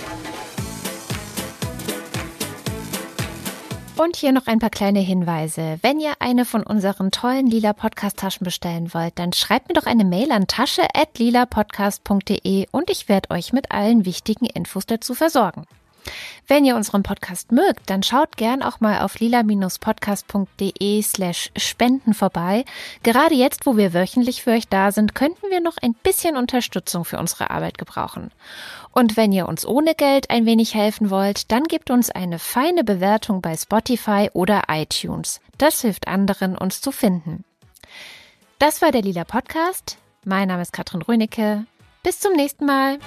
Und 3.97 4.15
hier 4.15 4.31
noch 4.31 4.45
ein 4.45 4.59
paar 4.59 4.69
kleine 4.69 4.99
Hinweise. 4.99 5.79
Wenn 5.81 5.99
ihr 5.99 6.13
eine 6.19 6.45
von 6.45 6.61
unseren 6.61 7.09
tollen 7.09 7.47
lila 7.47 7.73
Podcast-Taschen 7.73 8.43
bestellen 8.43 8.93
wollt, 8.93 9.17
dann 9.17 9.33
schreibt 9.33 9.69
mir 9.69 9.73
doch 9.73 9.87
eine 9.87 10.05
Mail 10.05 10.31
an 10.31 10.45
tasche.lilapodcast.de 10.45 12.67
und 12.71 12.91
ich 12.91 13.09
werde 13.09 13.31
euch 13.31 13.53
mit 13.53 13.71
allen 13.71 14.05
wichtigen 14.05 14.45
Infos 14.45 14.85
dazu 14.85 15.15
versorgen. 15.15 15.65
Wenn 16.47 16.65
ihr 16.65 16.75
unseren 16.75 17.03
Podcast 17.03 17.51
mögt, 17.51 17.89
dann 17.89 18.03
schaut 18.03 18.37
gern 18.37 18.63
auch 18.63 18.79
mal 18.79 19.01
auf 19.01 19.19
lila-podcast.de 19.19 21.01
slash 21.01 21.51
spenden 21.57 22.13
vorbei. 22.13 22.63
Gerade 23.03 23.35
jetzt, 23.35 23.65
wo 23.65 23.77
wir 23.77 23.93
wöchentlich 23.93 24.43
für 24.43 24.51
euch 24.51 24.67
da 24.67 24.91
sind, 24.91 25.15
könnten 25.15 25.49
wir 25.49 25.59
noch 25.59 25.77
ein 25.81 25.93
bisschen 25.93 26.37
Unterstützung 26.37 27.03
für 27.05 27.19
unsere 27.19 27.49
Arbeit 27.49 27.77
gebrauchen. 27.77 28.31
Und 28.91 29.17
wenn 29.17 29.31
ihr 29.31 29.47
uns 29.47 29.65
ohne 29.65 29.93
Geld 29.93 30.29
ein 30.29 30.45
wenig 30.45 30.73
helfen 30.73 31.09
wollt, 31.09 31.51
dann 31.51 31.65
gebt 31.65 31.91
uns 31.91 32.09
eine 32.09 32.39
feine 32.39 32.83
Bewertung 32.83 33.41
bei 33.41 33.55
Spotify 33.55 34.29
oder 34.33 34.63
iTunes. 34.69 35.41
Das 35.57 35.81
hilft 35.81 36.07
anderen, 36.07 36.57
uns 36.57 36.81
zu 36.81 36.91
finden. 36.91 37.43
Das 38.59 38.81
war 38.81 38.91
der 38.91 39.03
Lila 39.03 39.23
Podcast. 39.23 39.97
Mein 40.25 40.47
Name 40.47 40.63
ist 40.63 40.73
Katrin 40.73 41.01
Rönecke. 41.03 41.65
Bis 42.01 42.19
zum 42.19 42.33
nächsten 42.33 42.65
Mal. 42.65 42.97